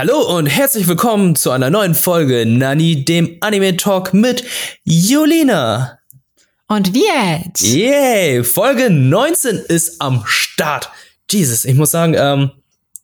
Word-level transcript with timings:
Hallo 0.00 0.34
und 0.34 0.46
herzlich 0.46 0.88
willkommen 0.88 1.36
zu 1.36 1.50
einer 1.50 1.68
neuen 1.68 1.94
Folge 1.94 2.46
Nani, 2.46 3.04
dem 3.04 3.36
Anime 3.40 3.76
Talk 3.76 4.14
mit 4.14 4.42
Julina. 4.82 5.98
Und 6.68 6.94
Viet. 6.94 7.60
Yay, 7.60 8.42
Folge 8.42 8.88
19 8.88 9.56
ist 9.68 10.00
am 10.00 10.22
Start. 10.24 10.88
Jesus, 11.30 11.66
ich 11.66 11.74
muss 11.74 11.90
sagen, 11.90 12.14
ähm, 12.16 12.50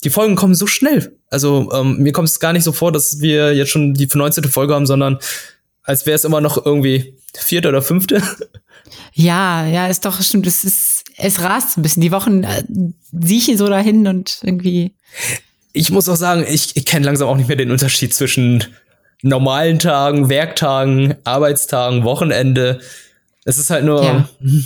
die 0.05 0.09
Folgen 0.09 0.37
kommen 0.37 0.55
so 0.55 0.67
schnell. 0.67 1.19
Also 1.29 1.71
ähm, 1.71 1.99
mir 1.99 2.13
kommt 2.13 2.31
es 2.31 2.41
gar 2.41 2.55
nicht 2.55 2.65
so 2.65 2.73
vor, 2.73 2.93
dass 2.93 3.21
wir 3.21 3.55
jetzt 3.55 3.73
schon 3.73 3.93
die 3.93 4.09
19. 4.11 4.45
Folge 4.45 4.75
haben, 4.75 4.87
sondern 4.87 5.19
als 5.83 6.07
wäre 6.07 6.17
es 6.17 6.25
immer 6.25 6.41
noch 6.41 6.65
irgendwie 6.65 7.19
vierte 7.35 7.69
oder 7.69 7.83
fünfte. 7.83 8.23
Ja, 9.13 9.67
ja, 9.67 9.89
ist 9.89 10.07
doch 10.07 10.23
stimmt. 10.23 10.47
Es 10.47 10.65
ist, 10.65 11.05
es 11.19 11.43
rast 11.43 11.77
ein 11.77 11.83
bisschen. 11.83 12.01
Die 12.01 12.13
Wochen 12.13 12.45
äh, 12.45 12.63
siechen 13.13 13.59
so 13.59 13.69
dahin 13.69 14.07
und 14.07 14.39
irgendwie. 14.43 14.95
Ich 15.77 15.91
muss 15.91 16.09
auch 16.09 16.17
sagen, 16.17 16.45
ich, 16.49 16.75
ich 16.75 16.87
kenne 16.87 17.05
langsam 17.05 17.29
auch 17.29 17.37
nicht 17.37 17.49
mehr 17.49 17.57
den 17.57 17.71
Unterschied 17.71 18.15
zwischen 18.15 18.65
normalen 19.23 19.79
Tagen, 19.79 20.31
Werktagen, 20.31 21.17
Arbeitstagen, 21.25 22.03
Wochenende. 22.03 22.81
Es 23.45 23.59
ist 23.59 23.69
halt 23.69 23.85
nur. 23.85 24.03
Ja. 24.03 24.29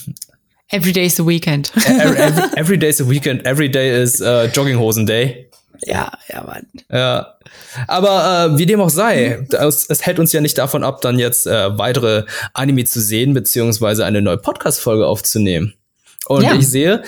Every 0.68 0.92
day 0.92 1.06
is 1.06 1.18
a 1.18 1.26
weekend. 1.26 1.72
every, 1.74 2.16
every, 2.16 2.42
every 2.56 2.78
day 2.78 2.88
is 2.90 3.00
a 3.00 3.08
weekend. 3.10 3.44
Every 3.44 3.68
day 3.68 4.00
is 4.02 4.20
uh, 4.20 4.44
Jogginghosen 4.54 5.04
Day. 5.04 5.48
Ja, 5.84 6.12
ja, 6.28 6.44
Mann. 6.44 6.66
Ja. 6.92 7.34
Aber 7.88 8.52
äh, 8.54 8.58
wie 8.58 8.66
dem 8.66 8.80
auch 8.80 8.88
sei, 8.90 9.44
es, 9.50 9.86
es 9.90 10.06
hält 10.06 10.20
uns 10.20 10.32
ja 10.32 10.40
nicht 10.40 10.58
davon 10.58 10.84
ab, 10.84 11.00
dann 11.00 11.18
jetzt 11.18 11.48
äh, 11.48 11.76
weitere 11.76 12.22
Anime 12.54 12.84
zu 12.84 13.00
sehen, 13.00 13.34
beziehungsweise 13.34 14.04
eine 14.04 14.22
neue 14.22 14.38
Podcast-Folge 14.38 15.08
aufzunehmen. 15.08 15.74
Und 16.26 16.44
Ja. 16.44 16.54
ich 16.54 16.68
sehe, 16.68 17.02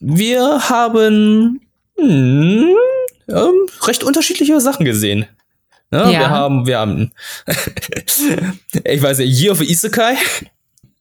wir 0.00 0.68
haben 0.68 1.60
hm, 1.96 2.74
ähm, 3.28 3.54
recht 3.82 4.04
unterschiedliche 4.04 4.60
Sachen 4.60 4.84
gesehen. 4.84 5.26
Ne? 5.90 5.98
Ja. 5.98 6.10
Wir 6.10 6.30
haben, 6.30 6.66
wir 6.66 6.78
haben, 6.78 7.12
ich 8.84 9.02
weiß 9.02 9.18
nicht, 9.18 9.40
Year 9.40 9.52
of 9.52 9.60
Isekai. 9.62 10.16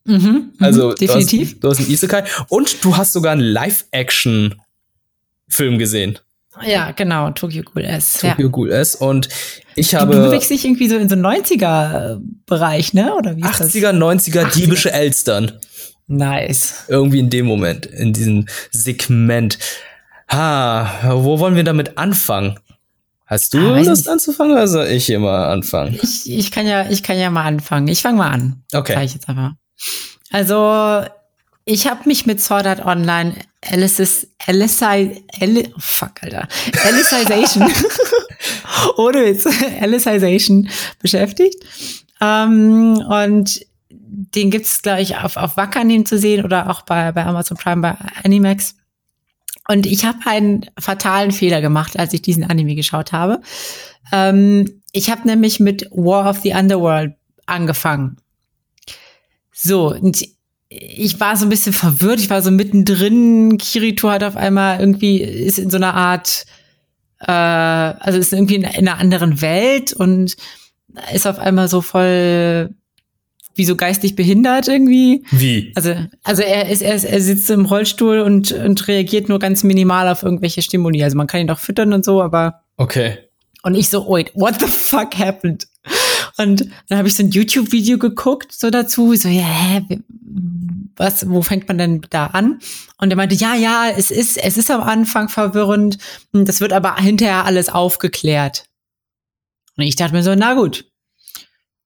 Mhm, 0.05 0.15
mhm, 0.17 0.51
Also 0.59 0.93
definitiv. 0.93 1.59
Du 1.59 1.69
hast, 1.69 1.79
du 1.79 1.79
hast 1.79 1.79
einen 1.79 1.89
Isekai 1.91 2.23
und 2.49 2.83
du 2.85 2.95
hast 2.95 3.13
sogar 3.13 3.31
einen 3.31 3.41
Live-Action-Film 3.41 5.79
gesehen. 5.79 6.19
Ja, 6.65 6.91
genau. 6.91 7.31
Tokyo 7.31 7.63
Ghoul 7.63 7.83
S. 7.83 8.21
Ja. 8.21 8.29
Tokyo 8.31 8.49
Ghoul 8.49 8.71
S. 8.71 8.95
Und 8.95 9.27
ich 9.75 9.89
Du 9.89 9.97
habe 9.97 10.15
bewegst 10.15 10.49
dich 10.51 10.63
irgendwie 10.63 10.87
so 10.87 10.95
in 10.95 11.09
so 11.09 11.15
90er-Bereich, 11.15 12.93
ne? 12.93 13.13
Oder 13.15 13.35
wie 13.35 13.41
ist 13.41 13.61
80er, 13.61 13.89
90er 13.91 14.43
80er. 14.43 14.53
diebische 14.53 14.91
Elstern. 14.91 15.51
Nice. 16.07 16.85
Irgendwie 16.87 17.19
in 17.19 17.29
dem 17.29 17.45
Moment, 17.45 17.85
in 17.87 18.13
diesem 18.13 18.45
Segment. 18.71 19.57
Ha, 20.31 21.11
wo 21.13 21.39
wollen 21.39 21.55
wir 21.55 21.63
damit 21.63 21.97
anfangen? 21.97 22.59
Hast 23.25 23.53
du 23.53 23.57
Ah, 23.73 23.79
Lust 23.79 24.07
anzufangen 24.07 24.53
oder 24.53 24.67
soll 24.67 24.85
ich 24.87 25.05
hier 25.05 25.19
mal 25.19 25.51
anfangen? 25.51 25.97
Ich, 26.01 26.29
ich 26.31 26.51
kann 26.51 26.67
ja, 26.67 26.87
ich 26.89 27.01
kann 27.01 27.17
ja 27.17 27.29
mal 27.31 27.43
anfangen. 27.45 27.87
Ich 27.87 28.01
fange 28.01 28.17
mal 28.19 28.29
an. 28.29 28.63
Okay. 28.73 28.93
Sag 28.93 29.03
ich 29.03 29.13
jetzt 29.15 29.27
einfach. 29.29 29.53
Also, 30.31 31.03
ich 31.65 31.87
habe 31.87 32.01
mich 32.07 32.25
mit 32.27 32.39
Sword 32.41 32.67
Art 32.67 32.85
Online 32.85 33.33
Alice's 33.67 34.27
Alici, 34.45 35.23
Ali, 35.41 35.73
oh 35.75 35.79
fuck, 35.79 36.21
Alter. 36.21 36.47
Alicization. 36.85 37.67
Ohne 38.97 39.25
Witz. 39.25 39.47
Alicization 39.81 40.69
beschäftigt. 41.01 41.63
Ähm, 42.21 42.97
und 43.09 43.65
den 43.89 44.51
gibt's 44.51 44.83
glaube 44.83 45.01
ich, 45.01 45.17
auf, 45.17 45.35
auf 45.37 45.57
Wakanim 45.57 46.05
zu 46.05 46.19
sehen 46.19 46.45
oder 46.45 46.69
auch 46.69 46.83
bei, 46.83 47.11
bei 47.11 47.25
Amazon 47.25 47.57
Prime, 47.57 47.81
bei 47.81 47.95
Animax. 48.23 48.75
Und 49.67 49.85
ich 49.85 50.05
habe 50.05 50.19
einen 50.25 50.65
fatalen 50.79 51.31
Fehler 51.31 51.61
gemacht, 51.61 51.97
als 51.97 52.13
ich 52.13 52.21
diesen 52.21 52.43
Anime 52.43 52.75
geschaut 52.75 53.11
habe. 53.11 53.41
Ähm, 54.11 54.81
ich 54.91 55.09
habe 55.09 55.27
nämlich 55.27 55.59
mit 55.59 55.89
War 55.91 56.29
of 56.29 56.39
the 56.41 56.53
Underworld 56.53 57.15
angefangen. 57.45 58.17
So, 59.51 59.93
und 59.93 60.23
ich 60.69 61.19
war 61.19 61.37
so 61.37 61.45
ein 61.45 61.49
bisschen 61.49 61.73
verwirrt, 61.73 62.19
ich 62.19 62.29
war 62.29 62.41
so 62.41 62.51
mittendrin. 62.51 63.57
Kirito 63.57 64.09
hat 64.09 64.23
auf 64.23 64.35
einmal 64.35 64.79
irgendwie, 64.79 65.21
ist 65.21 65.59
in 65.59 65.69
so 65.69 65.77
einer 65.77 65.93
Art, 65.93 66.45
äh, 67.19 67.31
also 67.31 68.19
ist 68.19 68.33
irgendwie 68.33 68.55
in, 68.55 68.63
in 68.63 68.87
einer 68.87 68.97
anderen 68.97 69.41
Welt 69.41 69.93
und 69.93 70.35
ist 71.13 71.27
auf 71.27 71.39
einmal 71.39 71.67
so 71.67 71.81
voll, 71.81 72.75
wie 73.55 73.65
so 73.65 73.75
geistig 73.75 74.15
behindert 74.15 74.67
irgendwie. 74.67 75.23
Wie? 75.31 75.71
Also, 75.75 75.95
also 76.23 76.41
er 76.41 76.69
ist, 76.69 76.81
er, 76.81 76.95
ist, 76.95 77.05
er 77.05 77.21
sitzt 77.21 77.49
im 77.49 77.65
Rollstuhl 77.65 78.19
und, 78.19 78.51
und 78.51 78.87
reagiert 78.87 79.29
nur 79.29 79.39
ganz 79.39 79.63
minimal 79.63 80.07
auf 80.09 80.23
irgendwelche 80.23 80.61
Stimuli. 80.61 81.03
Also 81.03 81.17
man 81.17 81.27
kann 81.27 81.41
ihn 81.41 81.47
doch 81.47 81.59
füttern 81.59 81.93
und 81.93 82.03
so, 82.05 82.21
aber 82.21 82.61
Okay. 82.77 83.17
und 83.63 83.75
ich 83.75 83.89
so, 83.89 84.07
wait, 84.07 84.31
what 84.35 84.59
the 84.59 84.67
fuck 84.67 85.17
happened? 85.17 85.67
Und 86.37 86.67
dann 86.89 86.97
habe 86.97 87.07
ich 87.07 87.15
so 87.15 87.23
ein 87.23 87.31
YouTube-Video 87.31 87.97
geguckt, 87.97 88.51
so 88.51 88.69
dazu, 88.69 89.15
so, 89.15 89.29
ja, 89.29 89.43
hä, 89.43 89.81
was, 90.97 91.29
wo 91.29 91.41
fängt 91.41 91.67
man 91.67 91.77
denn 91.77 92.01
da 92.09 92.27
an? 92.27 92.59
Und 92.97 93.09
er 93.11 93.15
meinte, 93.15 93.35
ja, 93.35 93.55
ja, 93.55 93.89
es 93.95 94.11
ist, 94.11 94.37
es 94.37 94.57
ist 94.57 94.71
am 94.71 94.81
Anfang 94.81 95.29
verwirrend, 95.29 95.97
und 96.33 96.47
das 96.49 96.59
wird 96.61 96.73
aber 96.73 96.95
hinterher 96.97 97.45
alles 97.45 97.69
aufgeklärt. 97.69 98.65
Und 99.77 99.83
ich 99.83 99.95
dachte 99.95 100.13
mir 100.13 100.23
so, 100.23 100.33
na 100.35 100.53
gut, 100.55 100.85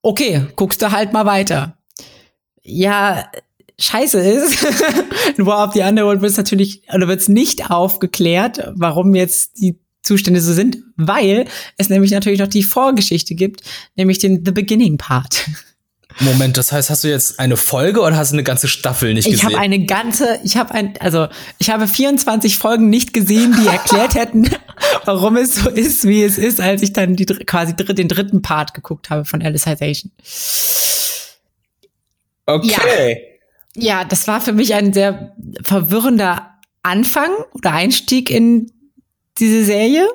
okay, 0.02 0.46
guckst 0.56 0.82
du 0.82 0.90
halt 0.92 1.12
mal 1.12 1.26
weiter. 1.26 1.76
Ja, 2.62 3.30
scheiße 3.78 4.20
ist, 4.20 4.62
War 5.38 5.68
of 5.68 5.74
the 5.74 5.80
Underworld 5.80 6.20
wird 6.20 6.32
es 6.32 6.36
natürlich, 6.36 6.82
oder 6.92 7.08
wird 7.08 7.20
es 7.20 7.28
nicht 7.28 7.70
aufgeklärt, 7.70 8.70
warum 8.74 9.14
jetzt 9.14 9.60
die 9.60 9.78
Zustände 10.02 10.40
so 10.40 10.52
sind, 10.52 10.78
weil 10.96 11.46
es 11.76 11.88
nämlich 11.88 12.10
natürlich 12.10 12.40
noch 12.40 12.48
die 12.48 12.62
Vorgeschichte 12.62 13.34
gibt, 13.34 13.62
nämlich 13.96 14.18
den 14.18 14.44
The 14.44 14.52
Beginning 14.52 14.98
Part. 14.98 15.46
Moment, 16.20 16.56
das 16.56 16.70
heißt, 16.72 16.90
hast 16.90 17.02
du 17.04 17.08
jetzt 17.08 17.38
eine 17.40 17.56
Folge 17.56 18.00
oder 18.00 18.16
hast 18.16 18.30
du 18.32 18.36
eine 18.36 18.42
ganze 18.44 18.68
Staffel 18.68 19.14
nicht 19.14 19.26
Ich 19.26 19.34
gesehen? 19.40 19.48
habe 19.50 19.58
eine 19.58 19.84
ganze, 19.86 20.38
ich 20.44 20.56
habe 20.56 20.74
ein, 20.74 20.94
also 21.00 21.28
ich 21.58 21.70
habe 21.70 21.88
24 21.88 22.58
Folgen 22.58 22.90
nicht 22.90 23.12
gesehen, 23.12 23.56
die 23.60 23.66
erklärt 23.66 24.14
hätten, 24.14 24.48
warum 25.06 25.36
es 25.36 25.54
so 25.56 25.70
ist, 25.70 26.06
wie 26.06 26.22
es 26.22 26.36
ist, 26.38 26.60
als 26.60 26.82
ich 26.82 26.92
dann 26.92 27.16
die 27.16 27.24
quasi 27.26 27.74
dr- 27.74 27.94
den 27.94 28.08
dritten 28.08 28.42
Part 28.42 28.74
geguckt 28.74 29.08
habe 29.10 29.24
von 29.24 29.42
Alicization. 29.42 30.12
okay. 32.46 33.26
Ja, 33.76 34.04
das 34.04 34.26
war 34.26 34.40
für 34.40 34.52
mich 34.52 34.74
ein 34.74 34.92
sehr 34.92 35.34
verwirrender 35.62 36.58
Anfang 36.82 37.30
oder 37.52 37.72
Einstieg 37.72 38.30
in 38.30 38.72
diese 39.38 39.64
Serie. 39.64 40.08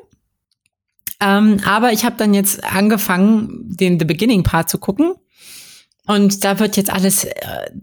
Ähm, 1.22 1.62
aber 1.66 1.94
ich 1.94 2.04
habe 2.04 2.18
dann 2.18 2.34
jetzt 2.34 2.64
angefangen, 2.64 3.50
den 3.76 3.98
The 3.98 4.06
Beginning 4.06 4.44
Part 4.44 4.70
zu 4.70 4.78
gucken. 4.78 5.16
Und 6.08 6.44
da 6.44 6.60
wird 6.60 6.78
jetzt 6.78 6.92
alles 6.92 7.24
äh, 7.24 7.32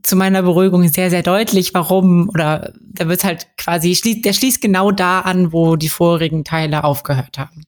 zu 0.03 0.15
meiner 0.15 0.43
Beruhigung 0.43 0.87
sehr, 0.87 1.11
sehr 1.11 1.23
deutlich, 1.23 1.75
warum, 1.75 2.29
oder 2.29 2.73
da 2.81 3.09
wird 3.09 3.25
halt 3.25 3.49
quasi, 3.57 3.95
schließt, 3.95 4.25
der 4.25 4.33
schließt 4.33 4.61
genau 4.61 4.93
da 4.93 5.21
an, 5.21 5.53
wo 5.53 5.77
die 5.77 5.89
vorigen 5.89 6.45
Teile 6.45 6.85
aufgehört 6.85 7.39
haben. 7.39 7.65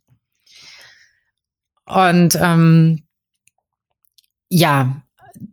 Und 1.87 2.39
ähm, 2.41 3.03
ja, 4.49 5.03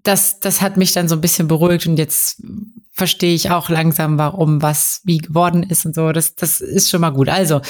das, 0.04 0.40
das 0.40 0.62
hat 0.62 0.78
mich 0.78 0.92
dann 0.92 1.10
so 1.10 1.16
ein 1.16 1.22
bisschen 1.22 1.48
beruhigt 1.48 1.88
und 1.88 1.98
jetzt 1.98 2.42
verstehe 2.94 3.34
ich 3.34 3.50
auch 3.50 3.70
langsam, 3.70 4.20
warum 4.20 4.62
was 4.62 5.02
wie 5.04 5.18
geworden 5.18 5.64
ist 5.64 5.86
und 5.86 5.96
so. 5.96 6.12
Das, 6.12 6.36
das 6.36 6.62
ist 6.62 6.90
schon 6.90 7.02
mal 7.02 7.10
gut. 7.10 7.30
Also, 7.30 7.62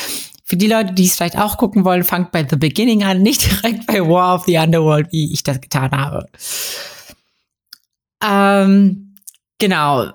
für 0.43 0.57
die 0.57 0.67
Leute, 0.67 0.93
die 0.93 1.05
es 1.05 1.15
vielleicht 1.15 1.37
auch 1.37 1.57
gucken 1.57 1.85
wollen, 1.85 2.03
fangt 2.03 2.33
bei 2.33 2.45
The 2.45 2.57
Beginning 2.57 3.03
an, 3.03 3.21
nicht 3.21 3.49
direkt 3.63 3.87
bei 3.87 4.01
War 4.01 4.35
of 4.35 4.43
the 4.45 4.57
Underworld, 4.57 5.11
wie 5.11 5.31
ich 5.31 5.43
das 5.43 5.61
getan 5.61 5.91
habe. 5.91 6.27
Ähm, 8.23 9.15
genau. 9.59 10.11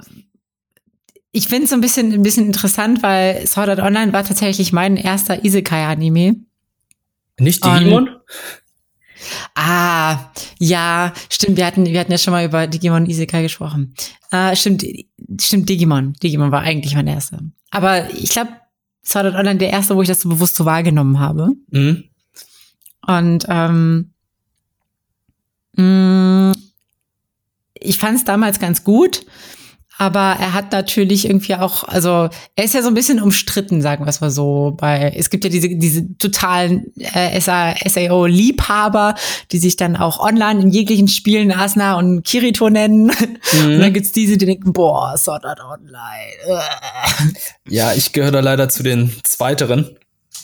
Ich 1.33 1.49
finde 1.49 1.65
es 1.65 1.71
so 1.71 1.77
ein 1.77 1.81
bisschen, 1.83 2.13
ein 2.13 2.23
bisschen 2.23 2.47
interessant, 2.47 3.03
weil 3.03 3.47
Sword 3.47 3.69
Art 3.69 3.81
Online 3.81 4.13
war 4.13 4.25
tatsächlich 4.25 4.73
mein 4.73 4.97
erster 4.97 5.45
Isekai-Anime. 5.45 6.37
Nicht 7.39 7.65
Und- 7.65 7.79
Digimon? 7.79 8.11
Ah, 9.55 10.31
ja, 10.59 11.13
stimmt. 11.31 11.57
Wir 11.57 11.67
hatten, 11.67 11.85
wir 11.87 11.99
hatten 11.99 12.13
ja 12.13 12.19
schon 12.19 12.33
mal 12.33 12.45
über 12.45 12.67
Digimon 12.67 13.03
und 13.05 13.09
Isekai 13.11 13.43
gesprochen. 13.43 13.95
Äh, 14.31 14.55
stimmt, 14.55 14.85
stimmt, 15.41 15.69
Digimon. 15.69 16.13
Digimon 16.23 16.53
war 16.53 16.61
eigentlich 16.63 16.95
mein 16.95 17.07
erster. 17.09 17.41
Aber 17.71 18.09
ich 18.15 18.29
glaube, 18.31 18.53
Sword 19.05 19.27
Art 19.27 19.35
Online 19.35 19.59
der 19.59 19.71
erste, 19.71 19.97
wo 19.97 20.03
ich 20.03 20.09
das 20.09 20.21
so 20.21 20.29
bewusst 20.29 20.55
so 20.57 20.65
wahrgenommen 20.65 21.19
habe. 21.19 21.51
Mhm. 21.71 22.05
Und 23.07 23.47
ähm, 23.49 24.13
mh, 25.77 26.53
ich 27.81 27.99
fand 27.99 28.17
es 28.17 28.25
damals 28.25 28.59
ganz 28.59 28.85
gut, 28.85 29.25
aber 29.99 30.37
er 30.39 30.53
hat 30.53 30.73
natürlich 30.73 31.25
irgendwie 31.27 31.55
auch, 31.55 31.85
also 31.85 32.29
er 32.55 32.65
ist 32.65 32.75
ja 32.75 32.83
so 32.83 32.89
ein 32.89 32.95
bisschen 32.95 33.21
umstritten, 33.21 33.81
sagen 33.81 34.05
wir 34.05 34.11
es 34.11 34.21
mal 34.21 34.31
so. 34.31 34.77
Bei 34.79 35.15
es 35.17 35.31
gibt 35.31 35.45
ja 35.45 35.51
diese 35.51 35.71
diese 35.71 36.17
totalen 36.19 36.93
äh, 36.99 37.41
SAO-Liebhaber, 37.41 39.15
die 39.53 39.59
sich 39.59 39.77
dann 39.77 39.97
auch 39.97 40.21
online 40.21 40.61
in 40.61 40.69
jeglichen 40.69 41.09
Spielen 41.09 41.51
Asna 41.51 41.97
und 41.97 42.25
Kirito 42.25 42.69
nennen. 42.69 43.11
Und 43.11 43.79
dann 43.81 43.93
gibt's 43.95 44.13
diese, 44.13 44.37
die 44.37 44.45
denken, 44.45 44.75
boah, 44.75 45.17
Sword 45.17 45.47
Art 45.47 45.61
Online. 45.61 46.35
Äh. 46.47 47.75
Ja, 47.75 47.95
ich 47.95 48.13
gehöre 48.13 48.33
da 48.33 48.41
leider 48.41 48.69
zu 48.69 48.83
den 48.83 49.13
Zweiteren. 49.25 49.97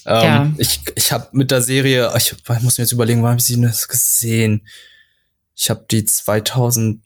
Ähm, 0.06 0.22
Ja. 0.22 0.52
Ich, 0.56 0.80
ich 0.94 1.12
habe 1.12 1.28
mit 1.32 1.50
der 1.50 1.60
Serie, 1.60 2.10
ich 2.16 2.34
muss 2.62 2.78
mir 2.78 2.84
jetzt 2.84 2.92
überlegen, 2.92 3.22
wann 3.22 3.32
habe 3.32 3.40
ich 3.40 3.46
sie 3.46 3.60
das 3.60 3.86
gesehen? 3.86 4.66
Ich 5.54 5.68
habe 5.68 5.84
die 5.90 6.06
2004, 6.06 7.02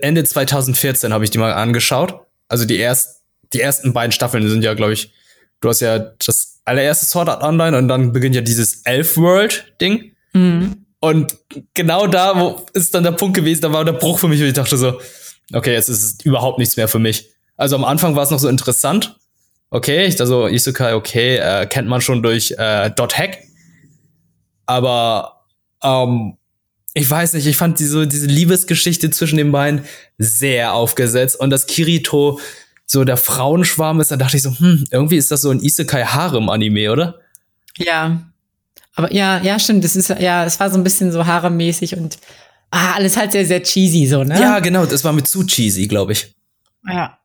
Ende 0.00 0.24
2014 0.24 1.12
habe 1.12 1.24
ich 1.24 1.30
die 1.30 1.38
mal 1.38 1.52
angeschaut. 1.52 2.20
Also 2.48 2.64
die 2.64 2.76
erst, 2.76 3.22
die 3.52 3.60
ersten 3.60 3.92
beiden 3.92 4.12
Staffeln 4.12 4.48
sind 4.48 4.62
ja, 4.62 4.74
glaube 4.74 4.92
ich, 4.92 5.12
du 5.60 5.68
hast 5.68 5.80
ja 5.80 5.98
das 5.98 6.60
allererste 6.64 7.06
Sword 7.06 7.28
Art 7.28 7.42
Online 7.42 7.76
und 7.78 7.88
dann 7.88 8.12
beginnt 8.12 8.34
ja 8.34 8.40
dieses 8.40 8.82
Elf 8.82 9.16
World 9.16 9.72
Ding. 9.80 10.12
Mhm. 10.32 10.86
Und 11.00 11.36
genau 11.74 12.06
da 12.06 12.38
wo 12.38 12.66
ist 12.72 12.94
dann 12.94 13.04
der 13.04 13.12
Punkt 13.12 13.36
gewesen, 13.36 13.62
da 13.62 13.72
war 13.72 13.84
der 13.84 13.92
Bruch 13.92 14.18
für 14.18 14.28
mich, 14.28 14.40
und 14.40 14.48
ich 14.48 14.54
dachte 14.54 14.76
so, 14.76 15.00
okay, 15.52 15.72
jetzt 15.72 15.88
ist 15.88 16.02
es 16.02 16.24
überhaupt 16.24 16.58
nichts 16.58 16.76
mehr 16.76 16.88
für 16.88 16.98
mich. 16.98 17.30
Also 17.56 17.76
am 17.76 17.84
Anfang 17.84 18.16
war 18.16 18.24
es 18.24 18.30
noch 18.30 18.38
so 18.38 18.48
interessant. 18.48 19.16
Okay, 19.70 20.06
ich 20.06 20.16
dachte 20.16 20.28
so, 20.28 20.46
Isekai, 20.46 20.94
okay, 20.94 21.36
äh, 21.36 21.66
kennt 21.66 21.88
man 21.88 22.00
schon 22.00 22.22
durch 22.22 22.52
äh, 22.58 22.90
Dot 22.90 23.16
Hack. 23.18 23.38
Aber 24.66 25.44
ähm, 25.82 26.36
ich 26.96 27.10
weiß 27.10 27.34
nicht, 27.34 27.46
ich 27.46 27.58
fand 27.58 27.78
diese, 27.78 28.06
diese 28.06 28.26
Liebesgeschichte 28.26 29.10
zwischen 29.10 29.36
den 29.36 29.52
beiden 29.52 29.82
sehr 30.16 30.72
aufgesetzt 30.72 31.38
und 31.38 31.50
dass 31.50 31.66
Kirito 31.66 32.40
so 32.86 33.04
der 33.04 33.18
Frauenschwarm 33.18 34.00
ist, 34.00 34.10
da 34.10 34.16
dachte 34.16 34.38
ich 34.38 34.42
so, 34.42 34.58
hm, 34.58 34.86
irgendwie 34.90 35.18
ist 35.18 35.30
das 35.30 35.42
so 35.42 35.50
ein 35.50 35.60
Isekai-Harem-Anime, 35.60 36.90
oder? 36.90 37.20
Ja. 37.76 38.22
Aber 38.94 39.12
ja, 39.12 39.42
ja, 39.42 39.58
stimmt. 39.58 39.84
Das 39.84 39.94
ist 39.94 40.08
ja, 40.08 40.46
es 40.46 40.58
war 40.58 40.70
so 40.70 40.78
ein 40.78 40.84
bisschen 40.84 41.12
so 41.12 41.26
haremmäßig 41.26 41.98
und 41.98 42.16
ah, 42.70 42.94
alles 42.94 43.18
halt 43.18 43.32
sehr, 43.32 43.44
sehr 43.44 43.62
cheesy, 43.62 44.06
so, 44.06 44.24
ne? 44.24 44.40
Ja, 44.40 44.60
genau, 44.60 44.86
das 44.86 45.04
war 45.04 45.12
mit 45.12 45.28
zu 45.28 45.44
cheesy, 45.44 45.88
glaube 45.88 46.12
ich. 46.12 46.34
Ja. 46.88 47.18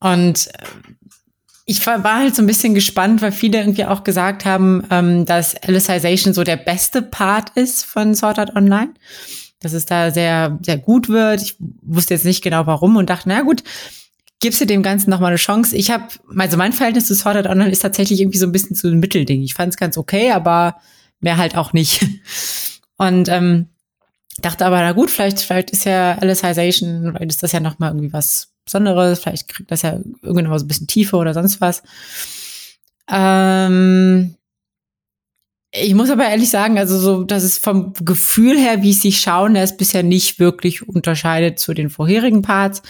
Und 0.00 0.46
ich 1.70 1.86
war, 1.86 2.02
halt 2.02 2.34
so 2.34 2.42
ein 2.42 2.46
bisschen 2.46 2.72
gespannt, 2.72 3.20
weil 3.20 3.30
viele 3.30 3.58
irgendwie 3.58 3.84
auch 3.84 4.02
gesagt 4.02 4.46
haben, 4.46 4.84
ähm, 4.90 5.26
dass 5.26 5.54
Alicization 5.54 6.32
so 6.32 6.42
der 6.42 6.56
beste 6.56 7.02
Part 7.02 7.50
ist 7.56 7.84
von 7.84 8.14
Sword 8.14 8.38
Art 8.38 8.56
Online. 8.56 8.94
Dass 9.60 9.74
es 9.74 9.84
da 9.84 10.10
sehr, 10.10 10.58
sehr 10.62 10.78
gut 10.78 11.10
wird. 11.10 11.42
Ich 11.42 11.56
wusste 11.82 12.14
jetzt 12.14 12.24
nicht 12.24 12.42
genau 12.42 12.66
warum 12.66 12.96
und 12.96 13.10
dachte, 13.10 13.28
na 13.28 13.42
gut, 13.42 13.62
gibst 14.40 14.62
du 14.62 14.64
dem 14.64 14.82
Ganzen 14.82 15.10
noch 15.10 15.20
mal 15.20 15.26
eine 15.26 15.36
Chance. 15.36 15.76
Ich 15.76 15.90
habe, 15.90 16.04
also 16.38 16.56
mein 16.56 16.72
Verhältnis 16.72 17.06
zu 17.06 17.14
Sword 17.14 17.36
Art 17.36 17.48
Online 17.48 17.70
ist 17.70 17.80
tatsächlich 17.80 18.18
irgendwie 18.22 18.38
so 18.38 18.46
ein 18.46 18.52
bisschen 18.52 18.74
zu 18.74 18.86
einem 18.86 19.00
Mittelding. 19.00 19.42
Ich 19.42 19.52
fand 19.52 19.74
es 19.74 19.76
ganz 19.76 19.98
okay, 19.98 20.32
aber 20.32 20.76
mehr 21.20 21.36
halt 21.36 21.54
auch 21.54 21.74
nicht. 21.74 22.06
Und 22.96 23.28
ähm, 23.28 23.66
dachte 24.38 24.64
aber, 24.64 24.80
na 24.80 24.92
gut, 24.92 25.10
vielleicht, 25.10 25.40
vielleicht 25.40 25.72
ist 25.72 25.84
ja 25.84 26.14
Alicization, 26.14 27.12
vielleicht 27.12 27.32
ist 27.32 27.42
das 27.42 27.52
ja 27.52 27.60
noch 27.60 27.78
mal 27.78 27.88
irgendwie 27.88 28.14
was 28.14 28.54
Besonderes, 28.68 29.20
vielleicht 29.20 29.48
kriegt 29.48 29.70
das 29.70 29.82
ja 29.82 29.98
irgendwann 30.22 30.48
mal 30.48 30.58
so 30.58 30.64
ein 30.64 30.68
bisschen 30.68 30.86
Tiefe 30.86 31.16
oder 31.16 31.34
sonst 31.34 31.60
was. 31.60 31.82
Ähm, 33.10 34.34
ich 35.70 35.94
muss 35.94 36.10
aber 36.10 36.28
ehrlich 36.28 36.50
sagen, 36.50 36.78
also 36.78 36.98
so, 36.98 37.24
dass 37.24 37.42
es 37.42 37.58
vom 37.58 37.92
Gefühl 38.00 38.58
her, 38.58 38.82
wie 38.82 38.90
es 38.90 39.02
sich 39.02 39.20
schauen 39.20 39.52
lässt, 39.52 39.78
bisher 39.78 40.02
nicht 40.02 40.38
wirklich 40.38 40.88
unterscheidet 40.88 41.58
zu 41.58 41.74
den 41.74 41.90
vorherigen 41.90 42.42
Parts. 42.42 42.82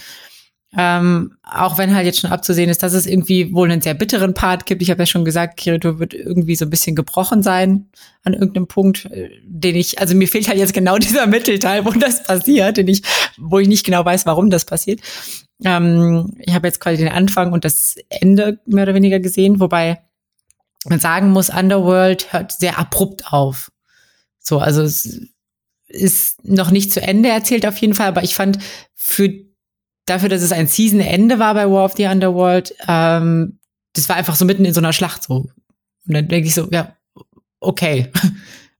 Ähm, 0.77 1.35
auch 1.41 1.79
wenn 1.79 1.95
halt 1.95 2.05
jetzt 2.05 2.19
schon 2.19 2.31
abzusehen 2.31 2.69
ist, 2.69 2.83
dass 2.83 2.93
es 2.93 3.07
irgendwie 3.07 3.53
wohl 3.53 3.71
einen 3.71 3.81
sehr 3.81 3.95
bitteren 3.95 4.35
Part 4.35 4.67
gibt. 4.67 4.83
Ich 4.83 4.91
habe 4.91 5.01
ja 5.01 5.07
schon 5.07 5.25
gesagt, 5.25 5.57
Kirito 5.57 5.97
wird 5.97 6.13
irgendwie 6.13 6.55
so 6.55 6.65
ein 6.65 6.69
bisschen 6.69 6.95
gebrochen 6.95 7.41
sein 7.41 7.89
an 8.23 8.33
irgendeinem 8.33 8.67
Punkt, 8.67 9.05
äh, 9.05 9.29
den 9.43 9.75
ich, 9.75 9.99
also 9.99 10.13
mir 10.13 10.27
fehlt 10.27 10.47
halt 10.47 10.59
jetzt 10.59 10.73
genau 10.73 10.97
dieser 10.99 11.25
Mittelteil, 11.25 11.85
wo 11.85 11.91
das 11.91 12.23
passiert, 12.23 12.77
den 12.77 12.87
ich, 12.87 13.01
wo 13.37 13.57
ich 13.57 13.67
nicht 13.67 13.83
genau 13.83 14.05
weiß, 14.05 14.27
warum 14.27 14.51
das 14.51 14.65
passiert. 14.65 15.01
Ähm, 15.63 16.33
ich 16.39 16.53
habe 16.53 16.67
jetzt 16.67 16.79
quasi 16.79 16.97
den 16.97 17.11
Anfang 17.11 17.51
und 17.51 17.65
das 17.65 17.95
Ende 18.09 18.59
mehr 18.65 18.83
oder 18.83 18.95
weniger 18.95 19.19
gesehen, 19.19 19.59
wobei 19.59 20.01
man 20.85 20.99
sagen 20.99 21.31
muss, 21.31 21.49
Underworld 21.49 22.31
hört 22.31 22.53
sehr 22.53 22.79
abrupt 22.79 23.33
auf. 23.33 23.71
So, 24.39 24.59
also 24.59 24.81
es 24.81 25.27
ist 25.87 26.45
noch 26.45 26.71
nicht 26.71 26.93
zu 26.93 27.01
Ende 27.01 27.29
erzählt 27.29 27.65
auf 27.65 27.77
jeden 27.77 27.93
Fall, 27.93 28.07
aber 28.07 28.23
ich 28.23 28.35
fand 28.35 28.59
für 28.95 29.29
dafür, 30.05 30.29
dass 30.29 30.41
es 30.41 30.51
ein 30.51 30.67
Season-Ende 30.67 31.39
war 31.39 31.53
bei 31.53 31.69
War 31.69 31.85
of 31.85 31.95
the 31.97 32.05
Underworld, 32.05 32.73
ähm, 32.87 33.59
das 33.93 34.07
war 34.07 34.15
einfach 34.15 34.35
so 34.35 34.45
mitten 34.45 34.65
in 34.65 34.73
so 34.73 34.79
einer 34.79 34.93
Schlacht 34.93 35.23
so. 35.23 35.49
Und 36.07 36.13
dann 36.13 36.27
denke 36.27 36.47
ich 36.47 36.55
so, 36.55 36.69
ja, 36.71 36.95
okay. 37.59 38.11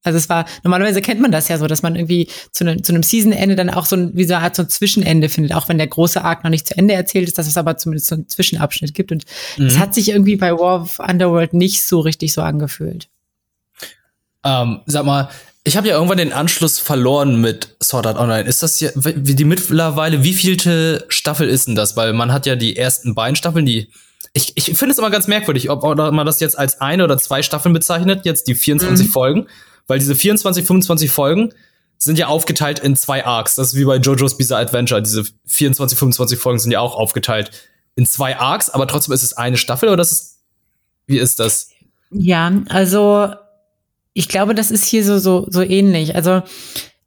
Also 0.03 0.17
es 0.17 0.29
war, 0.29 0.45
normalerweise 0.63 1.01
kennt 1.01 1.19
man 1.19 1.31
das 1.31 1.49
ja 1.49 1.57
so, 1.57 1.67
dass 1.67 1.81
man 1.81 1.95
irgendwie 1.97 2.29
zu, 2.51 2.63
ne, 2.63 2.81
zu 2.81 2.93
einem 2.93 3.03
Season-Ende 3.03 3.55
dann 3.57 3.69
auch 3.69 3.85
so 3.85 3.97
ein, 3.97 4.11
wie 4.15 4.23
so 4.23 4.33
eine 4.33 4.43
Art 4.45 4.55
so 4.55 4.63
ein 4.63 4.69
Zwischenende 4.69 5.27
findet, 5.27 5.53
auch 5.53 5.67
wenn 5.67 5.77
der 5.77 5.87
große 5.87 6.23
Arc 6.23 6.43
noch 6.45 6.51
nicht 6.51 6.67
zu 6.67 6.77
Ende 6.77 6.93
erzählt 6.93 7.27
ist, 7.27 7.37
dass 7.37 7.47
es 7.47 7.57
aber 7.57 7.75
zumindest 7.77 8.07
so 8.07 8.15
einen 8.15 8.29
Zwischenabschnitt 8.29 8.93
gibt. 8.93 9.11
Und 9.11 9.25
es 9.57 9.75
Mhm. 9.75 9.79
hat 9.79 9.93
sich 9.93 10.09
irgendwie 10.09 10.37
bei 10.37 10.51
War 10.53 10.81
of 10.83 10.99
Underworld 10.99 11.53
nicht 11.53 11.83
so 11.85 11.99
richtig 11.99 12.31
so 12.31 12.41
angefühlt. 12.41 13.09
Ähm, 14.45 14.79
sag 14.85 15.05
mal, 15.05 15.29
ich 15.65 15.75
habe 15.75 15.87
ja 15.89 15.95
irgendwann 15.95 16.17
den 16.17 16.31
Anschluss 16.33 16.79
verloren 16.79 17.41
mit 17.41 17.75
Sword 17.83 18.07
Art 18.07 18.17
Online. 18.17 18.47
Ist 18.47 18.63
das 18.63 18.77
hier, 18.77 18.91
wie 18.95 19.35
die 19.35 19.43
mittlerweile, 19.43 20.23
wie 20.23 20.33
vielte 20.33 21.05
Staffel 21.09 21.49
ist 21.49 21.67
denn 21.67 21.75
das? 21.75 21.97
Weil 21.97 22.13
man 22.13 22.31
hat 22.31 22.45
ja 22.45 22.55
die 22.55 22.77
ersten 22.77 23.13
beiden 23.15 23.35
Staffeln, 23.35 23.65
die 23.65 23.89
ich, 24.33 24.53
ich 24.55 24.65
finde 24.77 24.91
es 24.93 24.97
immer 24.99 25.09
ganz 25.09 25.27
merkwürdig, 25.27 25.69
ob 25.71 25.83
oder 25.83 26.11
man 26.11 26.25
das 26.25 26.39
jetzt 26.39 26.57
als 26.57 26.79
eine 26.81 27.03
oder 27.03 27.17
zwei 27.17 27.41
Staffeln 27.41 27.73
bezeichnet, 27.73 28.25
jetzt 28.25 28.47
die 28.47 28.55
24 28.55 29.07
Mhm. 29.07 29.11
Folgen, 29.11 29.47
weil 29.89 29.99
diese 29.99 30.15
24, 30.15 30.65
25 30.65 31.11
Folgen 31.11 31.53
sind 31.97 32.17
ja 32.17 32.27
aufgeteilt 32.27 32.79
in 32.79 32.95
zwei 32.95 33.25
Arcs. 33.25 33.55
Das 33.55 33.69
ist 33.69 33.75
wie 33.75 33.83
bei 33.83 33.97
JoJo's 33.97 34.37
Bizarre 34.37 34.61
Adventure. 34.61 35.01
Diese 35.01 35.25
24, 35.47 35.97
25 35.97 36.39
Folgen 36.39 36.59
sind 36.59 36.71
ja 36.71 36.79
auch 36.79 36.95
aufgeteilt 36.95 37.51
in 37.95 38.05
zwei 38.05 38.37
Arcs, 38.37 38.69
aber 38.69 38.87
trotzdem 38.87 39.13
ist 39.13 39.23
es 39.23 39.33
eine 39.33 39.57
Staffel 39.57 39.89
oder 39.89 39.97
das 39.97 40.11
ist, 40.11 40.39
wie 41.07 41.17
ist 41.17 41.39
das? 41.39 41.71
Ja, 42.11 42.51
also 42.69 43.33
ich 44.13 44.29
glaube, 44.29 44.55
das 44.55 44.71
ist 44.71 44.85
hier 44.85 45.03
so, 45.03 45.19
so, 45.19 45.47
so 45.49 45.61
ähnlich. 45.61 46.15
Also 46.15 46.43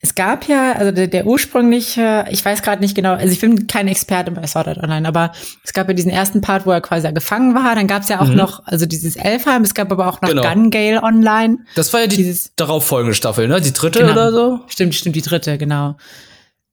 es 0.05 0.17
gab 0.17 0.49
ja, 0.49 0.73
also 0.73 0.91
der, 0.91 1.07
der 1.07 1.27
ursprüngliche, 1.27 2.25
ich 2.31 2.45
weiß 2.45 2.63
gerade 2.63 2.83
nicht 2.83 2.97
genau, 2.97 3.15
also 3.15 3.33
ich 3.33 3.39
bin 3.41 3.69
kein 3.69 3.87
Experte 3.87 4.33
bei 4.33 4.45
Sword 4.49 4.67
Art 4.67 4.79
Online, 4.79 5.07
aber 5.07 5.31
es 5.65 5.73
gab 5.73 5.87
ja 5.87 5.95
diesen 5.95 6.11
ersten 6.11 6.41
Part, 6.41 6.67
wo 6.67 6.73
er 6.73 6.81
quasi 6.81 7.11
gefangen 7.13 7.55
war. 7.55 7.77
Dann 7.77 7.87
gab 7.87 8.03
es 8.03 8.09
ja 8.09 8.21
auch 8.21 8.27
Mhm. 8.27 8.35
noch, 8.35 8.67
also 8.67 8.85
dieses 8.85 9.15
Elfheim, 9.15 9.63
es 9.63 9.75
gab 9.75 9.93
aber 9.93 10.09
auch 10.09 10.21
noch 10.21 10.29
Genau. 10.29 10.43
Gun 10.43 10.71
Gale 10.71 11.03
Online. 11.05 11.59
Das 11.77 11.93
war 11.93 12.01
ja 12.01 12.07
die 12.09 12.17
Dieses- 12.17 12.51
darauffolgende 12.57 13.15
Staffel, 13.15 13.47
ne? 13.47 13.61
Die 13.61 13.73
dritte 13.73 14.01
Genau. 14.01 14.13
oder 14.13 14.33
so? 14.33 14.61
Stimmt, 14.67 14.97
stimmt, 14.97 15.15
die 15.15 15.23
dritte, 15.23 15.57
genau. 15.57 15.97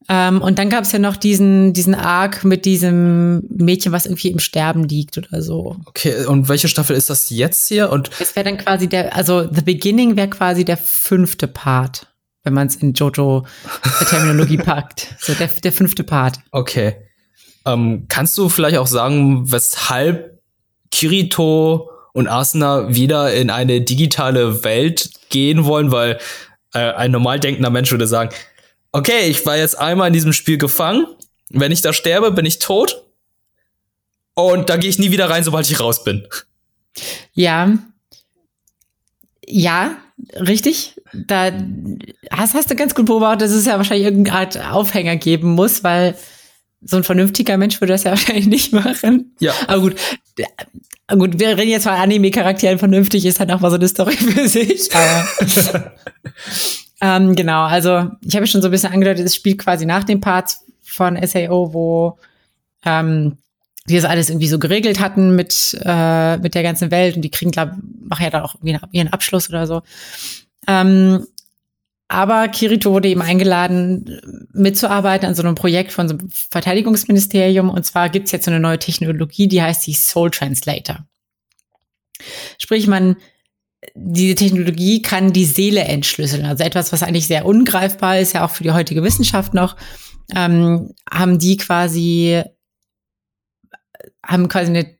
Ähm, 0.08 0.42
und 0.42 0.58
dann 0.58 0.68
gab 0.68 0.82
es 0.82 0.90
ja 0.90 0.98
noch 0.98 1.16
diesen, 1.16 1.72
diesen 1.72 1.94
Arc 1.94 2.42
mit 2.44 2.64
diesem 2.64 3.42
Mädchen, 3.48 3.92
was 3.92 4.06
irgendwie 4.06 4.30
im 4.32 4.40
Sterben 4.40 4.88
liegt 4.88 5.18
oder 5.18 5.40
so. 5.40 5.76
Okay, 5.86 6.24
und 6.24 6.48
welche 6.48 6.66
Staffel 6.66 6.96
ist 6.96 7.10
das 7.10 7.30
jetzt 7.30 7.68
hier? 7.68 7.90
Und 7.92 8.10
Das 8.18 8.34
wäre 8.34 8.42
dann 8.44 8.58
quasi 8.58 8.88
der, 8.88 9.14
also 9.14 9.46
The 9.48 9.60
Beginning 9.62 10.16
wäre 10.16 10.28
quasi 10.28 10.64
der 10.64 10.78
fünfte 10.78 11.46
Part, 11.46 12.08
wenn 12.42 12.54
man 12.54 12.66
es 12.66 12.76
in 12.76 12.94
Jojo-Terminologie 12.94 14.56
packt. 14.58 15.14
So 15.20 15.34
der, 15.34 15.48
der 15.48 15.72
fünfte 15.72 16.04
Part. 16.04 16.38
okay. 16.50 16.96
Ähm, 17.66 18.06
kannst 18.08 18.38
du 18.38 18.48
vielleicht 18.48 18.78
auch 18.78 18.86
sagen, 18.86 19.52
weshalb 19.52 20.40
Kirito 20.90 21.90
und 22.14 22.26
Asuna 22.26 22.94
wieder 22.94 23.34
in 23.34 23.50
eine 23.50 23.82
digitale 23.82 24.64
Welt 24.64 25.10
gehen 25.28 25.66
wollen? 25.66 25.92
Weil 25.92 26.18
äh, 26.72 26.78
ein 26.78 27.10
normal 27.10 27.38
denkender 27.38 27.68
Mensch 27.68 27.90
würde 27.90 28.06
sagen, 28.06 28.30
okay, 28.92 29.28
ich 29.28 29.44
war 29.44 29.58
jetzt 29.58 29.78
einmal 29.78 30.08
in 30.08 30.14
diesem 30.14 30.32
Spiel 30.32 30.56
gefangen. 30.56 31.06
Wenn 31.50 31.70
ich 31.70 31.82
da 31.82 31.92
sterbe, 31.92 32.30
bin 32.30 32.46
ich 32.46 32.60
tot. 32.60 33.04
Und 34.34 34.70
da 34.70 34.76
gehe 34.76 34.88
ich 34.88 34.98
nie 34.98 35.10
wieder 35.10 35.28
rein, 35.28 35.44
sobald 35.44 35.70
ich 35.70 35.80
raus 35.80 36.02
bin. 36.02 36.26
Ja. 37.34 37.76
Ja, 39.46 39.96
richtig. 40.34 40.99
Da 41.12 41.52
hast, 42.30 42.54
hast 42.54 42.70
du 42.70 42.76
ganz 42.76 42.94
gut 42.94 43.06
beobachtet, 43.06 43.42
dass 43.42 43.50
es 43.50 43.66
ja 43.66 43.76
wahrscheinlich 43.76 44.06
irgendeine 44.06 44.38
Art 44.38 44.72
Aufhänger 44.72 45.16
geben 45.16 45.52
muss, 45.52 45.82
weil 45.82 46.14
so 46.82 46.96
ein 46.96 47.04
vernünftiger 47.04 47.56
Mensch 47.56 47.80
würde 47.80 47.92
das 47.92 48.04
ja 48.04 48.10
wahrscheinlich 48.12 48.46
nicht 48.46 48.72
machen. 48.72 49.34
Ja. 49.40 49.52
Aber 49.66 49.80
gut, 49.80 49.96
gut, 51.08 51.38
wir 51.38 51.56
reden 51.56 51.70
jetzt 51.70 51.84
von 51.84 51.92
Anime-Charakteren, 51.92 52.78
vernünftig 52.78 53.26
ist 53.26 53.40
halt 53.40 53.50
auch 53.50 53.60
mal 53.60 53.70
so 53.70 53.76
eine 53.76 53.88
Story 53.88 54.12
für 54.16 54.48
sich. 54.48 54.90
Aber 54.94 55.28
ähm, 57.00 57.34
genau, 57.34 57.64
also 57.64 58.08
ich 58.22 58.36
habe 58.36 58.46
schon 58.46 58.62
so 58.62 58.68
ein 58.68 58.72
bisschen 58.72 58.92
angedeutet, 58.92 59.26
es 59.26 59.36
spielt 59.36 59.58
quasi 59.58 59.86
nach 59.86 60.04
den 60.04 60.20
Parts 60.20 60.64
von 60.82 61.18
SAO, 61.26 61.72
wo 61.72 62.18
ähm, 62.84 63.36
die 63.88 63.96
das 63.96 64.04
alles 64.04 64.30
irgendwie 64.30 64.48
so 64.48 64.58
geregelt 64.58 65.00
hatten 65.00 65.34
mit, 65.34 65.78
äh, 65.84 66.36
mit 66.38 66.54
der 66.54 66.62
ganzen 66.62 66.90
Welt 66.90 67.16
und 67.16 67.22
die 67.22 67.30
kriegen, 67.30 67.50
glaube 67.50 67.76
machen 68.08 68.24
ja 68.24 68.30
dann 68.30 68.42
auch 68.42 68.54
irgendwie 68.56 68.78
ihren 68.92 69.12
Abschluss 69.12 69.48
oder 69.48 69.66
so. 69.66 69.82
Ähm, 70.66 71.26
aber 72.10 72.48
Kirito 72.48 72.90
wurde 72.90 73.08
eben 73.08 73.22
eingeladen, 73.22 74.20
mitzuarbeiten 74.52 75.28
an 75.28 75.36
so 75.36 75.42
einem 75.42 75.54
Projekt 75.54 75.92
von 75.92 76.08
so 76.08 76.16
einem 76.16 76.28
Verteidigungsministerium. 76.50 77.70
Und 77.70 77.86
zwar 77.86 78.08
gibt's 78.08 78.32
jetzt 78.32 78.46
so 78.46 78.50
eine 78.50 78.58
neue 78.58 78.80
Technologie, 78.80 79.46
die 79.46 79.62
heißt 79.62 79.86
die 79.86 79.94
Soul 79.94 80.32
Translator. 80.32 81.06
Sprich, 82.58 82.88
man, 82.88 83.14
diese 83.94 84.34
Technologie 84.34 85.02
kann 85.02 85.32
die 85.32 85.44
Seele 85.44 85.82
entschlüsseln. 85.82 86.44
Also 86.44 86.64
etwas, 86.64 86.92
was 86.92 87.04
eigentlich 87.04 87.28
sehr 87.28 87.46
ungreifbar 87.46 88.18
ist, 88.18 88.34
ja 88.34 88.44
auch 88.44 88.50
für 88.50 88.64
die 88.64 88.72
heutige 88.72 89.04
Wissenschaft 89.04 89.54
noch, 89.54 89.76
ähm, 90.34 90.92
haben 91.08 91.38
die 91.38 91.58
quasi, 91.58 92.42
haben 94.26 94.48
quasi 94.48 94.70
eine 94.70 94.98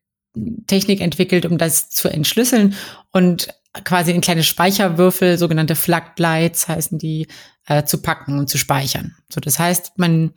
Technik 0.68 1.00
entwickelt, 1.00 1.44
um 1.44 1.58
das 1.58 1.90
zu 1.90 2.08
entschlüsseln 2.08 2.76
und 3.10 3.48
quasi 3.84 4.12
in 4.12 4.20
kleine 4.20 4.42
Speicherwürfel, 4.42 5.38
sogenannte 5.38 5.76
Flagged 5.76 6.18
Lights 6.18 6.68
heißen 6.68 6.98
die, 6.98 7.28
äh, 7.66 7.84
zu 7.84 8.02
packen 8.02 8.38
und 8.38 8.48
zu 8.48 8.58
speichern. 8.58 9.16
So, 9.32 9.40
das 9.40 9.58
heißt, 9.58 9.92
man 9.96 10.34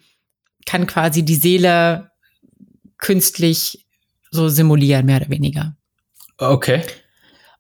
kann 0.66 0.88
quasi 0.88 1.24
die 1.24 1.36
Seele 1.36 2.12
künstlich 2.98 3.86
so 4.32 4.50
simulieren, 4.50 5.06
mehr 5.06 5.18
oder 5.18 5.30
weniger. 5.30 5.76
Okay. 6.38 6.84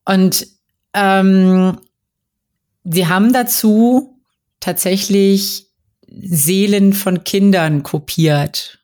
Und 0.06 0.48
ähm, 0.94 1.80
sie 2.84 3.08
haben 3.08 3.34
dazu 3.34 4.22
tatsächlich 4.60 5.68
Seelen 6.08 6.94
von 6.94 7.24
Kindern 7.24 7.84
kopiert. 7.84 8.80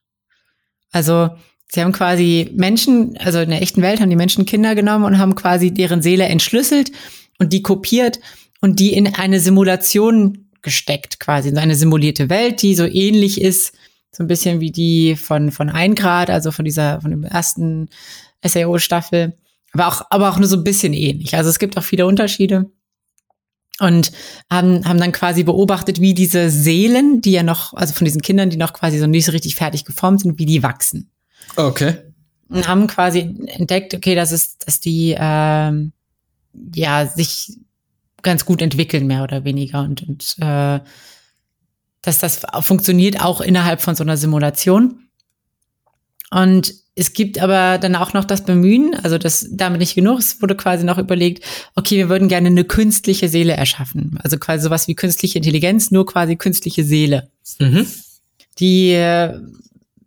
Also 0.92 1.30
sie 1.72 1.82
haben 1.82 1.92
quasi 1.92 2.52
Menschen, 2.56 3.18
also 3.18 3.40
in 3.40 3.50
der 3.50 3.62
echten 3.62 3.82
Welt 3.82 4.02
haben 4.02 4.10
die 4.10 4.16
Menschen 4.16 4.46
Kinder 4.46 4.76
genommen 4.76 5.06
und 5.06 5.18
haben 5.18 5.36
quasi 5.36 5.74
deren 5.74 6.02
Seele 6.02 6.26
entschlüsselt 6.26 6.92
und 7.38 7.54
die 7.54 7.62
kopiert 7.62 8.20
und 8.62 8.80
die 8.80 8.94
in 8.94 9.14
eine 9.14 9.40
Simulation 9.40 10.50
gesteckt, 10.62 11.20
quasi 11.20 11.50
in 11.50 11.58
eine 11.58 11.76
simulierte 11.76 12.30
Welt, 12.30 12.62
die 12.62 12.76
so 12.76 12.86
ähnlich 12.86 13.40
ist, 13.40 13.74
so 14.12 14.24
ein 14.24 14.28
bisschen 14.28 14.60
wie 14.60 14.72
die 14.72 15.16
von 15.16 15.52
von 15.52 15.70
ein 15.70 15.96
Grad, 15.96 16.30
also 16.30 16.52
von 16.52 16.66
dieser 16.66 17.00
von 17.02 17.12
dem 17.12 17.24
ersten 17.24 17.90
SAO-Staffel, 18.44 19.38
aber 19.72 19.88
auch 19.88 20.02
aber 20.10 20.30
auch 20.30 20.40
nur 20.40 20.48
so 20.48 20.58
ein 20.58 20.64
bisschen 20.64 20.94
ähnlich. 20.94 21.36
Also 21.36 21.50
es 21.50 21.60
gibt 21.60 21.78
auch 21.78 21.84
viele 21.84 22.08
Unterschiede 22.08 22.70
und 23.80 24.12
haben, 24.50 24.86
haben 24.86 25.00
dann 25.00 25.12
quasi 25.12 25.44
beobachtet, 25.44 26.02
wie 26.02 26.14
diese 26.14 26.50
Seelen, 26.50 27.22
die 27.22 27.32
ja 27.32 27.44
noch, 27.44 27.74
also 27.74 27.94
von 27.94 28.06
diesen 28.06 28.22
Kindern, 28.22 28.50
die 28.50 28.58
noch 28.58 28.74
quasi 28.74 29.00
so 29.00 29.08
nicht 29.08 29.26
so 29.26 29.32
richtig 29.32 29.56
fertig 29.56 29.86
geformt 29.86 30.22
sind, 30.22 30.38
wie 30.38 30.46
die 30.46 30.64
wachsen. 30.64 31.12
Okay. 31.56 31.98
Und 32.50 32.68
haben 32.68 32.88
quasi 32.88 33.20
entdeckt, 33.48 33.94
okay, 33.94 34.16
das 34.16 34.32
ist, 34.32 34.68
dass 34.68 34.80
die 34.80 35.16
ähm, 35.18 35.92
ja 36.74 37.06
sich 37.06 37.58
ganz 38.22 38.46
gut 38.46 38.62
entwickeln, 38.62 39.08
mehr 39.08 39.24
oder 39.24 39.44
weniger. 39.44 39.82
Und, 39.82 40.08
und 40.08 40.36
äh, 40.40 40.80
dass 42.02 42.20
das 42.20 42.42
funktioniert 42.62 43.22
auch 43.22 43.42
innerhalb 43.42 43.82
von 43.82 43.96
so 43.96 44.04
einer 44.04 44.18
Simulation. 44.18 45.10
Und 46.32 46.74
es 46.96 47.14
gibt 47.14 47.40
aber 47.40 47.78
dann 47.78 47.96
auch 47.96 48.14
noch 48.14 48.26
das 48.26 48.44
Bemühen, 48.44 48.94
also 49.04 49.18
das 49.18 49.48
damit 49.52 49.80
nicht 49.80 49.96
genug, 49.96 50.20
es 50.20 50.42
wurde 50.42 50.56
quasi 50.56 50.84
noch 50.84 50.98
überlegt, 50.98 51.44
okay, 51.76 51.98
wir 51.98 52.10
würden 52.10 52.28
gerne 52.28 52.48
eine 52.48 52.66
künstliche 52.66 53.30
Seele 53.30 53.54
erschaffen. 53.54 54.20
Also 54.22 54.38
quasi 54.38 54.64
sowas 54.64 54.88
wie 54.88 54.96
künstliche 54.96 55.40
Intelligenz, 55.40 55.92
nur 55.92 56.06
quasi 56.06 56.36
künstliche 56.36 56.84
Seele. 56.84 57.30
Mhm. 57.58 57.88
Die, 58.60 58.92
äh, 58.92 59.40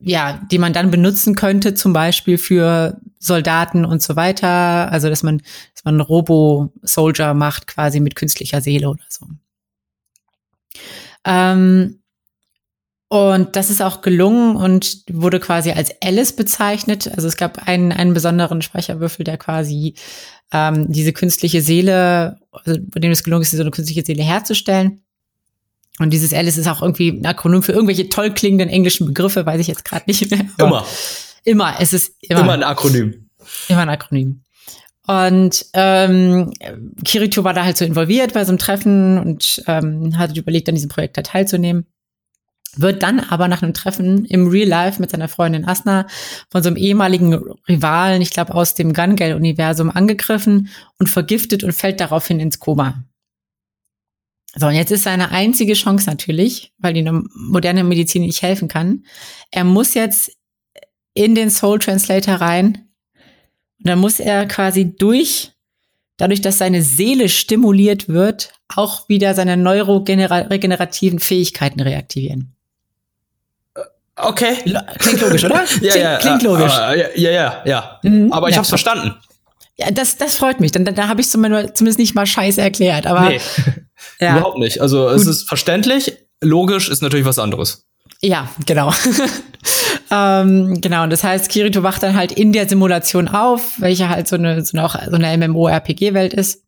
ja, 0.04 0.40
die 0.50 0.58
man 0.58 0.72
dann 0.72 0.90
benutzen 0.90 1.34
könnte, 1.34 1.74
zum 1.74 1.92
Beispiel 1.92 2.38
für 2.38 3.00
Soldaten 3.18 3.84
und 3.84 4.02
so 4.02 4.16
weiter. 4.16 4.90
Also, 4.90 5.08
dass 5.08 5.22
man, 5.22 5.38
dass 5.74 5.84
man 5.84 6.00
Robo-Soldier 6.00 7.34
macht, 7.34 7.66
quasi 7.66 8.00
mit 8.00 8.16
künstlicher 8.16 8.60
Seele 8.60 8.90
oder 8.90 9.04
so. 9.08 9.26
Ähm, 11.24 12.00
und 13.08 13.56
das 13.56 13.68
ist 13.68 13.82
auch 13.82 14.00
gelungen 14.00 14.56
und 14.56 15.04
wurde 15.10 15.38
quasi 15.38 15.70
als 15.70 15.90
Alice 16.02 16.34
bezeichnet. 16.34 17.10
Also 17.14 17.28
es 17.28 17.36
gab 17.36 17.68
einen, 17.68 17.92
einen 17.92 18.14
besonderen 18.14 18.62
Speicherwürfel, 18.62 19.24
der 19.24 19.36
quasi 19.36 19.94
ähm, 20.50 20.90
diese 20.90 21.12
künstliche 21.12 21.60
Seele, 21.60 22.38
also 22.52 22.80
bei 22.80 23.00
dem 23.00 23.12
es 23.12 23.22
gelungen 23.22 23.42
ist, 23.42 23.50
so 23.50 23.60
eine 23.60 23.70
künstliche 23.70 24.04
Seele 24.04 24.22
herzustellen. 24.22 25.02
Und 26.02 26.10
dieses 26.10 26.32
Alice 26.32 26.58
ist 26.58 26.68
auch 26.68 26.82
irgendwie 26.82 27.08
ein 27.08 27.26
Akronym 27.26 27.62
für 27.62 27.72
irgendwelche 27.72 28.08
toll 28.08 28.32
klingenden 28.32 28.68
englischen 28.68 29.06
Begriffe, 29.06 29.46
weiß 29.46 29.60
ich 29.60 29.66
jetzt 29.66 29.84
gerade 29.84 30.04
nicht 30.06 30.30
mehr. 30.30 30.46
Immer. 30.58 30.86
Immer, 31.44 31.74
es 31.80 31.92
ist 31.92 32.14
immer, 32.20 32.40
Immer 32.40 32.52
ein 32.52 32.62
Akronym. 32.62 33.28
Immer 33.68 33.80
ein 33.80 33.88
Akronym. 33.88 34.42
Und 35.06 35.66
ähm, 35.72 36.52
Kirito 37.04 37.42
war 37.42 37.54
da 37.54 37.64
halt 37.64 37.76
so 37.76 37.84
involviert 37.84 38.34
bei 38.34 38.44
so 38.44 38.50
einem 38.50 38.58
Treffen 38.58 39.18
und 39.18 39.62
ähm, 39.66 40.16
hatte 40.16 40.38
überlegt, 40.38 40.68
an 40.68 40.76
diesem 40.76 40.90
Projekt 40.90 41.16
da 41.16 41.22
teilzunehmen 41.22 41.86
wird 42.76 43.02
dann 43.02 43.20
aber 43.20 43.48
nach 43.48 43.62
einem 43.62 43.74
Treffen 43.74 44.24
im 44.24 44.48
Real 44.48 44.68
Life 44.68 45.00
mit 45.00 45.10
seiner 45.10 45.28
Freundin 45.28 45.66
Asna 45.66 46.06
von 46.50 46.62
so 46.62 46.68
einem 46.68 46.76
ehemaligen 46.76 47.34
Rivalen, 47.68 48.22
ich 48.22 48.30
glaube 48.30 48.54
aus 48.54 48.74
dem 48.74 48.92
Gun 48.92 49.16
Gale 49.16 49.36
Universum 49.36 49.90
angegriffen 49.90 50.68
und 50.98 51.08
vergiftet 51.08 51.64
und 51.64 51.72
fällt 51.72 52.00
daraufhin 52.00 52.40
ins 52.40 52.58
Koma. 52.58 53.04
So, 54.54 54.66
und 54.66 54.74
jetzt 54.74 54.90
ist 54.90 55.04
seine 55.04 55.30
einzige 55.30 55.72
Chance 55.72 56.08
natürlich, 56.08 56.72
weil 56.78 56.92
die 56.92 57.08
moderne 57.34 57.84
Medizin 57.84 58.22
nicht 58.22 58.42
helfen 58.42 58.68
kann. 58.68 59.04
Er 59.50 59.64
muss 59.64 59.94
jetzt 59.94 60.32
in 61.14 61.34
den 61.34 61.50
Soul 61.50 61.78
Translator 61.78 62.34
rein 62.34 62.88
und 63.78 63.88
dann 63.88 63.98
muss 63.98 64.20
er 64.20 64.46
quasi 64.46 64.94
durch, 64.94 65.52
dadurch, 66.18 66.42
dass 66.42 66.58
seine 66.58 66.82
Seele 66.82 67.28
stimuliert 67.28 68.08
wird, 68.08 68.52
auch 68.68 69.08
wieder 69.08 69.34
seine 69.34 69.56
neuroregenerativen 69.56 71.18
Fähigkeiten 71.18 71.80
reaktivieren. 71.80 72.54
Okay. 74.16 74.56
Klingt 74.98 75.20
logisch, 75.22 75.44
oder? 75.44 75.64
ja, 75.80 75.90
klingt, 75.90 75.96
ja, 75.96 76.16
klingt 76.18 76.42
logisch. 76.42 76.72
Ja, 76.72 76.94
ja, 76.94 77.30
ja. 77.30 77.62
ja. 77.64 78.00
Mhm, 78.02 78.32
aber 78.32 78.48
ich 78.48 78.54
ja. 78.54 78.58
hab's 78.58 78.68
verstanden. 78.68 79.14
Ja, 79.78 79.90
das, 79.90 80.18
das 80.18 80.36
freut 80.36 80.60
mich. 80.60 80.70
Dann, 80.70 80.84
da 80.84 81.08
habe 81.08 81.22
ich 81.22 81.30
zumindest 81.30 81.98
nicht 81.98 82.14
mal 82.14 82.26
scheiße 82.26 82.60
erklärt. 82.60 83.06
Aber 83.06 83.30
Nee, 83.30 83.40
ja, 84.20 84.36
überhaupt 84.36 84.58
nicht. 84.58 84.80
Also 84.80 85.08
es 85.08 85.26
ist 85.26 85.48
verständlich, 85.48 86.12
logisch 86.40 86.88
ist 86.88 87.02
natürlich 87.02 87.26
was 87.26 87.38
anderes. 87.38 87.86
ja, 88.20 88.48
genau. 88.66 88.92
ähm, 90.10 90.80
genau, 90.80 91.04
und 91.04 91.10
das 91.10 91.24
heißt, 91.24 91.48
Kirito 91.48 91.82
wacht 91.82 92.02
dann 92.02 92.16
halt 92.16 92.32
in 92.32 92.52
der 92.52 92.68
Simulation 92.68 93.28
auf, 93.28 93.80
welche 93.80 94.08
halt 94.08 94.28
so 94.28 94.36
eine, 94.36 94.64
so 94.64 94.76
eine, 94.76 94.86
auch 94.86 94.94
so 94.94 95.16
eine 95.16 95.48
MMO-RPG-Welt 95.48 96.34
ist. 96.34 96.62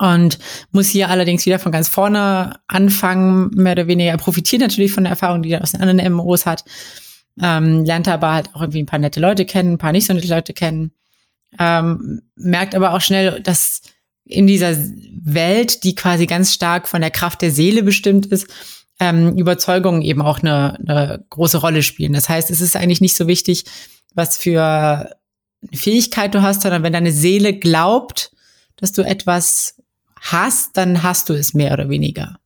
Und 0.00 0.38
muss 0.72 0.88
hier 0.88 1.08
allerdings 1.08 1.46
wieder 1.46 1.60
von 1.60 1.70
ganz 1.70 1.88
vorne 1.88 2.58
anfangen, 2.66 3.50
mehr 3.54 3.72
oder 3.72 3.86
weniger. 3.86 4.10
Er 4.10 4.16
profitiert 4.16 4.60
natürlich 4.60 4.92
von 4.92 5.04
der 5.04 5.12
Erfahrung, 5.12 5.42
die 5.42 5.52
er 5.52 5.62
aus 5.62 5.70
den 5.70 5.82
anderen 5.82 6.12
MMOs 6.12 6.46
hat. 6.46 6.64
Ähm, 7.40 7.84
lernt 7.84 8.08
aber 8.08 8.32
halt 8.32 8.48
auch 8.54 8.60
irgendwie 8.60 8.82
ein 8.82 8.86
paar 8.86 8.98
nette 8.98 9.20
Leute 9.20 9.44
kennen, 9.44 9.74
ein 9.74 9.78
paar 9.78 9.92
nicht 9.92 10.06
so 10.06 10.12
nette 10.12 10.28
Leute 10.28 10.52
kennen. 10.52 10.92
Ähm, 11.58 12.22
merkt 12.34 12.74
aber 12.74 12.92
auch 12.94 13.00
schnell, 13.00 13.40
dass 13.40 13.82
in 14.24 14.46
dieser 14.46 14.76
Welt, 15.22 15.84
die 15.84 15.94
quasi 15.94 16.26
ganz 16.26 16.52
stark 16.52 16.88
von 16.88 17.00
der 17.00 17.10
Kraft 17.10 17.42
der 17.42 17.50
Seele 17.50 17.82
bestimmt 17.82 18.26
ist, 18.26 18.46
ähm, 19.00 19.36
Überzeugungen 19.36 20.02
eben 20.02 20.22
auch 20.22 20.40
eine, 20.40 20.78
eine 20.86 21.24
große 21.30 21.58
Rolle 21.58 21.82
spielen. 21.82 22.12
Das 22.12 22.28
heißt, 22.28 22.50
es 22.50 22.60
ist 22.60 22.76
eigentlich 22.76 23.00
nicht 23.00 23.16
so 23.16 23.26
wichtig, 23.26 23.64
was 24.14 24.36
für 24.36 24.62
eine 24.62 25.78
Fähigkeit 25.78 26.34
du 26.34 26.42
hast, 26.42 26.62
sondern 26.62 26.82
wenn 26.82 26.92
deine 26.92 27.12
Seele 27.12 27.54
glaubt, 27.54 28.30
dass 28.76 28.92
du 28.92 29.02
etwas 29.02 29.82
hast, 30.20 30.76
dann 30.76 31.02
hast 31.02 31.28
du 31.28 31.34
es 31.34 31.54
mehr 31.54 31.72
oder 31.72 31.88
weniger. 31.88 32.38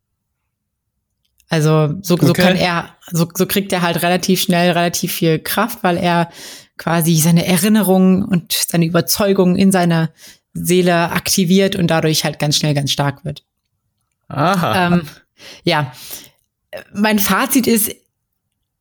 Also 1.48 1.94
so, 2.02 2.16
so 2.16 2.30
Okay. 2.30 2.42
kann 2.42 2.56
er, 2.56 2.90
so, 3.10 3.26
so 3.34 3.46
kriegt 3.46 3.72
er 3.72 3.82
halt 3.82 4.02
relativ 4.02 4.40
schnell 4.40 4.72
relativ 4.72 5.12
viel 5.12 5.38
Kraft, 5.38 5.82
weil 5.82 5.96
er 5.96 6.28
quasi 6.76 7.16
seine 7.16 7.46
Erinnerungen 7.46 8.24
und 8.24 8.52
seine 8.52 8.86
Überzeugungen 8.86 9.56
in 9.56 9.72
seiner 9.72 10.10
Seele 10.64 11.10
aktiviert 11.10 11.76
und 11.76 11.88
dadurch 11.88 12.24
halt 12.24 12.38
ganz 12.38 12.56
schnell 12.56 12.74
ganz 12.74 12.90
stark 12.90 13.24
wird. 13.24 13.44
Aha. 14.28 14.86
Ähm, 14.86 15.02
ja, 15.64 15.92
mein 16.92 17.18
Fazit 17.18 17.66
ist, 17.66 17.94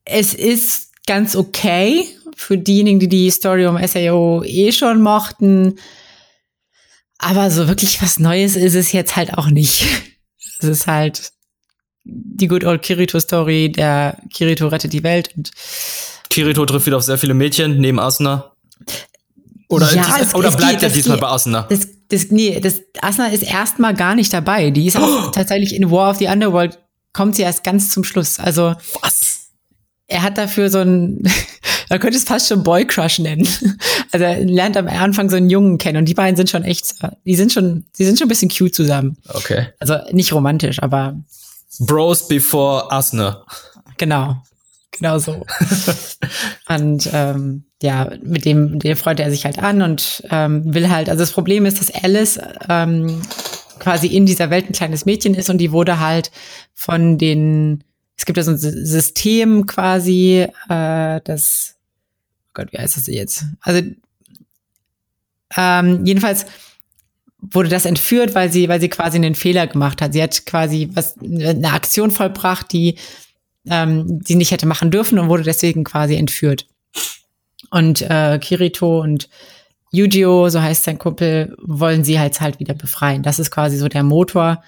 es 0.06 0.34
ist 0.34 0.92
ganz 1.06 1.36
okay 1.36 2.06
für 2.36 2.58
diejenigen, 2.58 3.00
die 3.00 3.08
die 3.08 3.32
Story 3.32 3.66
um 3.66 3.78
SAO 3.86 4.44
eh 4.44 4.72
schon 4.72 5.02
mochten. 5.02 5.80
Aber 7.18 7.50
so 7.50 7.68
wirklich 7.68 8.02
was 8.02 8.20
Neues 8.20 8.56
ist 8.56 8.76
es 8.76 8.92
jetzt 8.92 9.16
halt 9.16 9.38
auch 9.38 9.48
nicht. 9.48 9.86
Es 10.60 10.68
ist 10.68 10.88
halt 10.88 11.34
die 12.04 12.48
Good 12.48 12.64
Old 12.64 12.82
Kirito 12.82 13.20
Story, 13.20 13.72
der 13.72 14.18
Kirito 14.34 14.68
rettet 14.68 14.92
die 14.92 15.04
Welt 15.04 15.30
und 15.38 15.52
Kirito 16.32 16.66
trifft 16.66 16.88
wieder 16.88 16.98
auf 16.98 17.04
sehr 17.04 17.20
viele 17.20 17.36
Mädchen 17.36 17.80
neben 17.80 18.00
Asuna. 18.00 18.54
Oder, 19.70 19.94
Ja, 19.94 20.04
dies- 20.06 20.28
es- 20.30 20.36
oder 20.36 20.52
bleibt 20.52 20.74
geht- 20.74 20.84
er 20.84 20.88
es 20.88 20.94
diesmal 20.94 21.18
geht- 21.18 21.22
bei 21.22 21.28
Asuna? 21.30 21.66
Das, 21.70 21.88
das, 22.10 22.32
nee, 22.32 22.60
das 22.60 22.82
Asna 23.02 23.28
ist 23.28 23.44
erstmal 23.44 23.94
gar 23.94 24.16
nicht 24.16 24.32
dabei. 24.34 24.72
Die 24.72 24.86
ist 24.88 24.96
auch 24.98 25.32
tatsächlich 25.32 25.76
in 25.76 25.92
War 25.92 26.12
of 26.12 26.18
the 26.18 26.28
Underworld, 26.28 26.80
kommt 27.14 27.36
sie 27.36 27.42
erst 27.42 27.64
ganz 27.64 27.90
zum 27.90 28.04
Schluss. 28.06 28.40
Also 28.40 28.76
Was? 29.02 29.50
er 30.08 30.22
hat 30.24 30.38
dafür 30.38 30.70
so 30.70 30.80
ein, 30.80 31.22
man 31.90 32.00
könnte 32.00 32.18
es 32.18 32.24
fast 32.24 32.48
schon 32.48 32.64
Boy 32.64 32.86
Crush 32.86 33.20
nennen. 33.20 33.48
Also 34.14 34.24
er 34.24 34.40
lernt 34.46 34.78
am 34.78 34.88
Anfang 34.88 35.30
so 35.30 35.36
einen 35.36 35.50
Jungen 35.50 35.78
kennen 35.78 35.98
und 35.98 36.06
die 36.06 36.14
beiden 36.14 36.38
sind 36.38 36.50
schon 36.50 36.64
echt, 36.64 36.96
die 37.26 37.36
sind 37.36 37.52
schon, 37.52 37.86
die 38.00 38.06
sind 38.06 38.18
schon 38.18 38.28
ein 38.28 38.30
bisschen 38.30 38.50
cute 38.50 38.74
zusammen. 38.74 39.18
Okay. 39.28 39.68
Also 39.82 39.98
nicht 40.14 40.32
romantisch, 40.32 40.82
aber 40.82 41.22
Bros 41.80 42.26
before 42.30 42.90
Asuna. 42.90 43.44
genau, 43.98 44.38
genau 44.92 45.20
so. 45.20 45.46
und 46.70 47.10
ähm, 47.12 47.66
ja, 47.82 48.12
mit 48.24 48.46
dem, 48.46 48.80
dem 48.80 48.98
freut 48.98 49.20
er 49.20 49.30
sich 49.30 49.46
halt 49.46 49.60
an 49.60 49.82
und 49.82 50.24
ähm, 50.32 50.74
will 50.74 50.90
halt, 50.90 51.10
also 51.10 51.22
das 51.22 51.32
Problem 51.32 51.66
ist, 51.66 51.80
dass 51.80 52.04
Alice 52.04 52.40
ähm, 52.70 53.22
quasi 53.80 54.08
in 54.08 54.26
dieser 54.26 54.50
Welt 54.50 54.70
ein 54.70 54.74
kleines 54.74 55.06
Mädchen 55.06 55.34
ist 55.36 55.50
und 55.50 55.60
die 55.60 55.72
wurde 55.72 56.00
halt 56.00 56.32
von 56.74 57.18
den, 57.18 57.84
es 58.18 58.26
gibt 58.26 58.38
ja 58.38 58.44
so 58.44 58.52
ein 58.52 58.58
Sy- 58.58 58.86
System 58.86 59.68
quasi, 59.68 60.48
äh, 60.70 61.22
das, 61.24 61.76
oh 62.48 62.52
Gott, 62.56 62.72
wie 62.72 62.78
heißt 62.80 62.98
das 62.98 63.08
jetzt? 63.08 63.46
Also 63.62 63.82
Ähm, 65.56 66.06
jedenfalls 66.06 66.46
wurde 67.40 67.70
das 67.70 67.86
entführt, 67.86 68.36
weil 68.36 68.52
sie, 68.52 68.68
weil 68.68 68.82
sie 68.82 68.90
quasi 68.90 69.16
einen 69.18 69.36
Fehler 69.36 69.68
gemacht 69.68 70.02
hat. 70.02 70.12
Sie 70.14 70.22
hat 70.22 70.46
quasi 70.46 70.90
was, 70.94 71.16
eine 71.20 71.72
Aktion 71.72 72.12
vollbracht, 72.12 72.74
die 72.74 72.96
ähm, 73.70 74.20
sie 74.26 74.36
nicht 74.36 74.52
hätte 74.52 74.66
machen 74.66 74.92
dürfen 74.92 75.20
und 75.20 75.30
wurde 75.30 75.44
deswegen 75.44 75.84
quasi 75.84 76.16
entführt. 76.16 76.68
Und 77.70 78.02
äh, 78.02 78.40
Kirito 78.42 79.02
und 79.02 79.30
Yujio, 79.92 80.50
so 80.50 80.62
heißt 80.62 80.84
sein 80.84 80.98
Kumpel, 80.98 81.56
wollen 81.62 82.04
sie 82.04 82.20
halt 82.20 82.40
halt 82.42 82.60
wieder 82.60 82.74
befreien. 82.74 83.24
Das 83.24 83.40
ist 83.40 83.52
quasi 83.52 83.78
so 83.78 83.88
der 83.88 84.04
Motor 84.04 84.62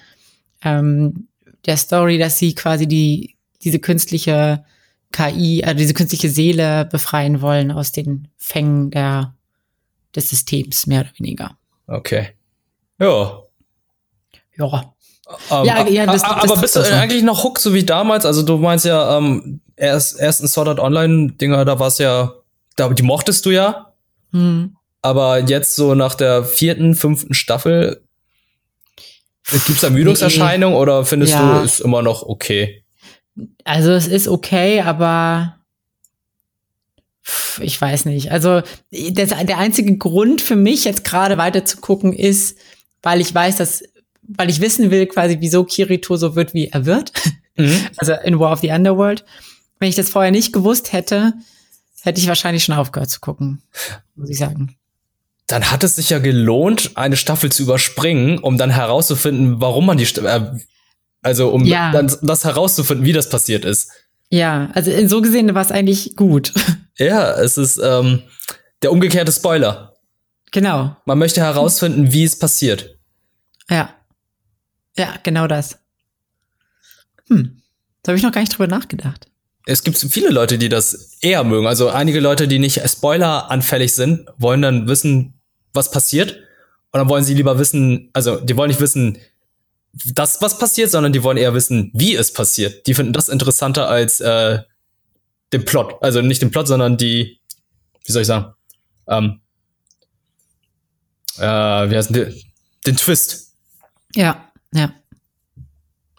ähm, 0.62 1.28
der 1.66 1.76
Story, 1.76 2.18
dass 2.18 2.38
sie 2.38 2.54
quasi 2.54 2.86
die 2.86 3.36
diese 3.62 3.78
künstliche 3.78 4.64
KI, 5.12 5.62
also 5.64 5.76
diese 5.76 5.92
künstliche 5.94 6.30
Seele 6.30 6.86
befreien 6.86 7.42
wollen 7.42 7.70
aus 7.70 7.92
den 7.92 8.28
Fängen 8.38 8.90
der 8.90 9.34
des 10.16 10.30
Systems 10.30 10.86
mehr 10.86 11.00
oder 11.02 11.10
weniger. 11.18 11.56
Okay. 11.86 12.28
Ja. 12.98 13.42
Ja. 14.56 14.94
Ähm, 15.50 15.64
Ja, 15.64 15.86
ja, 15.88 16.06
das- 16.06 16.24
a- 16.24 16.40
das 16.40 16.50
aber 16.50 16.60
bist 16.60 16.76
du 16.76 16.80
ne? 16.80 16.92
eigentlich 16.92 17.22
noch 17.22 17.44
Hook, 17.44 17.58
so 17.60 17.72
wie 17.74 17.84
damals? 17.84 18.24
Also 18.26 18.42
du 18.42 18.56
meinst 18.58 18.84
ja, 18.84 19.16
ähm, 19.18 19.60
erst, 19.76 20.18
erst 20.18 20.40
in 20.40 20.48
Sword 20.48 20.68
Art 20.68 20.80
Online-Dinger, 20.80 21.64
da 21.64 21.78
war's 21.78 21.98
ja, 21.98 22.32
da, 22.32 22.39
die 22.78 23.02
mochtest 23.02 23.44
du 23.46 23.50
ja, 23.50 23.92
Hm. 24.32 24.76
aber 25.02 25.40
jetzt 25.40 25.74
so 25.76 25.94
nach 25.94 26.14
der 26.14 26.44
vierten, 26.44 26.94
fünften 26.94 27.34
Staffel, 27.34 28.02
gibt's 29.66 29.82
Ermüdungserscheinungen 29.82 30.78
oder 30.78 31.04
findest 31.04 31.32
Ja. 31.34 31.58
du, 31.58 31.64
ist 31.64 31.80
immer 31.80 32.02
noch 32.02 32.22
okay? 32.22 32.84
Also 33.64 33.90
es 33.92 34.06
ist 34.06 34.28
okay, 34.28 34.80
aber 34.82 35.56
ich 37.60 37.80
weiß 37.80 38.06
nicht. 38.06 38.30
Also 38.32 38.62
das, 38.90 39.30
der 39.30 39.58
einzige 39.58 39.96
Grund 39.98 40.40
für 40.42 40.56
mich 40.56 40.84
jetzt 40.84 41.04
gerade 41.04 41.38
weiter 41.38 41.64
zu 41.64 41.78
gucken 41.78 42.12
ist, 42.12 42.58
weil 43.02 43.20
ich 43.20 43.34
weiß, 43.34 43.56
dass, 43.56 43.82
weil 44.22 44.50
ich 44.50 44.60
wissen 44.60 44.90
will 44.90 45.06
quasi, 45.06 45.36
wieso 45.40 45.64
Kirito 45.64 46.16
so 46.16 46.34
wird, 46.36 46.54
wie 46.54 46.68
er 46.68 46.86
wird. 46.86 47.12
Mhm. 47.56 47.74
Also 47.96 48.12
in 48.24 48.38
War 48.38 48.52
of 48.52 48.60
the 48.60 48.70
Underworld. 48.70 49.24
Wenn 49.78 49.88
ich 49.88 49.96
das 49.96 50.10
vorher 50.10 50.30
nicht 50.30 50.52
gewusst 50.52 50.92
hätte, 50.92 51.32
hätte 52.02 52.20
ich 52.20 52.28
wahrscheinlich 52.28 52.64
schon 52.64 52.74
aufgehört 52.74 53.10
zu 53.10 53.20
gucken, 53.20 53.62
muss 54.14 54.30
ich 54.30 54.38
sagen. 54.38 54.76
Dann 55.46 55.70
hat 55.70 55.82
es 55.82 55.96
sich 55.96 56.10
ja 56.10 56.18
gelohnt, 56.20 56.92
eine 56.96 57.16
Staffel 57.16 57.50
zu 57.50 57.62
überspringen, 57.64 58.38
um 58.38 58.56
dann 58.58 58.70
herauszufinden, 58.70 59.60
warum 59.60 59.86
man 59.86 59.98
die, 59.98 60.04
äh, 60.04 60.58
also 61.22 61.50
um 61.50 61.64
Ja. 61.64 61.90
dann 61.92 62.10
das 62.22 62.44
herauszufinden, 62.44 63.04
wie 63.04 63.12
das 63.12 63.28
passiert 63.28 63.64
ist. 63.64 63.90
Ja, 64.30 64.70
also 64.74 64.90
in 64.92 65.08
so 65.08 65.20
gesehen 65.22 65.52
war 65.54 65.62
es 65.62 65.72
eigentlich 65.72 66.16
gut. 66.16 66.52
Ja, 66.98 67.32
es 67.32 67.56
ist 67.56 67.80
ähm, 67.82 68.22
der 68.82 68.92
umgekehrte 68.92 69.32
Spoiler. 69.32 69.94
genau. 70.52 70.94
Man 71.06 71.18
möchte 71.18 71.40
herausfinden, 71.40 72.12
wie 72.12 72.24
es 72.24 72.38
passiert. 72.38 72.98
Ja. 73.70 73.94
Ja, 74.98 75.14
genau 75.22 75.46
das. 75.46 75.78
Hm. 77.28 77.62
Da 78.02 78.10
habe 78.10 78.18
ich 78.18 78.22
noch 78.22 78.32
gar 78.32 78.42
nicht 78.42 78.52
drüber 78.52 78.66
nachgedacht. 78.66 79.29
Es 79.66 79.84
gibt 79.84 79.98
viele 79.98 80.30
Leute, 80.30 80.58
die 80.58 80.68
das 80.68 81.18
eher 81.20 81.44
mögen. 81.44 81.66
Also 81.66 81.90
einige 81.90 82.20
Leute, 82.20 82.48
die 82.48 82.58
nicht 82.58 82.80
spoileranfällig 82.88 83.92
sind, 83.92 84.26
wollen 84.38 84.62
dann 84.62 84.88
wissen, 84.88 85.34
was 85.72 85.90
passiert. 85.90 86.32
Und 86.92 86.98
dann 86.98 87.08
wollen 87.08 87.24
sie 87.24 87.34
lieber 87.34 87.58
wissen, 87.58 88.10
also 88.12 88.40
die 88.40 88.56
wollen 88.56 88.68
nicht 88.68 88.80
wissen, 88.80 89.18
das, 89.92 90.40
was 90.40 90.58
passiert, 90.58 90.90
sondern 90.90 91.12
die 91.12 91.22
wollen 91.22 91.36
eher 91.36 91.54
wissen, 91.54 91.90
wie 91.94 92.14
es 92.14 92.32
passiert. 92.32 92.86
Die 92.86 92.94
finden 92.94 93.12
das 93.12 93.28
interessanter 93.28 93.88
als 93.88 94.20
äh, 94.20 94.60
den 95.52 95.64
Plot. 95.64 96.02
Also 96.02 96.22
nicht 96.22 96.42
den 96.42 96.50
Plot, 96.50 96.68
sondern 96.68 96.96
die, 96.96 97.40
wie 98.04 98.12
soll 98.12 98.22
ich 98.22 98.28
sagen, 98.28 98.54
ähm, 99.08 99.40
äh, 101.38 101.42
wie 101.42 101.96
heißt 101.96 102.14
denn? 102.14 102.34
Den 102.86 102.96
Twist. 102.96 103.54
Ja, 104.14 104.50
ja. 104.72 104.92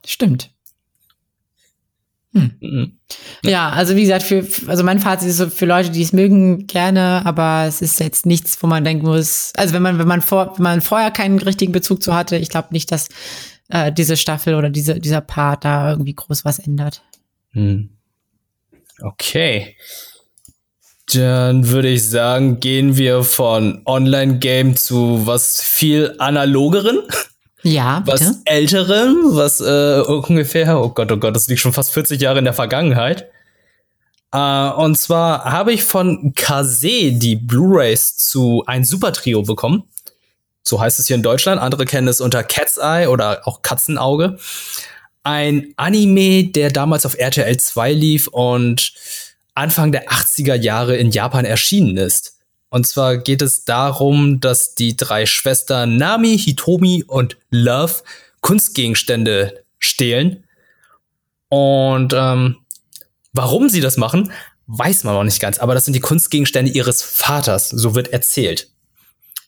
Stimmt. 0.06 0.51
Hm. 2.34 2.52
Mhm. 2.62 2.92
Ja, 3.44 3.70
also 3.70 3.96
wie 3.96 4.02
gesagt, 4.02 4.24
für, 4.24 4.46
also 4.68 4.84
mein 4.84 5.00
Fazit 5.00 5.30
ist 5.30 5.38
so 5.38 5.50
für 5.50 5.66
Leute, 5.66 5.90
die 5.90 6.02
es 6.02 6.14
mögen, 6.14 6.66
gerne, 6.68 7.26
aber 7.26 7.66
es 7.68 7.82
ist 7.82 8.00
jetzt 8.00 8.26
nichts, 8.26 8.62
wo 8.64 8.68
man 8.68 8.86
denken 8.86 9.06
muss, 9.06 9.52
also 9.58 9.74
wenn 9.74 9.82
man, 9.82 10.00
wenn 10.00 10.08
man 10.08 10.22
vor, 10.22 10.54
wenn 10.58 10.64
man 10.64 10.82
vorher 10.82 11.12
keinen 11.12 11.40
richtigen 11.40 11.74
Bezug 11.74 12.02
zu 12.02 12.16
hatte, 12.16 12.38
ich 12.38 12.50
glaube 12.50 12.70
nicht, 12.72 12.92
dass 12.92 13.10
äh, 13.68 13.92
diese 13.92 14.16
Staffel 14.16 14.56
oder 14.56 14.70
diese, 14.70 15.00
dieser 15.00 15.22
Part 15.22 15.66
da 15.66 15.92
irgendwie 15.92 16.14
groß 16.14 16.46
was 16.46 16.60
ändert. 16.60 17.04
Hm. 17.52 17.90
Okay. 19.02 19.76
Dann 21.14 21.68
würde 21.68 21.90
ich 21.90 22.08
sagen, 22.08 22.62
gehen 22.62 22.96
wir 22.96 23.24
von 23.24 23.82
Online-Game 23.86 24.78
zu 24.78 25.26
was 25.26 25.62
viel 25.62 26.16
analogeren, 26.20 27.00
Ja, 27.64 28.00
bitte. 28.00 28.20
was 28.20 28.42
älterem, 28.46 29.36
was 29.36 29.62
äh, 29.62 30.02
ungefähr, 30.02 30.80
oh 30.80 30.90
Gott, 30.90 31.12
oh 31.12 31.18
Gott, 31.18 31.36
das 31.36 31.48
liegt 31.48 31.62
schon 31.62 31.74
fast 31.74 31.92
40 31.92 32.20
Jahre 32.20 32.40
in 32.40 32.46
der 32.46 32.54
Vergangenheit. 32.54 33.30
Äh, 34.32 34.70
und 34.70 34.98
zwar 34.98 35.46
habe 35.46 35.74
ich 35.74 35.84
von 35.84 36.34
Kase 36.36 37.12
die 37.12 37.36
Blu-rays 37.36 38.18
zu 38.18 38.64
ein 38.66 38.84
Super 38.84 39.14
Trio 39.14 39.44
bekommen. 39.44 39.84
So 40.64 40.80
heißt 40.80 41.00
es 41.00 41.08
hier 41.08 41.16
in 41.16 41.24
Deutschland. 41.24 41.62
Andere 41.62 41.86
kennen 41.86 42.08
es 42.08 42.22
unter 42.22 42.44
Cat's 42.44 42.78
Eye 42.78 43.08
oder 43.08 43.48
auch 43.48 43.62
Katzenauge. 43.62 44.38
Ein 45.24 45.74
Anime, 45.76 46.46
der 46.46 46.72
damals 46.72 47.06
auf 47.06 47.18
RTL 47.18 47.58
2 47.58 47.94
lief 47.94 48.28
und 48.28 48.94
Anfang 49.54 49.92
der 49.92 50.10
80er 50.10 50.56
Jahre 50.56 50.96
in 50.96 51.12
Japan 51.12 51.46
erschienen 51.46 51.98
ist. 51.98 52.41
Und 52.72 52.88
zwar 52.88 53.18
geht 53.18 53.42
es 53.42 53.66
darum, 53.66 54.40
dass 54.40 54.76
die 54.76 54.96
drei 54.96 55.26
Schwestern 55.26 55.98
Nami, 55.98 56.40
Hitomi 56.40 57.04
und 57.06 57.38
Love 57.50 57.96
Kunstgegenstände 58.40 59.66
stehlen. 59.78 60.46
Und 61.50 62.14
ähm, 62.16 62.56
warum 63.34 63.68
sie 63.68 63.82
das 63.82 63.98
machen, 63.98 64.32
weiß 64.68 65.04
man 65.04 65.16
noch 65.16 65.26
nicht 65.26 65.42
ganz. 65.42 65.60
Aber 65.60 65.74
das 65.74 65.84
sind 65.84 65.96
die 65.96 66.00
Kunstgegenstände 66.00 66.72
ihres 66.72 67.04
Vaters, 67.04 67.70
so 67.70 67.94
wird 67.94 68.08
erzählt. 68.14 68.70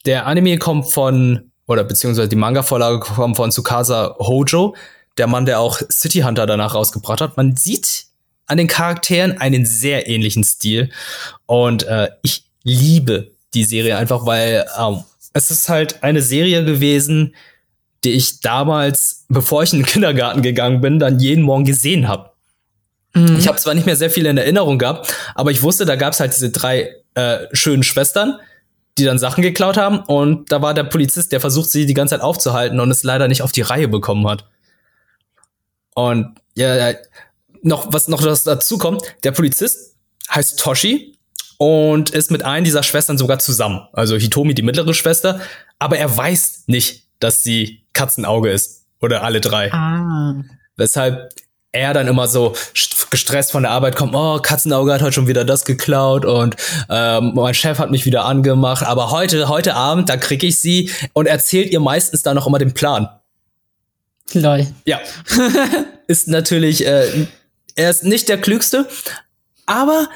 Der 0.06 0.28
Anime 0.28 0.58
kommt 0.58 0.92
von, 0.92 1.50
oder 1.66 1.86
beziehungsweise 1.86 2.28
die 2.28 2.36
Manga-Vorlage 2.36 3.00
kommt 3.00 3.38
von 3.38 3.52
Tsukasa 3.52 4.18
Hojo, 4.20 4.76
der 5.18 5.28
Mann, 5.28 5.46
der 5.46 5.62
auch 5.62 5.80
City 5.90 6.20
Hunter 6.20 6.46
danach 6.46 6.76
rausgebracht 6.76 7.22
hat. 7.22 7.38
Man 7.38 7.56
sieht 7.56 8.08
an 8.48 8.58
den 8.58 8.68
Charakteren 8.68 9.38
einen 9.38 9.66
sehr 9.66 10.10
ähnlichen 10.10 10.44
Stil. 10.44 10.92
Und 11.46 11.84
äh, 11.84 12.10
ich 12.22 12.44
liebe 12.64 13.32
die 13.54 13.64
Serie 13.64 13.98
einfach, 13.98 14.26
weil 14.26 14.66
ähm, 14.80 15.04
es 15.34 15.52
ist 15.52 15.70
halt 15.70 16.04
eine 16.04 16.22
Serie 16.22 16.64
gewesen, 16.64 17.36
die 18.04 18.12
ich 18.12 18.42
damals, 18.42 19.26
bevor 19.30 19.64
ich 19.64 19.74
in 19.74 19.80
den 19.80 19.86
Kindergarten 19.88 20.42
gegangen 20.42 20.82
bin, 20.82 21.00
dann 21.00 21.20
jeden 21.20 21.44
Morgen 21.44 21.66
gesehen 21.66 22.08
habe. 22.08 22.32
Mhm. 23.14 23.38
Ich 23.38 23.48
habe 23.48 23.58
zwar 23.58 23.74
nicht 23.74 23.86
mehr 23.86 23.96
sehr 23.96 24.10
viel 24.10 24.26
in 24.26 24.38
Erinnerung 24.38 24.80
gehabt, 24.80 25.14
aber 25.36 25.52
ich 25.52 25.62
wusste, 25.62 25.86
da 25.86 25.96
gab 25.96 26.14
es 26.14 26.20
halt 26.20 26.34
diese 26.34 26.50
drei 26.50 26.96
äh, 27.16 27.48
schönen 27.54 27.84
Schwestern, 27.84 28.40
die 28.98 29.06
dann 29.06 29.20
Sachen 29.20 29.42
geklaut 29.42 29.78
haben. 29.78 30.00
Und 30.00 30.52
da 30.52 30.62
war 30.62 30.74
der 30.74 30.84
Polizist, 30.84 31.32
der 31.32 31.40
versucht, 31.40 31.70
sie 31.70 31.86
die 31.86 31.94
ganze 31.94 32.16
Zeit 32.16 32.22
aufzuhalten 32.22 32.80
und 32.80 32.92
es 32.92 33.04
leider 33.04 33.28
nicht 33.28 33.42
auf 33.42 33.52
die 33.52 33.62
Reihe 33.62 33.88
bekommen 33.88 34.28
hat. 34.28 34.46
Und 35.96 36.36
ja, 36.56 36.76
ja, 36.76 36.98
noch 37.62 37.94
was 37.94 38.08
noch 38.08 38.22
dazu 38.22 38.78
kommt, 38.78 39.02
der 39.24 39.32
Polizist 39.32 39.96
heißt 40.30 40.60
Toshi 40.60 41.16
und 41.58 42.10
ist 42.12 42.32
mit 42.32 42.44
einer 42.44 42.64
dieser 42.64 42.84
Schwestern 42.84 43.18
sogar 43.18 43.40
zusammen. 43.40 43.82
Also 43.94 44.16
Hitomi, 44.18 44.54
die 44.54 44.62
mittlere 44.64 44.94
Schwester, 44.94 45.40
aber 45.80 45.98
er 45.98 46.16
weiß 46.16 46.64
nicht, 46.68 47.04
dass 47.20 47.44
sie 47.44 47.84
Katzenauge 47.94 48.50
ist. 48.52 48.82
Oder 49.02 49.24
alle 49.24 49.42
drei. 49.42 49.72
Ah. 49.74 50.34
Weshalb 50.78 51.30
er 51.74 51.94
dann 51.94 52.08
immer 52.08 52.28
so 52.28 52.54
st- 52.74 53.10
gestresst 53.10 53.52
von 53.52 53.64
der 53.64 53.72
Arbeit 53.72 53.96
kommt, 53.98 54.16
oh, 54.16 54.40
Katzenauge 54.40 54.94
hat 54.94 55.02
heute 55.02 55.12
schon 55.12 55.28
wieder 55.28 55.44
das 55.44 55.66
geklaut 55.66 56.24
und 56.24 56.56
ähm, 56.90 57.34
mein 57.36 57.54
Chef 57.54 57.80
hat 57.80 57.92
mich 57.92 58.06
wieder 58.06 58.24
angemacht, 58.26 58.86
aber 58.86 59.12
heute, 59.12 59.50
heute 59.50 59.74
Abend, 59.76 60.08
da 60.08 60.16
krieg 60.18 60.42
ich 60.44 60.62
sie 60.62 60.90
und 61.12 61.26
erzählt 61.26 61.70
ihr 61.72 61.80
meistens 61.82 62.22
dann 62.22 62.36
noch 62.36 62.48
immer 62.48 62.60
den 62.60 62.74
Plan. 62.74 63.10
Lol. 64.34 64.68
Ja. 64.86 65.00
ist 66.08 66.28
natürlich, 66.30 66.86
äh, 66.86 67.28
er 67.76 67.90
ist 67.90 68.04
nicht 68.06 68.30
der 68.30 68.40
Klügste, 68.40 68.88
aber 69.66 70.08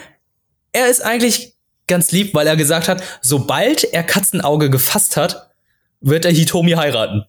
er 0.78 0.90
ist 0.90 1.02
eigentlich 1.02 1.54
ganz 1.88 2.12
lieb, 2.12 2.34
weil 2.36 2.48
er 2.48 2.56
gesagt 2.56 2.88
hat, 2.88 3.02
sobald 3.22 3.84
er 3.84 4.04
Katzenauge 4.04 4.70
gefasst 4.70 5.18
hat, 5.18 5.50
wird 6.02 6.26
er 6.26 6.32
Hitomi 6.32 6.72
heiraten. 6.72 7.26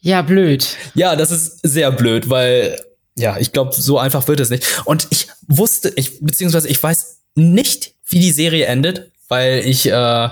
Ja, 0.00 0.22
blöd. 0.22 0.76
Ja, 0.94 1.16
das 1.16 1.30
ist 1.30 1.60
sehr 1.62 1.90
blöd, 1.90 2.30
weil 2.30 2.78
ja, 3.16 3.38
ich 3.38 3.52
glaube, 3.52 3.72
so 3.74 3.98
einfach 3.98 4.26
wird 4.28 4.40
es 4.40 4.50
nicht. 4.50 4.82
Und 4.84 5.06
ich 5.10 5.28
wusste, 5.48 5.92
ich 5.96 6.20
beziehungsweise 6.20 6.68
ich 6.68 6.82
weiß 6.82 7.20
nicht, 7.36 7.94
wie 8.08 8.20
die 8.20 8.32
Serie 8.32 8.66
endet, 8.66 9.10
weil 9.28 9.60
ich 9.64 9.86
äh, 9.86 10.28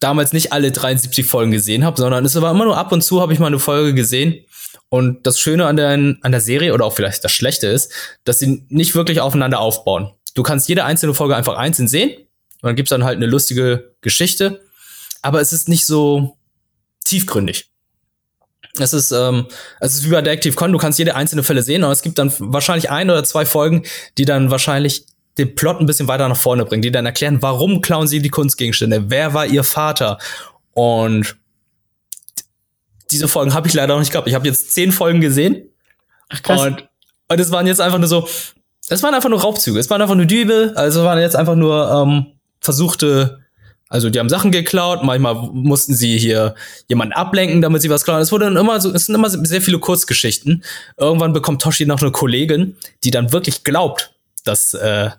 damals 0.00 0.32
nicht 0.32 0.52
alle 0.52 0.72
73 0.72 1.26
Folgen 1.26 1.52
gesehen 1.52 1.84
habe, 1.84 2.00
sondern 2.00 2.24
es 2.24 2.40
war 2.40 2.50
immer 2.50 2.64
nur 2.64 2.76
ab 2.76 2.92
und 2.92 3.02
zu 3.02 3.20
habe 3.20 3.32
ich 3.32 3.38
mal 3.38 3.48
eine 3.48 3.58
Folge 3.58 3.94
gesehen. 3.94 4.44
Und 4.88 5.26
das 5.26 5.38
Schöne 5.38 5.66
an 5.66 5.76
der, 5.76 5.90
an 5.90 6.32
der 6.32 6.40
Serie 6.40 6.74
oder 6.74 6.84
auch 6.84 6.92
vielleicht 6.92 7.24
das 7.24 7.32
Schlechte 7.32 7.66
ist, 7.66 7.92
dass 8.24 8.38
sie 8.38 8.64
nicht 8.68 8.94
wirklich 8.94 9.20
aufeinander 9.20 9.60
aufbauen. 9.60 10.12
Du 10.34 10.42
kannst 10.42 10.68
jede 10.68 10.84
einzelne 10.84 11.14
Folge 11.14 11.36
einfach 11.36 11.56
einzeln 11.56 11.88
sehen 11.88 12.10
Und 12.10 12.68
dann 12.68 12.76
gibt's 12.76 12.90
dann 12.90 13.04
halt 13.04 13.16
eine 13.16 13.26
lustige 13.26 13.94
Geschichte, 14.00 14.62
aber 15.20 15.40
es 15.40 15.52
ist 15.52 15.68
nicht 15.68 15.86
so 15.86 16.36
tiefgründig. 17.04 17.68
Es 18.78 18.94
ist, 18.94 19.12
ähm, 19.12 19.48
es 19.80 19.94
ist 19.94 20.04
wie 20.04 20.10
bei 20.10 20.22
Detective 20.22 20.54
Con, 20.54 20.72
du 20.72 20.78
kannst 20.78 20.98
jede 20.98 21.14
einzelne 21.14 21.42
Fälle 21.42 21.62
sehen, 21.62 21.84
und 21.84 21.90
es 21.90 22.02
gibt 22.02 22.18
dann 22.18 22.32
wahrscheinlich 22.38 22.90
ein 22.90 23.10
oder 23.10 23.22
zwei 23.24 23.44
Folgen, 23.44 23.82
die 24.16 24.24
dann 24.24 24.50
wahrscheinlich 24.50 25.04
den 25.38 25.54
Plot 25.54 25.80
ein 25.80 25.86
bisschen 25.86 26.08
weiter 26.08 26.28
nach 26.28 26.36
vorne 26.36 26.64
bringen, 26.64 26.82
die 26.82 26.90
dann 26.90 27.06
erklären, 27.06 27.42
warum 27.42 27.80
klauen 27.82 28.06
sie 28.06 28.20
die 28.20 28.30
Kunstgegenstände, 28.30 29.10
wer 29.10 29.34
war 29.34 29.46
ihr 29.46 29.64
Vater. 29.64 30.18
Und 30.72 31.36
diese 33.10 33.28
Folgen 33.28 33.52
habe 33.52 33.68
ich 33.68 33.74
leider 33.74 33.94
noch 33.94 34.00
nicht 34.00 34.12
gehabt. 34.12 34.28
Ich 34.28 34.34
habe 34.34 34.46
jetzt 34.46 34.72
zehn 34.72 34.92
Folgen 34.92 35.20
gesehen. 35.20 35.68
Ach, 36.28 36.42
krass. 36.42 36.60
Und, 36.62 36.88
und 37.28 37.40
es 37.40 37.50
waren 37.50 37.66
jetzt 37.66 37.80
einfach 37.80 37.98
nur 37.98 38.08
so, 38.08 38.28
es 38.88 39.02
waren 39.02 39.14
einfach 39.14 39.28
nur 39.28 39.40
Raubzüge, 39.40 39.78
es 39.78 39.90
waren 39.90 40.02
einfach 40.02 40.14
nur 40.14 40.26
Diebe, 40.26 40.72
also 40.74 41.00
es 41.00 41.06
waren 41.06 41.20
jetzt 41.20 41.36
einfach 41.36 41.54
nur 41.54 41.90
ähm, 41.90 42.26
versuchte, 42.60 43.40
also 43.88 44.08
die 44.08 44.18
haben 44.18 44.28
Sachen 44.28 44.50
geklaut, 44.50 45.04
manchmal 45.04 45.34
mussten 45.34 45.94
sie 45.94 46.18
hier 46.18 46.54
jemanden 46.88 47.12
ablenken, 47.12 47.60
damit 47.60 47.82
sie 47.82 47.90
was 47.90 48.04
klauen. 48.04 48.22
Es 48.22 48.32
wurde 48.32 48.46
dann 48.46 48.56
immer 48.56 48.80
so, 48.80 48.90
es 48.92 49.06
sind 49.06 49.14
immer 49.14 49.28
sehr 49.28 49.60
viele 49.60 49.78
Kurzgeschichten. 49.78 50.64
Irgendwann 50.96 51.34
bekommt 51.34 51.60
Toshi 51.60 51.84
noch 51.84 52.00
eine 52.00 52.10
Kollegin, 52.10 52.76
die 53.04 53.10
dann 53.10 53.32
wirklich 53.32 53.64
glaubt, 53.64 54.14
dass 54.44 54.72
äh, 54.72 55.10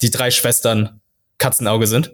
die 0.00 0.10
drei 0.10 0.30
Schwestern 0.30 1.00
Katzenauge 1.36 1.86
sind 1.86 2.12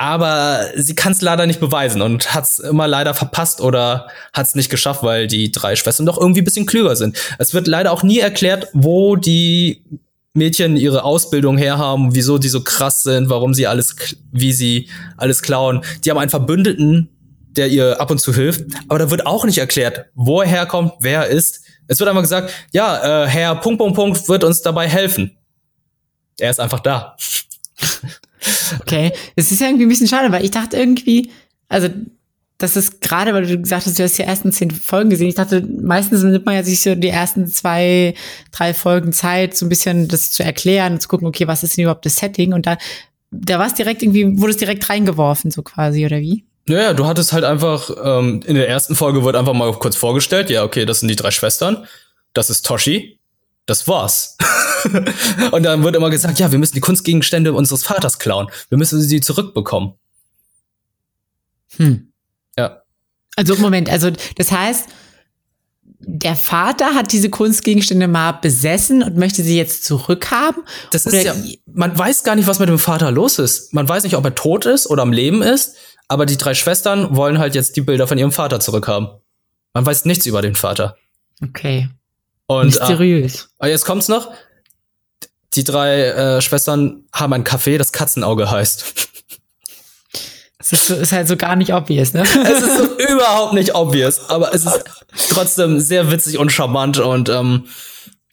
aber 0.00 0.70
sie 0.76 0.94
kann 0.94 1.12
es 1.12 1.20
leider 1.20 1.44
nicht 1.44 1.60
beweisen 1.60 2.00
und 2.00 2.32
hat 2.32 2.44
es 2.44 2.58
immer 2.58 2.88
leider 2.88 3.12
verpasst 3.12 3.60
oder 3.60 4.08
hat 4.32 4.46
es 4.46 4.54
nicht 4.54 4.70
geschafft, 4.70 5.02
weil 5.02 5.26
die 5.26 5.52
drei 5.52 5.76
Schwestern 5.76 6.06
doch 6.06 6.16
irgendwie 6.16 6.40
ein 6.40 6.46
bisschen 6.46 6.64
klüger 6.64 6.96
sind. 6.96 7.18
Es 7.36 7.52
wird 7.52 7.66
leider 7.66 7.92
auch 7.92 8.02
nie 8.02 8.18
erklärt, 8.18 8.68
wo 8.72 9.16
die 9.16 9.84
Mädchen 10.32 10.78
ihre 10.78 11.04
Ausbildung 11.04 11.58
herhaben, 11.58 12.14
wieso 12.14 12.38
die 12.38 12.48
so 12.48 12.62
krass 12.62 13.02
sind, 13.02 13.28
warum 13.28 13.52
sie 13.52 13.66
alles, 13.66 13.94
wie 14.32 14.54
sie 14.54 14.88
alles 15.18 15.42
klauen. 15.42 15.84
Die 16.02 16.10
haben 16.10 16.16
einen 16.16 16.30
Verbündeten, 16.30 17.10
der 17.50 17.68
ihr 17.68 18.00
ab 18.00 18.10
und 18.10 18.22
zu 18.22 18.32
hilft, 18.32 18.64
aber 18.88 19.00
da 19.00 19.10
wird 19.10 19.26
auch 19.26 19.44
nicht 19.44 19.58
erklärt, 19.58 20.06
wo 20.14 20.40
er 20.40 20.48
herkommt, 20.48 20.94
wer 21.00 21.24
er 21.24 21.26
ist. 21.26 21.60
Es 21.88 22.00
wird 22.00 22.08
einfach 22.08 22.22
gesagt, 22.22 22.54
ja, 22.72 23.24
äh, 23.24 23.28
Herr 23.28 23.54
Punkt, 23.56 23.78
Punkt, 23.78 23.96
Punkt 23.96 24.28
wird 24.30 24.44
uns 24.44 24.62
dabei 24.62 24.88
helfen. 24.88 25.36
Er 26.38 26.48
ist 26.48 26.58
einfach 26.58 26.80
da. 26.80 27.18
Okay, 28.80 29.12
es 29.36 29.52
ist 29.52 29.60
ja 29.60 29.66
irgendwie 29.66 29.86
ein 29.86 29.88
bisschen 29.88 30.08
schade, 30.08 30.32
weil 30.32 30.44
ich 30.44 30.50
dachte 30.50 30.76
irgendwie, 30.76 31.30
also 31.68 31.88
das 32.60 32.76
ist 32.76 33.00
gerade, 33.00 33.32
weil 33.32 33.46
du 33.46 33.58
gesagt 33.58 33.86
hast, 33.86 33.98
du 33.98 34.02
hast 34.02 34.18
die 34.18 34.22
ersten 34.22 34.52
zehn 34.52 34.70
Folgen 34.70 35.08
gesehen. 35.08 35.28
Ich 35.28 35.34
dachte, 35.34 35.62
meistens 35.62 36.22
nimmt 36.22 36.44
man 36.44 36.56
ja 36.56 36.62
sich 36.62 36.82
so 36.82 36.94
die 36.94 37.08
ersten 37.08 37.46
zwei, 37.46 38.14
drei 38.52 38.74
Folgen 38.74 39.12
Zeit, 39.12 39.56
so 39.56 39.64
ein 39.64 39.70
bisschen 39.70 40.08
das 40.08 40.30
zu 40.30 40.42
erklären, 40.42 41.00
zu 41.00 41.08
gucken, 41.08 41.26
okay, 41.26 41.48
was 41.48 41.62
ist 41.62 41.76
denn 41.76 41.84
überhaupt 41.84 42.04
das 42.04 42.16
Setting? 42.16 42.52
Und 42.52 42.66
da, 42.66 42.76
da 43.30 43.58
war 43.58 43.66
es 43.66 43.74
direkt 43.74 44.02
irgendwie, 44.02 44.38
wurde 44.38 44.50
es 44.50 44.58
direkt 44.58 44.88
reingeworfen, 44.90 45.50
so 45.50 45.62
quasi, 45.62 46.04
oder 46.04 46.20
wie? 46.20 46.44
Naja, 46.66 46.92
du 46.92 47.06
hattest 47.06 47.32
halt 47.32 47.44
einfach, 47.44 47.90
ähm, 48.04 48.42
in 48.44 48.54
der 48.54 48.68
ersten 48.68 48.94
Folge 48.94 49.24
wird 49.24 49.36
einfach 49.36 49.54
mal 49.54 49.72
kurz 49.72 49.96
vorgestellt, 49.96 50.50
ja, 50.50 50.62
okay, 50.62 50.84
das 50.84 51.00
sind 51.00 51.08
die 51.08 51.16
drei 51.16 51.30
Schwestern, 51.30 51.86
das 52.34 52.50
ist 52.50 52.66
Toshi, 52.66 53.18
das 53.70 53.86
war's. 53.86 54.36
und 55.52 55.62
dann 55.62 55.84
wird 55.84 55.94
immer 55.94 56.10
gesagt, 56.10 56.38
ja, 56.38 56.50
wir 56.50 56.58
müssen 56.58 56.74
die 56.74 56.80
Kunstgegenstände 56.80 57.52
unseres 57.52 57.84
Vaters 57.84 58.18
klauen. 58.18 58.48
Wir 58.68 58.76
müssen 58.76 59.00
sie 59.00 59.20
zurückbekommen. 59.20 59.94
Hm. 61.76 62.12
Ja. 62.58 62.82
Also 63.36 63.56
Moment, 63.56 63.88
also 63.88 64.10
das 64.36 64.50
heißt, 64.50 64.88
der 66.00 66.34
Vater 66.34 66.94
hat 66.94 67.12
diese 67.12 67.30
Kunstgegenstände 67.30 68.08
mal 68.08 68.32
besessen 68.32 69.02
und 69.02 69.16
möchte 69.16 69.42
sie 69.42 69.56
jetzt 69.56 69.84
zurückhaben? 69.84 70.64
Das 70.90 71.06
ist 71.06 71.24
ja, 71.24 71.34
man 71.72 71.96
weiß 71.96 72.24
gar 72.24 72.34
nicht, 72.34 72.48
was 72.48 72.58
mit 72.58 72.68
dem 72.68 72.78
Vater 72.78 73.10
los 73.10 73.38
ist. 73.38 73.72
Man 73.72 73.88
weiß 73.88 74.02
nicht, 74.02 74.16
ob 74.16 74.24
er 74.24 74.34
tot 74.34 74.66
ist 74.66 74.88
oder 74.88 75.02
am 75.02 75.12
Leben 75.12 75.42
ist, 75.42 75.76
aber 76.08 76.26
die 76.26 76.38
drei 76.38 76.54
Schwestern 76.54 77.14
wollen 77.14 77.38
halt 77.38 77.54
jetzt 77.54 77.76
die 77.76 77.82
Bilder 77.82 78.08
von 78.08 78.18
ihrem 78.18 78.32
Vater 78.32 78.58
zurückhaben. 78.58 79.08
Man 79.74 79.86
weiß 79.86 80.06
nichts 80.06 80.26
über 80.26 80.42
den 80.42 80.56
Vater. 80.56 80.96
Okay. 81.42 81.88
Und, 82.50 82.64
Mysteriös. 82.64 83.48
Ah, 83.60 83.68
jetzt 83.68 83.84
kommt's 83.84 84.08
noch. 84.08 84.32
Die 85.54 85.62
drei 85.62 86.06
äh, 86.06 86.40
Schwestern 86.40 87.04
haben 87.12 87.32
ein 87.32 87.44
Café, 87.44 87.78
das 87.78 87.92
Katzenauge 87.92 88.50
heißt. 88.50 88.84
Es 90.58 90.72
ist, 90.72 90.86
so, 90.88 90.96
ist 90.96 91.12
halt 91.12 91.28
so 91.28 91.36
gar 91.36 91.54
nicht 91.54 91.72
obvious, 91.72 92.12
ne? 92.12 92.22
es 92.44 92.62
ist 92.62 92.76
so 92.76 92.98
überhaupt 92.98 93.54
nicht 93.54 93.76
obvious, 93.76 94.28
aber 94.28 94.52
es 94.52 94.64
ist 94.64 94.84
trotzdem 95.28 95.78
sehr 95.78 96.10
witzig 96.10 96.38
und 96.38 96.50
charmant 96.50 96.98
und 96.98 97.28
ähm, 97.28 97.66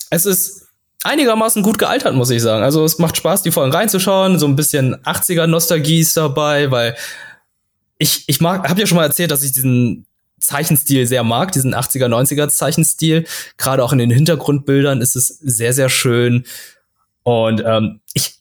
es 0.10 0.26
ist 0.26 0.66
einigermaßen 1.04 1.62
gut 1.62 1.78
gealtert, 1.78 2.16
muss 2.16 2.32
ich 2.32 2.42
sagen. 2.42 2.64
Also 2.64 2.84
es 2.86 2.98
macht 2.98 3.18
Spaß, 3.18 3.44
die 3.44 3.52
Folgen 3.52 3.72
reinzuschauen. 3.72 4.40
So 4.40 4.48
ein 4.48 4.56
bisschen 4.56 4.96
80er-Nostalgie 4.96 6.00
ist 6.00 6.18
dabei, 6.18 6.72
weil 6.72 6.98
ich, 8.00 8.24
ich 8.28 8.42
mag, 8.42 8.68
habe 8.68 8.80
ja 8.82 8.88
schon 8.88 8.98
mal 8.98 9.06
erzählt, 9.06 9.30
dass 9.30 9.44
ich 9.44 9.52
diesen 9.52 10.08
Zeichenstil 10.40 11.08
sehr 11.08 11.24
mag, 11.24 11.52
diesen 11.52 11.74
80er, 11.74 12.08
90er 12.08 12.50
Zeichenstil. 12.50 13.26
Gerade 13.58 13.84
auch 13.84 13.92
in 13.92 13.98
den 13.98 14.12
Hintergrundbildern 14.12 15.02
ist 15.02 15.16
es 15.16 15.28
sehr, 15.28 15.74
sehr 15.74 15.90
schön. 15.90 16.46
Und 17.24 17.64
ähm, 17.66 18.02
ich, 18.14 18.36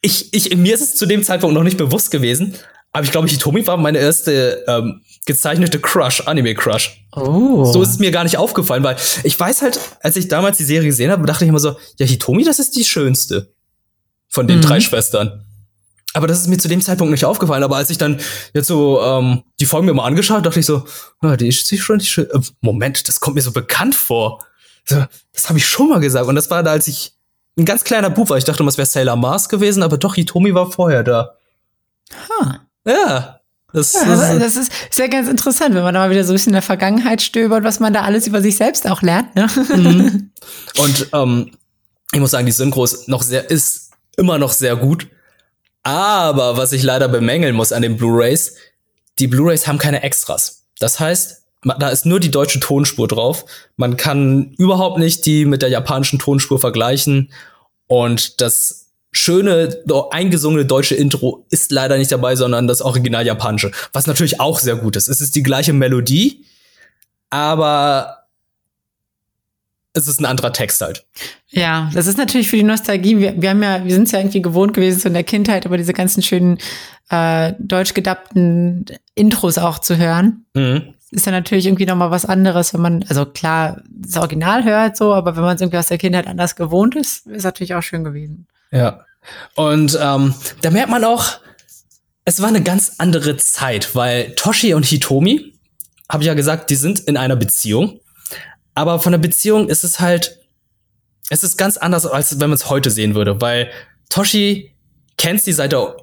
ich, 0.00 0.32
ich, 0.32 0.56
mir 0.56 0.74
ist 0.74 0.80
es 0.80 0.96
zu 0.96 1.06
dem 1.06 1.22
Zeitpunkt 1.22 1.54
noch 1.54 1.64
nicht 1.64 1.78
bewusst 1.78 2.10
gewesen, 2.10 2.54
aber 2.92 3.04
ich 3.04 3.12
glaube, 3.12 3.28
Hitomi 3.28 3.66
war 3.66 3.76
meine 3.76 3.98
erste 3.98 4.64
ähm, 4.66 5.02
gezeichnete 5.26 5.78
Crush, 5.78 6.22
Anime-Crush. 6.26 7.04
Oh. 7.12 7.64
So 7.64 7.82
ist 7.82 7.90
es 7.90 7.98
mir 7.98 8.10
gar 8.10 8.24
nicht 8.24 8.38
aufgefallen, 8.38 8.82
weil 8.82 8.96
ich 9.24 9.38
weiß 9.38 9.62
halt, 9.62 9.78
als 10.00 10.16
ich 10.16 10.28
damals 10.28 10.56
die 10.56 10.64
Serie 10.64 10.88
gesehen 10.88 11.10
habe, 11.10 11.26
dachte 11.26 11.44
ich 11.44 11.48
immer 11.48 11.58
so, 11.58 11.76
ja, 11.98 12.06
Hitomi, 12.06 12.44
das 12.44 12.58
ist 12.58 12.76
die 12.76 12.84
schönste 12.84 13.52
von 14.28 14.46
den 14.46 14.58
mhm. 14.58 14.62
drei 14.62 14.80
Schwestern. 14.80 15.44
Aber 16.18 16.26
das 16.26 16.40
ist 16.40 16.48
mir 16.48 16.58
zu 16.58 16.66
dem 16.66 16.80
Zeitpunkt 16.80 17.12
nicht 17.12 17.24
aufgefallen. 17.24 17.62
Aber 17.62 17.76
als 17.76 17.90
ich 17.90 17.96
dann 17.96 18.18
jetzt 18.52 18.66
so 18.66 19.00
ähm, 19.00 19.44
die 19.60 19.66
Folgen 19.66 19.86
mir 19.86 19.94
mal 19.94 20.04
angeschaut, 20.04 20.44
dachte 20.44 20.58
ich 20.58 20.66
so, 20.66 20.84
ja, 21.22 21.36
die 21.36 21.46
ist 21.46 21.68
schon 21.78 21.98
nicht 21.98 22.10
schön. 22.10 22.28
Äh, 22.28 22.40
Moment, 22.60 23.06
das 23.06 23.20
kommt 23.20 23.36
mir 23.36 23.42
so 23.42 23.52
bekannt 23.52 23.94
vor. 23.94 24.44
So, 24.84 25.04
das 25.32 25.48
habe 25.48 25.60
ich 25.60 25.66
schon 25.66 25.88
mal 25.88 26.00
gesagt. 26.00 26.26
Und 26.26 26.34
das 26.34 26.50
war 26.50 26.64
da, 26.64 26.72
als 26.72 26.88
ich 26.88 27.12
ein 27.56 27.64
ganz 27.64 27.84
kleiner 27.84 28.10
Bub 28.10 28.30
war. 28.30 28.36
Ich 28.36 28.42
dachte, 28.42 28.64
das 28.64 28.78
wäre 28.78 28.86
Sailor 28.86 29.14
Mars 29.14 29.48
gewesen, 29.48 29.84
aber 29.84 29.96
doch, 29.96 30.16
Hitomi 30.16 30.54
war 30.54 30.72
vorher 30.72 31.04
da. 31.04 31.36
Ha. 32.10 32.66
Ja. 32.84 33.40
Das, 33.72 33.92
ja, 33.92 34.04
das, 34.06 34.38
das 34.40 34.56
ist 34.56 34.72
sehr 34.90 35.08
ganz 35.08 35.28
interessant, 35.28 35.76
wenn 35.76 35.84
man 35.84 35.94
da 35.94 36.00
mal 36.00 36.10
wieder 36.10 36.24
so 36.24 36.32
ein 36.32 36.34
bisschen 36.34 36.50
in 36.50 36.54
der 36.54 36.62
Vergangenheit 36.62 37.22
stöbert, 37.22 37.62
was 37.62 37.78
man 37.78 37.92
da 37.92 38.00
alles 38.02 38.26
über 38.26 38.42
sich 38.42 38.56
selbst 38.56 38.90
auch 38.90 39.02
lernt. 39.02 39.36
Ne? 39.36 39.46
Mhm. 39.76 40.30
Und 40.78 41.08
ähm, 41.12 41.50
ich 42.12 42.18
muss 42.18 42.32
sagen, 42.32 42.46
die 42.46 42.52
Synchro 42.52 42.82
ist 42.82 43.08
noch 43.08 43.22
sehr, 43.22 43.50
ist 43.50 43.92
immer 44.16 44.38
noch 44.38 44.52
sehr 44.52 44.74
gut. 44.74 45.06
Aber 45.88 46.58
was 46.58 46.72
ich 46.72 46.82
leider 46.82 47.08
bemängeln 47.08 47.56
muss 47.56 47.72
an 47.72 47.80
den 47.80 47.96
Blu-rays, 47.96 48.56
die 49.18 49.26
Blu-rays 49.26 49.66
haben 49.66 49.78
keine 49.78 50.02
Extras. 50.02 50.66
Das 50.80 51.00
heißt, 51.00 51.44
da 51.62 51.88
ist 51.88 52.04
nur 52.04 52.20
die 52.20 52.30
deutsche 52.30 52.60
Tonspur 52.60 53.08
drauf. 53.08 53.46
Man 53.76 53.96
kann 53.96 54.52
überhaupt 54.58 54.98
nicht 54.98 55.24
die 55.24 55.46
mit 55.46 55.62
der 55.62 55.70
japanischen 55.70 56.18
Tonspur 56.18 56.58
vergleichen. 56.58 57.32
Und 57.86 58.42
das 58.42 58.90
schöne, 59.12 59.82
eingesungene 60.10 60.66
deutsche 60.66 60.94
Intro 60.94 61.46
ist 61.48 61.72
leider 61.72 61.96
nicht 61.96 62.12
dabei, 62.12 62.36
sondern 62.36 62.66
das 62.66 62.82
original 62.82 63.24
japanische. 63.24 63.72
Was 63.94 64.06
natürlich 64.06 64.40
auch 64.40 64.58
sehr 64.58 64.76
gut 64.76 64.94
ist. 64.94 65.08
Es 65.08 65.22
ist 65.22 65.36
die 65.36 65.42
gleiche 65.42 65.72
Melodie, 65.72 66.44
aber 67.30 68.17
es 69.98 70.08
ist 70.08 70.20
ein 70.20 70.26
anderer 70.26 70.52
Text 70.52 70.80
halt. 70.80 71.06
Ja, 71.48 71.90
das 71.94 72.06
ist 72.06 72.18
natürlich 72.18 72.48
für 72.48 72.56
die 72.56 72.62
Nostalgie. 72.62 73.18
Wir, 73.18 73.40
wir 73.40 73.50
haben 73.50 73.62
ja, 73.62 73.84
wir 73.84 73.92
sind 73.92 74.04
es 74.04 74.12
ja 74.12 74.20
irgendwie 74.20 74.42
gewohnt 74.42 74.74
gewesen, 74.74 75.00
so 75.00 75.08
in 75.08 75.14
der 75.14 75.24
Kindheit, 75.24 75.66
aber 75.66 75.76
diese 75.76 75.92
ganzen 75.92 76.22
schönen 76.22 76.58
äh, 77.10 77.54
deutsch 77.58 77.94
gedappten 77.94 78.86
Intros 79.14 79.58
auch 79.58 79.78
zu 79.78 79.96
hören. 79.96 80.46
Mhm. 80.54 80.94
Ist 81.10 81.26
ja 81.26 81.32
natürlich 81.32 81.66
irgendwie 81.66 81.86
nochmal 81.86 82.10
was 82.10 82.26
anderes, 82.26 82.74
wenn 82.74 82.82
man, 82.82 83.04
also 83.08 83.24
klar, 83.24 83.82
das 83.88 84.16
Original 84.16 84.64
hört 84.64 84.96
so, 84.96 85.14
aber 85.14 85.36
wenn 85.36 85.42
man 85.42 85.56
es 85.56 85.62
irgendwie 85.62 85.78
aus 85.78 85.88
der 85.88 85.98
Kindheit 85.98 86.26
anders 86.26 86.54
gewohnt 86.54 86.96
ist, 86.96 87.26
ist 87.26 87.44
natürlich 87.44 87.74
auch 87.74 87.82
schön 87.82 88.04
gewesen. 88.04 88.46
Ja. 88.70 89.00
Und 89.54 89.98
ähm, 90.00 90.34
da 90.60 90.70
merkt 90.70 90.90
man 90.90 91.04
auch, 91.04 91.38
es 92.24 92.42
war 92.42 92.48
eine 92.48 92.62
ganz 92.62 92.96
andere 92.98 93.38
Zeit, 93.38 93.94
weil 93.94 94.34
Toshi 94.34 94.74
und 94.74 94.84
Hitomi, 94.84 95.54
habe 96.10 96.22
ich 96.22 96.26
ja 96.26 96.34
gesagt, 96.34 96.70
die 96.70 96.74
sind 96.74 97.00
in 97.00 97.16
einer 97.16 97.36
Beziehung. 97.36 98.00
Aber 98.78 99.00
von 99.00 99.10
der 99.10 99.18
Beziehung 99.18 99.68
ist 99.68 99.82
es 99.82 99.98
halt, 99.98 100.38
es 101.30 101.42
ist 101.42 101.56
ganz 101.56 101.76
anders, 101.78 102.06
als 102.06 102.38
wenn 102.38 102.48
man 102.48 102.54
es 102.54 102.70
heute 102.70 102.92
sehen 102.92 103.16
würde, 103.16 103.40
weil 103.40 103.72
Toshi 104.08 104.72
kennt 105.16 105.42
sie 105.42 105.50
seit 105.52 105.72
der 105.72 105.96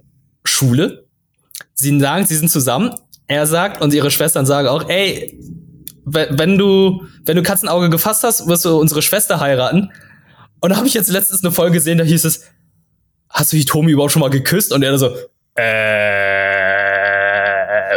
Schule. 0.43 1.07
Sie 1.73 1.97
sagen, 2.01 2.25
sie 2.25 2.35
sind 2.35 2.49
zusammen. 2.51 2.93
Er 3.27 3.47
sagt 3.47 3.81
und 3.81 3.93
ihre 3.93 4.11
Schwestern 4.11 4.45
sagen 4.45 4.67
auch, 4.67 4.89
ey, 4.89 5.39
wenn 6.03 6.57
du, 6.57 7.07
wenn 7.23 7.37
du 7.37 7.43
Katzenauge 7.43 7.89
gefasst 7.89 8.25
hast, 8.25 8.45
wirst 8.45 8.65
du 8.65 8.77
unsere 8.77 9.01
Schwester 9.01 9.39
heiraten. 9.39 9.93
Und 10.59 10.71
da 10.71 10.75
habe 10.75 10.87
ich 10.87 10.95
jetzt 10.95 11.09
letztens 11.09 11.45
eine 11.45 11.53
Folge 11.53 11.75
gesehen, 11.75 11.97
da 11.97 12.03
hieß 12.03 12.25
es, 12.25 12.43
hast 13.29 13.53
du 13.53 13.57
Hitomi 13.57 13.93
überhaupt 13.93 14.11
schon 14.11 14.19
mal 14.19 14.29
geküsst? 14.29 14.73
Und 14.73 14.83
er 14.83 14.97
so, 14.97 15.15
äh, 15.55 15.63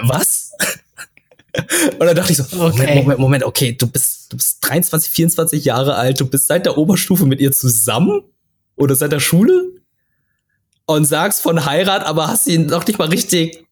was? 0.02 0.47
Und 1.98 2.06
dann 2.06 2.16
dachte 2.16 2.32
ich 2.32 2.38
so, 2.38 2.44
okay. 2.44 2.78
Moment, 2.78 2.94
Moment, 2.96 3.18
Moment, 3.20 3.44
okay, 3.44 3.72
du 3.72 3.86
bist, 3.86 4.32
du 4.32 4.36
bist 4.36 4.58
23, 4.62 5.10
24 5.10 5.64
Jahre 5.64 5.94
alt, 5.96 6.20
du 6.20 6.26
bist 6.26 6.46
seit 6.46 6.66
der 6.66 6.78
Oberstufe 6.78 7.26
mit 7.26 7.40
ihr 7.40 7.52
zusammen? 7.52 8.22
Oder 8.76 8.94
seit 8.94 9.10
der 9.10 9.20
Schule? 9.20 9.78
und 10.88 11.04
sagst 11.04 11.42
von 11.42 11.66
Heirat, 11.66 12.04
aber 12.04 12.28
hast 12.28 12.46
ihn 12.46 12.66
noch 12.66 12.86
nicht 12.86 12.98
mal 12.98 13.08
richtig. 13.08 13.64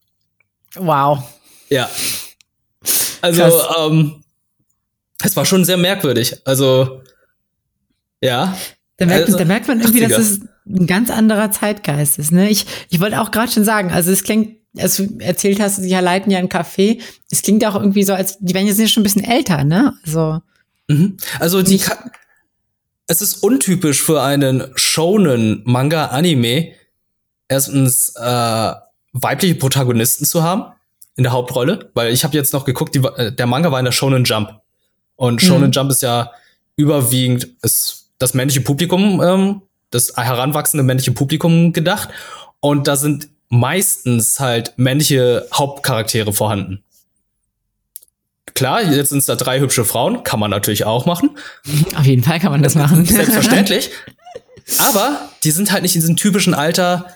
Wow. 0.74 1.20
Ja. 1.70 1.88
Also, 3.22 3.42
ähm, 3.78 4.22
es 5.22 5.34
war 5.34 5.46
schon 5.46 5.64
sehr 5.64 5.78
merkwürdig. 5.78 6.36
Also, 6.44 7.02
ja. 8.20 8.56
Da 8.98 9.06
merkt, 9.06 9.26
Also, 9.26 9.38
da 9.38 9.46
merkt 9.46 9.66
man 9.66 9.80
irgendwie, 9.80 10.04
80er. 10.04 10.08
dass 10.08 10.18
es 10.18 10.40
ein 10.66 10.86
ganz 10.86 11.10
anderer 11.10 11.50
Zeitgeist 11.50 12.18
ist. 12.18 12.32
Ne? 12.32 12.50
Ich, 12.50 12.66
ich 12.90 13.00
wollte 13.00 13.18
auch 13.20 13.30
gerade 13.30 13.50
schon 13.50 13.64
sagen, 13.64 13.90
also 13.90 14.12
es 14.12 14.22
klingt, 14.22 14.58
als 14.78 14.96
du 14.96 15.18
erzählt 15.18 15.60
hast, 15.60 15.76
sie 15.76 15.90
leiten 15.90 16.30
ja 16.30 16.38
ein 16.38 16.48
Café, 16.48 17.00
es 17.30 17.42
klingt 17.42 17.64
auch 17.64 17.74
irgendwie 17.74 18.04
so, 18.04 18.14
als 18.14 18.38
die 18.38 18.54
werden 18.54 18.66
jetzt 18.66 18.78
ja 18.78 18.86
schon 18.86 19.02
ein 19.02 19.04
bisschen 19.04 19.24
älter, 19.24 19.64
ne? 19.64 19.94
Also 20.04 20.40
Mhm. 20.88 21.16
Also 21.40 21.62
die 21.62 21.78
Ka 21.78 21.96
es 23.08 23.20
ist 23.20 23.42
untypisch 23.42 24.02
für 24.02 24.22
einen 24.22 24.72
Shonen 24.74 25.62
Manga 25.64 26.06
Anime 26.06 26.72
erstens 27.48 28.12
äh, 28.16 28.72
weibliche 29.12 29.54
Protagonisten 29.54 30.24
zu 30.24 30.42
haben 30.42 30.72
in 31.16 31.22
der 31.22 31.32
Hauptrolle, 31.32 31.90
weil 31.94 32.12
ich 32.12 32.24
habe 32.24 32.36
jetzt 32.36 32.52
noch 32.52 32.64
geguckt, 32.64 32.94
die, 32.94 32.98
äh, 32.98 33.32
der 33.32 33.46
Manga 33.46 33.70
war 33.70 33.78
in 33.78 33.84
der 33.84 33.92
Shonen 33.92 34.24
Jump 34.24 34.60
und 35.16 35.40
Shonen 35.40 35.68
Mhm. 35.68 35.72
Jump 35.72 35.90
ist 35.90 36.02
ja 36.02 36.30
überwiegend 36.76 37.48
ist 37.62 38.10
das 38.18 38.34
männliche 38.34 38.60
Publikum, 38.60 39.22
ähm, 39.22 39.62
das 39.90 40.16
heranwachsende 40.16 40.82
männliche 40.82 41.12
Publikum 41.12 41.72
gedacht 41.72 42.08
und 42.60 42.86
da 42.88 42.96
sind 42.96 43.28
meistens 43.48 44.40
halt 44.40 44.74
männliche 44.76 45.46
Hauptcharaktere 45.52 46.32
vorhanden. 46.32 46.82
Klar, 48.54 48.82
jetzt 48.82 49.10
sind 49.10 49.18
es 49.18 49.26
da 49.26 49.36
drei 49.36 49.60
hübsche 49.60 49.84
Frauen, 49.84 50.24
kann 50.24 50.40
man 50.40 50.50
natürlich 50.50 50.84
auch 50.84 51.04
machen. 51.04 51.30
auf 51.94 52.06
jeden 52.06 52.22
Fall 52.22 52.40
kann 52.40 52.52
man 52.52 52.62
das 52.62 52.74
machen. 52.74 53.04
Selbstverständlich. 53.04 53.90
Aber 54.78 55.28
die 55.44 55.50
sind 55.50 55.72
halt 55.72 55.82
nicht 55.82 55.94
in 55.94 56.00
diesem 56.00 56.16
typischen 56.16 56.54
Alter 56.54 57.06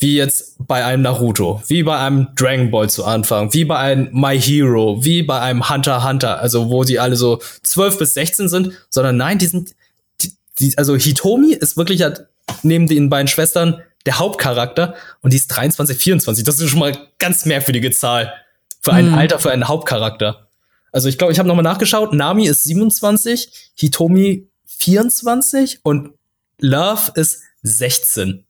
wie 0.00 0.16
jetzt 0.16 0.56
bei 0.58 0.84
einem 0.84 1.02
Naruto, 1.02 1.62
wie 1.68 1.82
bei 1.82 1.98
einem 1.98 2.28
Dragon 2.34 2.70
Ball 2.70 2.88
zu 2.88 3.04
Anfang, 3.04 3.52
wie 3.52 3.66
bei 3.66 3.76
einem 3.76 4.08
My 4.12 4.40
Hero, 4.40 5.04
wie 5.04 5.22
bei 5.22 5.40
einem 5.40 5.68
Hunter 5.68 6.08
Hunter, 6.08 6.40
also 6.40 6.70
wo 6.70 6.84
die 6.84 6.98
alle 6.98 7.16
so 7.16 7.40
12 7.62 7.98
bis 7.98 8.14
16 8.14 8.48
sind, 8.48 8.72
sondern 8.88 9.18
nein, 9.18 9.38
die 9.38 9.46
sind, 9.46 9.74
die, 10.22 10.32
die, 10.58 10.78
also 10.78 10.96
Hitomi 10.96 11.52
ist 11.52 11.76
wirklich 11.76 12.00
halt 12.00 12.26
neben 12.62 12.86
den 12.86 13.10
beiden 13.10 13.28
Schwestern 13.28 13.82
der 14.06 14.18
Hauptcharakter 14.18 14.94
und 15.20 15.32
die 15.32 15.36
ist 15.36 15.48
23, 15.48 15.96
24. 15.98 16.44
Das 16.44 16.58
ist 16.58 16.70
schon 16.70 16.78
mal 16.78 16.96
ganz 17.18 17.44
merkwürdige 17.44 17.90
Zahl 17.90 18.32
für 18.80 18.92
ein 18.92 19.06
Hm. 19.06 19.14
Alter, 19.14 19.38
für 19.38 19.50
einen 19.50 19.68
Hauptcharakter. 19.68 20.48
Also 20.92 21.08
ich 21.08 21.18
glaube, 21.18 21.32
ich 21.32 21.38
habe 21.38 21.48
nochmal 21.48 21.62
nachgeschaut. 21.62 22.12
Nami 22.12 22.46
ist 22.46 22.64
27, 22.64 23.70
Hitomi 23.74 24.48
24 24.66 25.80
und 25.82 26.12
Love 26.58 27.12
ist 27.14 27.42
16. 27.62 28.44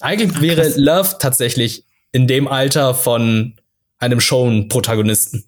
Eigentlich 0.00 0.32
Ach, 0.36 0.40
wäre. 0.42 0.72
Love 0.76 1.16
tatsächlich 1.18 1.84
in 2.12 2.26
dem 2.26 2.48
Alter 2.48 2.94
von 2.94 3.54
einem 3.98 4.20
Shown-Protagonisten. 4.20 5.44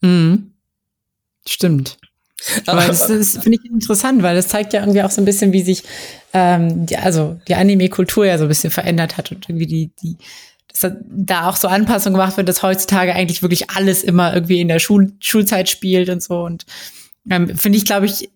Mhm. 0.00 0.52
Stimmt. 1.46 1.98
Aber 2.66 2.82
das, 2.86 3.06
das 3.06 3.38
finde 3.38 3.58
ich 3.62 3.70
interessant, 3.70 4.22
weil 4.22 4.36
das 4.36 4.48
zeigt 4.48 4.72
ja 4.72 4.80
irgendwie 4.80 5.02
auch 5.02 5.10
so 5.10 5.20
ein 5.20 5.24
bisschen, 5.24 5.52
wie 5.52 5.62
sich 5.62 5.82
ähm, 6.32 6.86
die, 6.86 6.96
also 6.96 7.40
die 7.48 7.54
Anime-Kultur 7.54 8.26
ja 8.26 8.38
so 8.38 8.44
ein 8.44 8.48
bisschen 8.48 8.70
verändert 8.70 9.16
hat 9.16 9.32
und 9.32 9.48
irgendwie 9.48 9.66
die, 9.66 9.90
die 10.02 10.16
dass 10.80 10.92
da- 11.08 11.48
auch 11.48 11.56
so 11.56 11.68
Anpassungen 11.68 12.18
gemacht 12.18 12.36
wird, 12.36 12.48
dass 12.48 12.62
heutzutage 12.62 13.14
eigentlich 13.14 13.42
wirklich 13.42 13.70
alles 13.70 14.02
immer 14.04 14.34
irgendwie 14.34 14.60
in 14.60 14.68
der 14.68 14.78
Schul 14.78 15.12
Schulzeit 15.20 15.68
spielt 15.68 16.08
und 16.08 16.22
so. 16.22 16.42
Und 16.42 16.66
ähm, 17.30 17.56
finde 17.56 17.78
ich, 17.78 17.84
glaube 17.84 18.06
ich, 18.06 18.30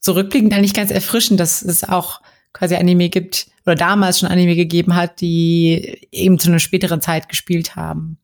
zurückblickend 0.00 0.52
eigentlich 0.54 0.74
ganz 0.74 0.90
erfrischend, 0.90 1.38
dass 1.40 1.62
es 1.62 1.84
auch 1.84 2.20
quasi 2.52 2.76
Anime 2.76 3.08
gibt 3.10 3.48
oder 3.66 3.74
damals 3.74 4.20
schon 4.20 4.28
Anime 4.28 4.56
gegeben 4.56 4.94
hat, 4.94 5.20
die 5.20 5.98
eben 6.12 6.38
zu 6.38 6.48
einer 6.48 6.58
späteren 6.60 7.00
Zeit 7.02 7.28
gespielt 7.28 7.76
haben. 7.76 8.16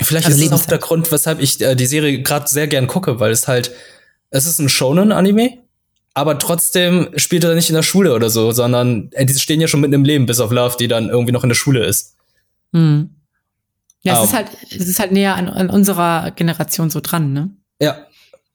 Vielleicht 0.00 0.26
Also 0.26 0.42
ist 0.42 0.50
das 0.52 0.62
auch 0.62 0.66
der 0.66 0.78
Grund, 0.78 1.10
weshalb 1.12 1.40
ich 1.40 1.60
äh, 1.60 1.74
die 1.74 1.86
Serie 1.86 2.22
gerade 2.22 2.48
sehr 2.48 2.66
gern 2.68 2.86
gucke, 2.86 3.18
weil 3.20 3.32
es 3.32 3.48
halt, 3.48 3.72
es 4.30 4.46
ist 4.46 4.58
ein 4.58 4.68
Shonen-Anime, 4.68 5.58
aber 6.14 6.38
trotzdem 6.38 7.08
spielt 7.16 7.44
er 7.44 7.54
nicht 7.54 7.68
in 7.68 7.74
der 7.76 7.82
Schule 7.82 8.14
oder 8.14 8.30
so, 8.30 8.50
sondern 8.52 9.10
äh, 9.12 9.26
die 9.26 9.38
stehen 9.38 9.60
ja 9.60 9.68
schon 9.68 9.80
mitten 9.80 9.92
im 9.94 10.04
Leben, 10.04 10.26
bis 10.26 10.40
auf 10.40 10.50
Love, 10.50 10.76
die 10.78 10.88
dann 10.88 11.08
irgendwie 11.08 11.32
noch 11.32 11.42
in 11.42 11.48
der 11.50 11.54
Schule 11.56 11.84
ist. 11.84 12.14
Hm. 12.72 13.10
Ja, 14.02 14.14
Ah. 14.14 14.22
es 14.22 14.28
ist 14.30 14.34
halt, 14.34 14.46
es 14.70 14.86
ist 14.88 14.98
halt 15.00 15.12
näher 15.12 15.34
an, 15.36 15.48
an 15.48 15.68
unserer 15.70 16.30
Generation 16.30 16.90
so 16.90 17.00
dran, 17.00 17.32
ne? 17.32 17.50
Ja, 17.80 18.06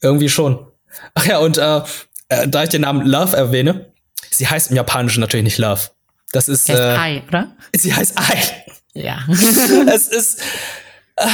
irgendwie 0.01 0.29
schon. 0.29 0.65
Ach 1.13 1.25
ja, 1.25 1.37
und 1.39 1.57
äh, 1.57 1.81
äh, 2.29 2.47
da 2.47 2.63
ich 2.63 2.69
den 2.69 2.81
Namen 2.81 3.05
Love 3.05 3.35
erwähne, 3.35 3.91
sie 4.29 4.47
heißt 4.47 4.69
im 4.71 4.75
Japanischen 4.77 5.19
natürlich 5.19 5.43
nicht 5.43 5.57
Love. 5.57 5.81
Das 6.31 6.47
ist, 6.47 6.67
Der 6.69 6.75
ist 6.75 6.81
äh, 6.81 6.99
Ei, 6.99 7.23
oder? 7.27 7.55
sie 7.75 7.93
heißt 7.93 8.17
Ai. 8.17 8.37
Ja. 8.93 9.19
es 9.27 10.07
ist 10.07 10.39
äh, 11.17 11.27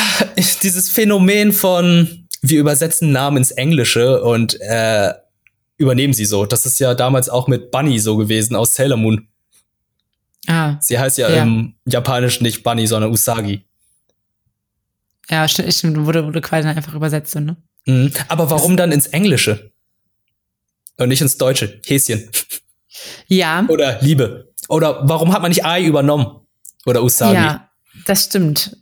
dieses 0.64 0.90
Phänomen 0.90 1.54
von, 1.54 2.27
wir 2.42 2.60
übersetzen 2.60 3.12
Namen 3.12 3.38
ins 3.38 3.52
Englische 3.52 4.22
und 4.24 4.60
äh, 4.62 5.14
übernehmen 5.78 6.14
sie 6.14 6.26
so. 6.26 6.46
Das 6.46 6.66
ist 6.66 6.80
ja 6.80 6.94
damals 6.96 7.30
auch 7.30 7.48
mit 7.48 7.72
Bunny 7.72 8.00
so 8.00 8.18
gewesen 8.18 8.56
aus 8.56 8.74
Sailor 8.74 8.98
Moon. 8.98 9.28
ah, 10.48 10.78
Sie 10.80 10.98
heißt 10.98 11.18
ja, 11.18 11.30
Ja. 11.30 11.44
im 11.44 11.76
Japanischen 11.86 12.44
nicht 12.44 12.64
Bunny, 12.64 12.88
sondern 12.88 13.12
Usagi. 13.12 13.64
ja, 15.30 15.48
stimmt, 15.48 15.74
stimmt. 15.74 16.06
Wurde, 16.06 16.26
wurde 16.26 16.42
quasi 16.42 16.68
dann 16.68 16.78
einfach 16.78 16.94
übersetzt, 16.94 17.34
so, 17.34 17.40
ne? 17.40 17.58
Mhm. 17.86 18.12
Aber 18.28 18.50
warum 18.50 18.76
dann 18.78 18.92
ins 18.92 19.08
Englische? 19.08 19.72
Und 20.98 21.10
nicht 21.10 21.22
ins 21.22 21.38
Deutsche? 21.38 21.80
Häschen. 21.86 22.30
Ja, 23.28 23.64
Oder 23.70 24.02
Liebe. 24.02 24.52
Oder 24.70 25.08
warum 25.08 25.32
hat 25.32 25.42
man 25.42 25.50
nicht 25.50 25.64
Ai 25.64 25.84
übernommen? 25.84 26.42
Oder 26.86 27.04
Usagi? 27.04 27.36
ja, 27.36 27.70
das 28.06 28.26
stimmt. 28.26 28.76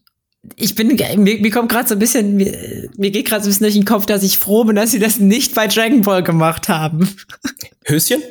Ich 0.55 0.75
bin, 0.75 0.87
mir, 0.87 1.39
mir 1.39 1.51
kommt 1.51 1.71
gerade 1.71 1.87
so 1.87 1.95
ein 1.95 1.99
bisschen, 1.99 2.35
mir, 2.35 2.89
mir 2.97 3.11
geht 3.11 3.27
gerade 3.27 3.43
so 3.43 3.47
ein 3.47 3.51
bisschen 3.51 3.63
durch 3.63 3.73
den 3.73 3.85
Kopf, 3.85 4.05
dass 4.05 4.23
ich 4.23 4.37
froh 4.37 4.63
bin, 4.63 4.75
dass 4.75 4.91
sie 4.91 4.99
das 4.99 5.19
nicht 5.19 5.55
bei 5.55 5.67
Dragon 5.67 6.01
Ball 6.01 6.23
gemacht 6.23 6.69
haben. 6.69 7.09
Höschen? 7.85 8.21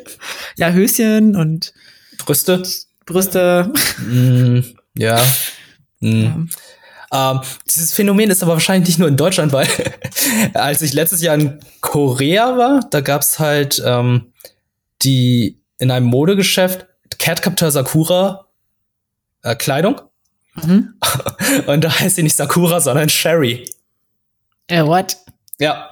Ja, 0.57 0.71
Höschen 0.71 1.37
und 1.37 1.73
Brüste? 2.19 2.63
Brüste. 3.07 3.73
Mm, 3.99 4.61
ja. 4.97 5.23
Mm. 6.01 6.49
Ähm, 7.13 7.41
dieses 7.73 7.93
Phänomen 7.93 8.31
ist 8.31 8.43
aber 8.43 8.55
wahrscheinlich 8.55 8.89
nicht 8.89 8.99
nur 8.99 9.09
in 9.09 9.17
Deutschland, 9.17 9.53
weil 9.53 9.69
als 10.55 10.83
ich 10.83 10.93
letztes 10.93 11.23
Jahr 11.23 11.37
in 11.37 11.61
Korea 11.81 12.57
war, 12.57 12.81
da 12.91 13.01
gab's 13.01 13.39
halt 13.39 13.83
ähm, 13.85 14.33
die 15.03 15.61
in 15.79 15.91
einem 15.91 16.07
Modegeschäft 16.07 16.87
Cat 17.19 17.43
Captor 17.43 17.71
Sakura 17.71 18.47
äh, 19.43 19.55
Kleidung. 19.55 20.01
Mhm. 20.63 20.95
Und 21.67 21.81
da 21.85 21.91
heißt 22.01 22.17
sie 22.17 22.23
nicht 22.23 22.37
Sakura, 22.37 22.81
sondern 22.81 23.09
Sherry. 23.09 23.69
Äh, 24.69 24.85
what? 24.85 25.17
Ja. 25.59 25.91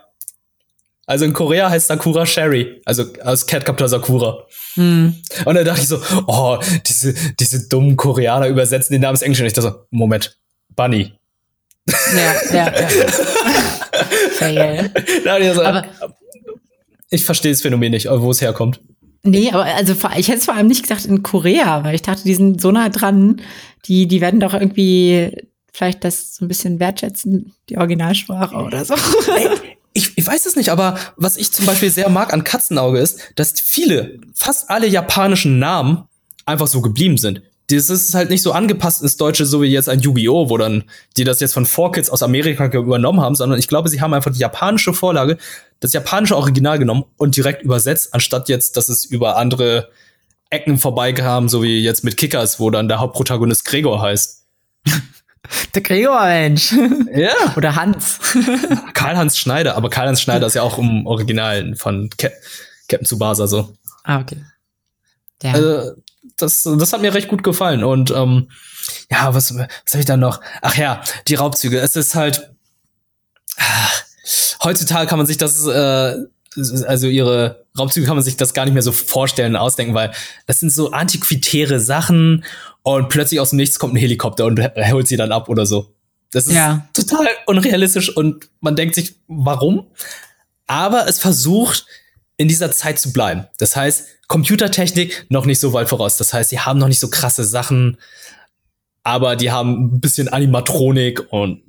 Also 1.07 1.25
in 1.25 1.33
Korea 1.33 1.69
heißt 1.69 1.89
Sakura 1.89 2.25
Sherry. 2.25 2.81
Also 2.85 3.07
aus 3.25 3.47
Cat 3.47 3.65
Captor 3.65 3.89
Sakura. 3.89 4.45
Hm. 4.75 5.15
Und 5.45 5.55
dann 5.55 5.65
dachte 5.65 5.81
ich 5.83 5.89
so, 5.89 6.01
oh, 6.27 6.59
diese, 6.87 7.13
diese 7.39 7.69
dummen 7.69 7.97
Koreaner 7.97 8.47
übersetzen 8.47 8.93
den 8.95 9.03
Namen 9.03 9.15
ins 9.15 9.23
Englische. 9.23 9.43
Und 9.43 9.49
ich 9.49 9.53
dachte 9.53 9.69
so, 9.69 9.87
Moment, 9.91 10.39
Bunny. 10.77 11.13
Ja, 12.15 12.55
ja, 12.55 12.73
ja. 14.49 14.83
Da 15.25 15.39
dachte 15.39 15.45
ich 15.45 15.55
so, 15.55 15.63
Aber- 15.63 15.85
ich 17.11 17.25
verstehe 17.25 17.53
das 17.53 17.61
Phänomen 17.61 17.91
nicht, 17.91 18.09
wo 18.09 18.31
es 18.31 18.41
herkommt. 18.41 18.81
Nee, 19.25 19.51
aber 19.53 19.65
also 19.65 19.95
ich 20.17 20.29
hätte 20.29 20.39
es 20.39 20.45
vor 20.47 20.55
allem 20.55 20.67
nicht 20.67 20.83
gesagt 20.83 21.05
in 21.05 21.23
Korea, 21.23 21.85
weil 21.85 21.95
ich 21.95 22.03
dachte, 22.03 22.25
die 22.25 22.35
sind 22.35 22.61
so 22.61 22.73
nah 22.73 22.89
dran, 22.89 23.41
die, 23.85 24.09
die 24.09 24.21
werden 24.21 24.41
doch 24.41 24.53
irgendwie 24.53 25.31
vielleicht 25.73 26.05
das 26.05 26.35
so 26.35 26.45
ein 26.45 26.49
bisschen 26.49 26.81
wertschätzen, 26.81 27.55
die 27.69 27.79
Originalsprache 27.79 28.57
oder 28.57 28.85
so. 28.85 28.95
Ich, 29.95 30.17
ich 30.17 30.27
weiß 30.27 30.47
es 30.47 30.57
nicht, 30.57 30.71
aber 30.71 30.99
was 31.17 31.37
ich 31.37 31.53
zum 31.53 31.67
Beispiel 31.67 31.91
sehr 31.91 32.09
mag 32.09 32.33
an 32.33 32.45
Katzenauge 32.45 32.99
ist, 32.99 33.21
dass 33.35 33.61
viele, 33.61 34.21
fast 34.33 34.71
alle 34.71 34.87
japanischen 34.87 35.59
Namen 35.59 36.05
einfach 36.47 36.67
so 36.67 36.81
geblieben 36.81 37.19
sind. 37.19 37.43
Das 37.69 37.89
ist 37.89 38.15
halt 38.15 38.29
nicht 38.29 38.43
so 38.43 38.53
angepasst 38.53 39.03
ins 39.03 39.17
Deutsche, 39.17 39.47
so 39.47 39.63
wie 39.63 39.67
jetzt 39.67 39.89
ein 39.89 40.01
Yu-Gi-Oh!, 40.01 40.51
wo 40.51 40.59
dann 40.59 40.85
die 41.17 41.25
das 41.25 41.41
jetzt 41.41 41.55
von 41.55 41.65
4Kids 41.65 42.11
aus 42.11 42.23
Amerika 42.23 42.67
übernommen 42.67 43.21
haben, 43.21 43.35
sondern 43.35 43.59
ich 43.59 43.69
glaube, 43.69 43.89
sie 43.89 44.01
haben 44.01 44.13
einfach 44.13 44.33
die 44.33 44.41
japanische 44.41 44.93
Vorlage, 44.93 45.39
das 45.81 45.93
japanische 45.93 46.37
Original 46.37 46.79
genommen 46.79 47.05
und 47.17 47.37
direkt 47.37 47.63
übersetzt, 47.63 48.13
anstatt 48.13 48.49
jetzt, 48.49 48.77
dass 48.77 48.89
es 48.89 49.05
über 49.05 49.37
andere 49.37 49.91
Ecken 50.51 50.79
vorbeikam, 50.79 51.49
so 51.49 51.63
wie 51.63 51.81
jetzt 51.81 52.05
mit 52.05 52.17
Kickers, 52.17 52.61
wo 52.61 52.71
dann 52.71 52.89
der 52.89 53.01
Hauptprotagonist 53.01 53.65
Gregor 53.65 54.03
heißt. 54.03 54.45
Der 55.75 55.83
Gregor, 55.83 56.23
Mensch. 56.25 56.73
Ja. 57.13 57.33
Oder 57.57 57.75
Hans. 57.75 58.21
Karl-Heinz 58.95 59.37
Schneider, 59.37 59.77
aber 59.77 59.91
Karl-Heinz 59.91 60.21
Schneider 60.21 60.47
ist 60.47 60.55
ja 60.55 60.63
auch 60.63 60.79
im 60.79 61.05
Original 61.05 61.75
von 61.75 62.09
Cap 62.17 62.33
Captain 62.89 63.07
Tsubasa 63.07 63.47
so. 63.49 63.75
Ah, 64.05 64.21
okay. 64.21 64.45
Ja. 65.43 65.53
Also, 65.53 65.93
das, 66.43 66.63
das 66.65 66.93
hat 66.93 67.01
mir 67.01 67.15
recht 67.15 67.29
gut 67.29 67.43
gefallen. 67.43 67.85
Und 67.85 68.11
ähm, 68.11 68.49
ja, 69.11 69.35
was, 69.35 69.55
was 69.57 69.67
habe 69.91 70.01
ich 70.01 70.05
dann 70.07 70.21
noch? 70.21 70.41
Ach 70.61 70.77
ja, 70.77 71.03
die 71.29 71.35
Raubzüge. 71.37 71.79
Es 71.79 71.97
ist 71.97 72.15
halt. 72.15 72.51
ah, 73.59 73.89
heutzutage 74.65 75.07
kann 75.09 75.19
man 75.19 75.27
sich 75.27 75.39
das 75.39 75.67
äh, 75.67 76.17
also 76.87 77.07
ihre 77.07 77.65
Raubzüge 77.79 78.07
kann 78.07 78.17
man 78.17 78.23
sich 78.25 78.37
das 78.37 78.53
gar 78.53 78.65
nicht 78.67 78.75
mehr 78.75 78.83
so 78.83 78.93
vorstellen 78.93 79.55
und 79.55 79.61
ausdenken, 79.61 79.95
weil 79.95 80.13
das 80.47 80.61
sind 80.61 80.71
so 80.71 80.91
antiquitäre 80.91 81.81
Sachen 81.81 82.45
und 82.83 83.09
plötzlich 83.09 83.41
aus 83.41 83.51
dem 83.51 83.57
Nichts 83.57 83.79
kommt 83.79 83.95
ein 83.95 83.97
Helikopter 83.97 84.45
und 84.45 84.59
holt 84.61 85.09
sie 85.09 85.17
dann 85.17 85.33
ab 85.33 85.49
oder 85.49 85.65
so. 85.65 85.95
Das 86.31 86.47
ist 86.47 86.53
Ja. 86.55 86.87
total 86.93 87.27
unrealistisch 87.47 88.15
und 88.15 88.49
man 88.61 88.77
denkt 88.77 88.95
sich, 88.95 89.15
warum? 89.29 89.87
Aber 90.67 91.09
es 91.09 91.19
versucht, 91.19 91.87
in 92.43 92.49
dieser 92.49 92.71
Zeit 92.73 92.99
zu 92.99 93.13
bleiben. 93.13 93.47
Das 93.59 93.77
heißt, 93.77 94.07
Computertechnik 94.29 95.27
noch 95.31 95.47
nicht 95.47 95.61
so 95.61 95.73
weit 95.73 95.89
voraus. 95.89 96.17
Das 96.17 96.33
heißt, 96.35 96.51
sie 96.51 96.61
haben 96.61 96.79
noch 96.79 96.89
nicht 96.89 97.01
so 97.01 97.09
krasse 97.09 97.45
Sachen, 97.45 97.97
aber 99.05 99.37
die 99.37 99.51
haben 99.51 99.95
ein 99.97 100.01
bisschen 100.01 100.29
Animatronik 100.29 101.33
und 101.33 101.63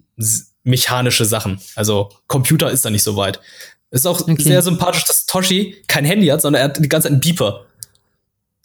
mechanische 0.64 1.26
Sachen. 1.26 1.60
Also 1.76 2.10
Computer 2.28 2.72
ist 2.72 2.86
da 2.86 2.90
nicht 2.90 3.04
so 3.04 3.16
weit. 3.16 3.40
Ist 3.92 4.08
auch 4.08 4.22
Okay. 4.22 4.42
sehr 4.42 4.62
sympathisch, 4.62 5.06
dass 5.06 5.26
Toshi 5.26 5.76
kein 5.88 6.06
Handy 6.06 6.28
hat, 6.28 6.42
sondern 6.42 6.62
er 6.62 6.66
hat 6.70 6.84
die 6.84 6.90
ganze 6.90 7.08
Zeit 7.08 7.12
einen 7.14 7.22
Beeper. 7.22 7.66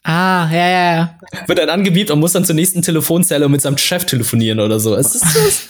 Ah, 0.04 0.48
ja, 0.50 0.68
ja, 0.68 0.96
ja. 0.96 1.18
Wird 1.46 1.58
dann 1.58 1.68
angebiebt 1.68 2.10
und 2.10 2.20
muss 2.20 2.32
dann 2.32 2.44
zur 2.44 2.54
nächsten 2.54 2.80
Telefonzelle 2.82 3.44
und 3.44 3.52
mit 3.52 3.60
seinem 3.60 3.76
Chef 3.76 4.06
telefonieren 4.06 4.60
oder 4.60 4.80
so. 4.80 4.94
Es 4.94 5.14
ist 5.14 5.24
das. 5.24 5.62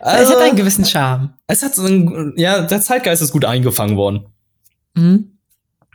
es 0.00 0.30
hat 0.30 0.38
einen 0.38 0.56
gewissen 0.56 0.84
Charme. 0.84 1.34
es 1.46 1.62
hat 1.62 1.74
so 1.74 1.84
ein, 1.84 2.32
ja, 2.36 2.62
der 2.62 2.80
Zeitgeist 2.80 3.20
ist 3.20 3.32
gut 3.32 3.44
eingefangen 3.44 3.96
worden. 3.96 4.26
Mhm. 4.94 5.33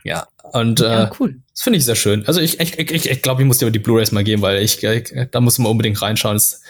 Ja. 0.04 0.26
Und 0.52 0.80
Ja, 0.80 1.04
äh, 1.04 1.10
cool. 1.20 1.36
das 1.52 1.62
finde 1.62 1.78
ich 1.78 1.84
sehr 1.84 1.94
schön. 1.96 2.26
Also 2.26 2.40
ich, 2.40 2.58
ich, 2.60 2.78
ich, 2.78 3.10
ich 3.10 3.22
glaube, 3.22 3.42
ich 3.42 3.46
muss 3.46 3.58
dir 3.58 3.70
die 3.70 3.78
Blu-rays 3.78 4.12
mal 4.12 4.24
geben, 4.24 4.42
weil 4.42 4.62
ich, 4.62 4.82
ich 4.82 5.12
da 5.30 5.40
muss 5.40 5.58
man 5.58 5.70
unbedingt 5.70 6.00
reinschauen, 6.00 6.36
das, 6.36 6.62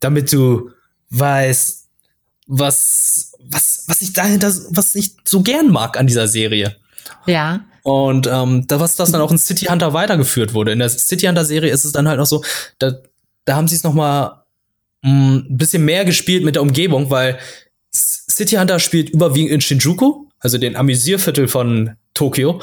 damit 0.00 0.32
du 0.32 0.70
weißt, 1.10 1.88
was, 2.46 3.32
was, 3.40 3.84
was 3.86 4.02
ich 4.02 4.12
dahinter, 4.12 4.52
was 4.70 4.94
ich 4.94 5.16
so 5.24 5.42
gern 5.42 5.70
mag 5.70 5.98
an 5.98 6.06
dieser 6.06 6.28
Serie. 6.28 6.76
Ja. 7.26 7.64
Und 7.82 8.26
ähm, 8.26 8.66
da 8.66 8.80
was 8.80 8.96
das 8.96 9.12
dann 9.12 9.20
auch 9.20 9.30
in 9.30 9.38
City 9.38 9.66
Hunter 9.66 9.92
weitergeführt 9.92 10.54
wurde. 10.54 10.72
In 10.72 10.78
der 10.78 10.88
City 10.88 11.26
Hunter 11.26 11.44
Serie 11.44 11.70
ist 11.70 11.84
es 11.84 11.92
dann 11.92 12.08
halt 12.08 12.18
noch 12.18 12.26
so, 12.26 12.42
da, 12.78 12.92
da 13.44 13.56
haben 13.56 13.68
sie 13.68 13.76
es 13.76 13.84
noch 13.84 13.94
mal 13.94 14.44
mh, 15.02 15.36
ein 15.36 15.56
bisschen 15.56 15.84
mehr 15.84 16.04
gespielt 16.04 16.44
mit 16.44 16.54
der 16.54 16.62
Umgebung, 16.62 17.10
weil 17.10 17.38
City 17.92 18.56
Hunter 18.56 18.78
spielt 18.80 19.10
überwiegend 19.10 19.52
in 19.52 19.60
Shinjuku, 19.60 20.26
also 20.40 20.58
den 20.58 20.76
Amüsierviertel 20.76 21.46
von 21.48 21.96
Tokio. 22.14 22.60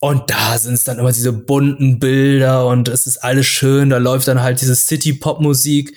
Und 0.00 0.30
da 0.30 0.58
sind 0.58 0.74
es 0.74 0.84
dann 0.84 0.98
immer 0.98 1.12
diese 1.12 1.32
bunten 1.32 1.98
Bilder 1.98 2.66
und 2.66 2.88
es 2.88 3.06
ist 3.06 3.18
alles 3.18 3.46
schön. 3.46 3.90
Da 3.90 3.98
läuft 3.98 4.26
dann 4.28 4.42
halt 4.42 4.60
diese 4.60 4.74
City-Pop-Musik 4.74 5.96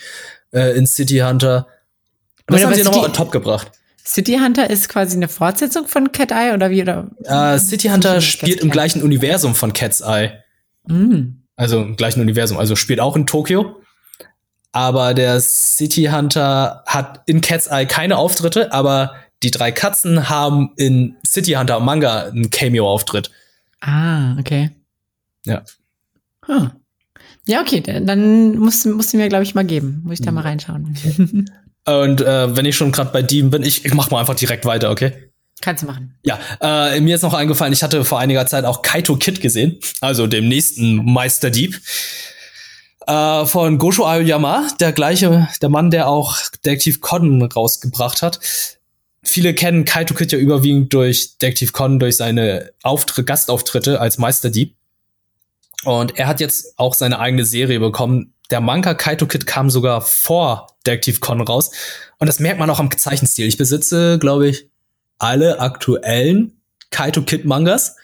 äh, 0.51 0.77
in 0.77 0.85
City 0.85 1.19
Hunter. 1.19 1.67
Und 2.47 2.53
das 2.53 2.65
haben 2.65 2.75
sie 2.75 2.83
nochmal 2.83 3.05
on 3.05 3.13
top 3.13 3.31
gebracht. 3.31 3.71
City 4.05 4.37
Hunter 4.37 4.69
ist 4.69 4.89
quasi 4.89 5.15
eine 5.15 5.27
Fortsetzung 5.27 5.87
von 5.87 6.11
Cat 6.11 6.31
Eye 6.31 6.53
oder 6.53 6.69
wie? 6.69 6.83
Oder? 6.83 7.09
Äh, 7.23 7.57
City 7.57 7.87
Hunter 7.87 8.21
spielt 8.21 8.59
im 8.59 8.69
gleichen 8.69 9.01
Universum 9.01 9.55
von 9.55 9.73
Cat's 9.73 10.01
Eye. 10.01 10.43
Mhm. 10.87 11.41
Also 11.55 11.81
im 11.81 11.95
gleichen 11.95 12.21
Universum. 12.21 12.59
Also 12.59 12.75
spielt 12.75 12.99
auch 12.99 13.15
in 13.15 13.25
Tokio. 13.25 13.81
Aber 14.71 15.13
der 15.15 15.39
City 15.41 16.09
Hunter 16.11 16.83
hat 16.85 17.23
in 17.25 17.41
Cat's 17.41 17.67
Eye 17.67 17.87
keine 17.87 18.17
Auftritte, 18.17 18.71
aber 18.71 19.15
die 19.43 19.51
drei 19.51 19.71
Katzen 19.71 20.29
haben 20.29 20.71
in 20.77 21.15
City 21.25 21.53
Hunter 21.53 21.79
Manga 21.79 22.23
einen 22.25 22.49
Cameo-Auftritt. 22.49 23.31
Ah, 23.81 24.35
okay. 24.39 24.71
Ja. 25.45 25.63
Hm. 26.45 26.71
Ja, 27.47 27.61
okay, 27.61 27.81
dann- 27.81 28.57
musst, 28.57 28.85
musst 28.87 29.13
du 29.13 29.17
mir, 29.17 29.29
glaube 29.29 29.43
ich, 29.43 29.53
mal 29.53 29.65
geben. 29.65 30.01
Muss 30.03 30.19
ich 30.19 30.25
da 30.25 30.31
Mhm. 30.31 30.35
mal 30.35 30.41
reinschauen. 30.41 31.45
Und 31.87 32.21
äh, 32.21 32.55
wenn 32.55 32.65
ich 32.65 32.75
schon 32.75 32.91
gerade 32.91 33.11
bei 33.11 33.21
Dieben 33.21 33.51
bin, 33.51 33.61
ich, 33.61 33.85
ich 33.85 33.93
mach 33.93 34.09
mal 34.09 34.19
einfach 34.19 34.33
direkt 34.35 34.65
weiter, 34.65 34.89
okay? 34.89 35.29
Kannst 35.61 35.83
du 35.83 35.87
machen. 35.87 36.17
Ja, 36.23 36.39
äh, 36.59 36.99
mir 36.99 37.15
ist 37.15 37.21
noch 37.21 37.33
eingefallen, 37.35 37.71
ich 37.73 37.83
hatte 37.83 38.03
vor 38.03 38.19
einiger 38.19 38.45
Zeit 38.47 38.65
auch 38.65 38.81
Kaito 38.81 39.15
Kid 39.17 39.39
gesehen, 39.41 39.79
also 40.01 40.25
dem 40.27 40.47
nächsten 40.49 40.95
Meisterdieb. 41.13 41.79
Äh, 43.07 43.45
von 43.45 43.77
Gosho 43.77 44.05
Aoyama, 44.07 44.67
der 44.79 44.91
gleiche, 44.91 45.47
der 45.61 45.69
Mann, 45.69 45.91
der 45.91 46.07
auch 46.07 46.37
Detective 46.63 46.99
Conan 46.99 47.43
rausgebracht 47.43 48.23
hat. 48.23 48.39
Viele 49.25 49.53
kennen 49.53 49.85
Kaito 49.85 50.13
Kid 50.13 50.31
ja 50.31 50.37
überwiegend 50.37 50.93
durch 50.93 51.37
Detective 51.37 51.71
Conan, 51.71 51.99
durch 51.99 52.17
seine 52.17 52.71
Auftritt, 52.83 53.25
Gastauftritte 53.25 53.99
als 53.99 54.17
Meisterdieb. 54.17 54.75
Und 55.83 56.17
er 56.17 56.27
hat 56.27 56.39
jetzt 56.39 56.77
auch 56.77 56.93
seine 56.93 57.19
eigene 57.19 57.45
Serie 57.45 57.79
bekommen. 57.79 58.33
Der 58.51 58.61
Manga 58.61 58.93
Kaito 58.93 59.25
Kid 59.25 59.45
kam 59.45 59.69
sogar 59.69 60.01
vor 60.01 60.67
Detective 60.85 61.19
Conan 61.19 61.47
raus. 61.47 61.71
Und 62.19 62.27
das 62.27 62.39
merkt 62.39 62.59
man 62.59 62.69
auch 62.69 62.79
am 62.79 62.95
Zeichenstil. 62.95 63.47
Ich 63.47 63.57
besitze, 63.57 64.19
glaube 64.19 64.47
ich, 64.47 64.69
alle 65.17 65.59
aktuellen 65.59 66.53
Kaito 66.91 67.23
Kid 67.23 67.45
Mangas 67.45 67.95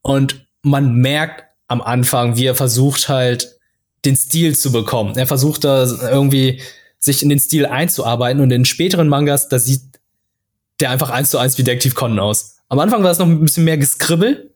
und 0.00 0.46
man 0.62 0.94
merkt 0.96 1.44
am 1.68 1.80
Anfang, 1.80 2.36
wie 2.36 2.46
er 2.46 2.54
versucht 2.54 3.08
halt 3.08 3.58
den 4.04 4.16
Stil 4.16 4.56
zu 4.56 4.72
bekommen. 4.72 5.16
Er 5.16 5.26
versucht 5.26 5.64
da 5.64 5.84
irgendwie 6.10 6.60
sich 6.98 7.22
in 7.22 7.28
den 7.28 7.40
Stil 7.40 7.66
einzuarbeiten 7.66 8.42
und 8.42 8.50
in 8.50 8.64
späteren 8.64 9.08
Mangas, 9.08 9.48
da 9.48 9.58
sieht 9.58 9.82
der 10.82 10.90
einfach 10.90 11.10
eins 11.10 11.30
zu 11.30 11.38
eins 11.38 11.56
wie 11.56 11.62
Detective 11.62 11.94
Conan 11.94 12.18
aus. 12.18 12.56
Am 12.68 12.78
Anfang 12.78 13.02
war 13.02 13.10
es 13.10 13.18
noch 13.18 13.26
ein 13.26 13.40
bisschen 13.40 13.64
mehr 13.64 13.78
Geskribbel 13.78 14.54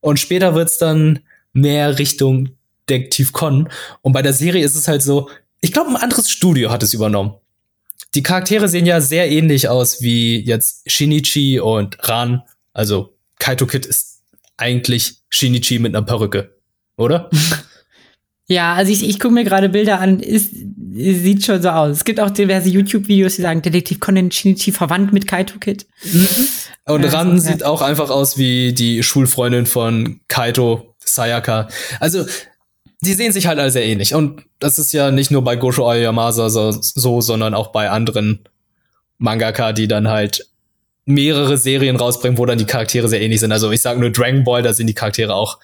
und 0.00 0.18
später 0.18 0.54
wird's 0.54 0.78
dann 0.78 1.20
mehr 1.52 1.98
Richtung 1.98 2.50
Detective 2.88 3.32
Conan 3.32 3.68
und 4.00 4.12
bei 4.12 4.22
der 4.22 4.32
Serie 4.32 4.64
ist 4.64 4.76
es 4.76 4.88
halt 4.88 5.02
so, 5.02 5.28
ich 5.60 5.72
glaube, 5.72 5.90
ein 5.90 5.96
anderes 5.96 6.30
Studio 6.30 6.70
hat 6.70 6.82
es 6.82 6.94
übernommen. 6.94 7.34
Die 8.14 8.22
Charaktere 8.22 8.68
sehen 8.68 8.86
ja 8.86 9.00
sehr 9.00 9.30
ähnlich 9.30 9.68
aus 9.68 10.00
wie 10.00 10.40
jetzt 10.40 10.90
Shinichi 10.90 11.60
und 11.60 12.08
Ran. 12.08 12.42
Also 12.72 13.14
Kaito 13.38 13.66
Kid 13.66 13.84
ist 13.84 14.22
eigentlich 14.56 15.18
Shinichi 15.28 15.78
mit 15.78 15.94
einer 15.94 16.06
Perücke, 16.06 16.56
oder? 16.96 17.28
Ja, 18.50 18.72
also 18.72 18.90
ich, 18.90 19.06
ich 19.06 19.20
gucke 19.20 19.34
mir 19.34 19.44
gerade 19.44 19.68
Bilder 19.68 20.00
an, 20.00 20.20
ist, 20.20 20.54
sieht 20.98 21.44
schon 21.44 21.62
so 21.62 21.68
aus. 21.68 21.98
Es 21.98 22.04
gibt 22.04 22.20
auch 22.20 22.30
diverse 22.30 22.68
YouTube-Videos, 22.68 23.36
die 23.36 23.42
sagen, 23.42 23.62
Detektiv 23.62 24.00
Conan 24.00 24.30
Shinichi 24.30 24.72
verwandt 24.72 25.12
mit 25.12 25.26
Kaito 25.26 25.58
Kid. 25.58 25.86
Und 26.84 27.04
Ja, 27.04 27.10
Ran 27.10 27.38
so, 27.38 27.46
ja. 27.46 27.52
sieht 27.52 27.64
auch 27.64 27.82
einfach 27.82 28.10
aus 28.10 28.38
wie 28.38 28.72
die 28.72 29.02
Schulfreundin 29.02 29.66
von 29.66 30.20
Kaito, 30.28 30.94
Sayaka. 30.98 31.68
Also, 32.00 32.26
die 33.00 33.12
sehen 33.12 33.32
sich 33.32 33.46
halt 33.46 33.58
alle 33.58 33.70
sehr 33.70 33.84
ähnlich. 33.84 34.14
Und 34.14 34.42
das 34.58 34.78
ist 34.78 34.92
ja 34.92 35.10
nicht 35.10 35.30
nur 35.30 35.42
bei 35.44 35.56
Gosho 35.56 35.88
Aoyamasa 35.88 36.50
so, 36.50 36.72
so, 36.72 37.20
sondern 37.20 37.54
auch 37.54 37.68
bei 37.68 37.90
anderen 37.90 38.40
Mangaka, 39.18 39.72
die 39.72 39.88
dann 39.88 40.08
halt 40.08 40.48
mehrere 41.04 41.56
Serien 41.56 41.96
rausbringen, 41.96 42.38
wo 42.38 42.44
dann 42.44 42.58
die 42.58 42.66
Charaktere 42.66 43.08
sehr 43.08 43.22
ähnlich 43.22 43.40
sind. 43.40 43.52
Also 43.52 43.70
ich 43.70 43.80
sage 43.80 44.00
nur 44.00 44.10
Dragon 44.10 44.44
Ball, 44.44 44.62
da 44.62 44.72
sind 44.72 44.88
die 44.88 44.94
Charaktere 44.94 45.34
auch 45.34 45.58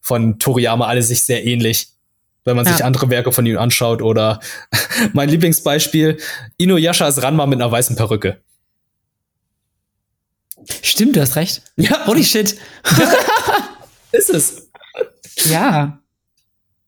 von 0.00 0.38
Toriyama 0.38 0.86
alle 0.86 1.02
sich 1.02 1.24
sehr 1.24 1.44
ähnlich. 1.44 1.88
Wenn 2.44 2.56
man 2.56 2.64
sich 2.64 2.78
Ja. 2.78 2.86
andere 2.86 3.10
Werke 3.10 3.32
von 3.32 3.44
ihm 3.46 3.58
anschaut 3.58 4.00
oder 4.02 4.40
mein 5.12 5.28
Lieblingsbeispiel, 5.28 6.18
Inuyasha 6.56 7.06
ist 7.06 7.22
Ranma 7.22 7.46
mit 7.46 7.60
einer 7.60 7.70
weißen 7.70 7.96
Perücke. 7.96 8.40
Stimmt, 10.82 11.16
du 11.16 11.20
hast 11.20 11.36
recht. 11.36 11.62
Ja, 11.76 12.06
Holy 12.06 12.24
shit. 12.24 12.56
ist 14.12 14.30
es. 14.30 14.68
Ja. 15.44 16.00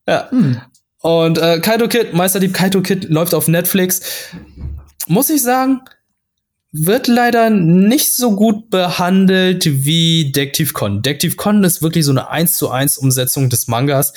Ja. 0.07 0.31
Hm. 0.31 0.61
Und 1.01 1.39
äh, 1.39 1.59
Kaito 1.61 1.89
Kid, 1.89 2.13
Meisterdieb 2.13 2.55
Kaito 2.55 2.81
Kid 2.83 3.05
läuft 3.09 3.35
auf 3.35 3.49
Netflix. 3.49 4.01
Muss 5.07 5.31
ich 5.31 5.43
sagen, 5.43 5.81
wird 6.71 7.09
leider 7.09 7.51
nicht 7.51 8.15
so 8.15 8.37
gut 8.37 8.71
behandelt 8.71 9.65
wie 9.85 10.31
Detective 10.33 10.73
Con. 10.73 11.03
Detective 11.03 11.37
Con 11.37 11.65
ist 11.65 11.83
wirklich 11.83 12.05
so 12.05 12.13
eine 12.13 12.29
1 12.29 12.57
zu 12.57 12.71
1 12.71 12.99
Umsetzung 12.99 13.51
des 13.51 13.69
Mangas. 13.69 14.13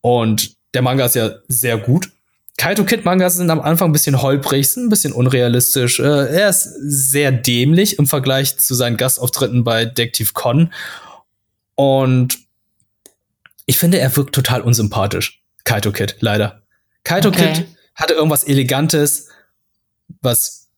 Und 0.00 0.56
der 0.74 0.82
Manga 0.82 1.06
ist 1.06 1.14
ja 1.14 1.30
sehr 1.48 1.78
gut. 1.78 2.10
Kaito 2.56 2.84
Kid 2.84 3.06
Mangas 3.06 3.36
sind 3.36 3.48
am 3.50 3.60
Anfang 3.60 3.88
ein 3.88 3.92
bisschen 3.92 4.20
holprig, 4.20 4.68
sind 4.68 4.84
ein 4.84 4.88
bisschen 4.90 5.12
unrealistisch. 5.14 5.98
Äh, 5.98 6.02
er 6.02 6.50
ist 6.50 6.64
sehr 6.64 7.32
dämlich 7.32 7.98
im 7.98 8.06
Vergleich 8.06 8.58
zu 8.58 8.74
seinen 8.74 8.98
Gastauftritten 8.98 9.64
bei 9.64 9.86
Detective 9.86 10.32
Con. 10.34 10.70
Und 11.74 12.38
ich 13.64 13.78
finde, 13.78 13.98
er 13.98 14.14
wirkt 14.14 14.34
total 14.34 14.60
unsympathisch. 14.60 15.42
Kaito 15.64 15.90
Kid, 15.90 16.16
leider. 16.20 16.60
Kaito 17.04 17.28
Okay. 17.30 17.52
Kid 17.54 17.66
hatte 17.94 18.12
irgendwas 18.12 18.44
Elegantes, 18.44 19.28
was, 20.20 20.68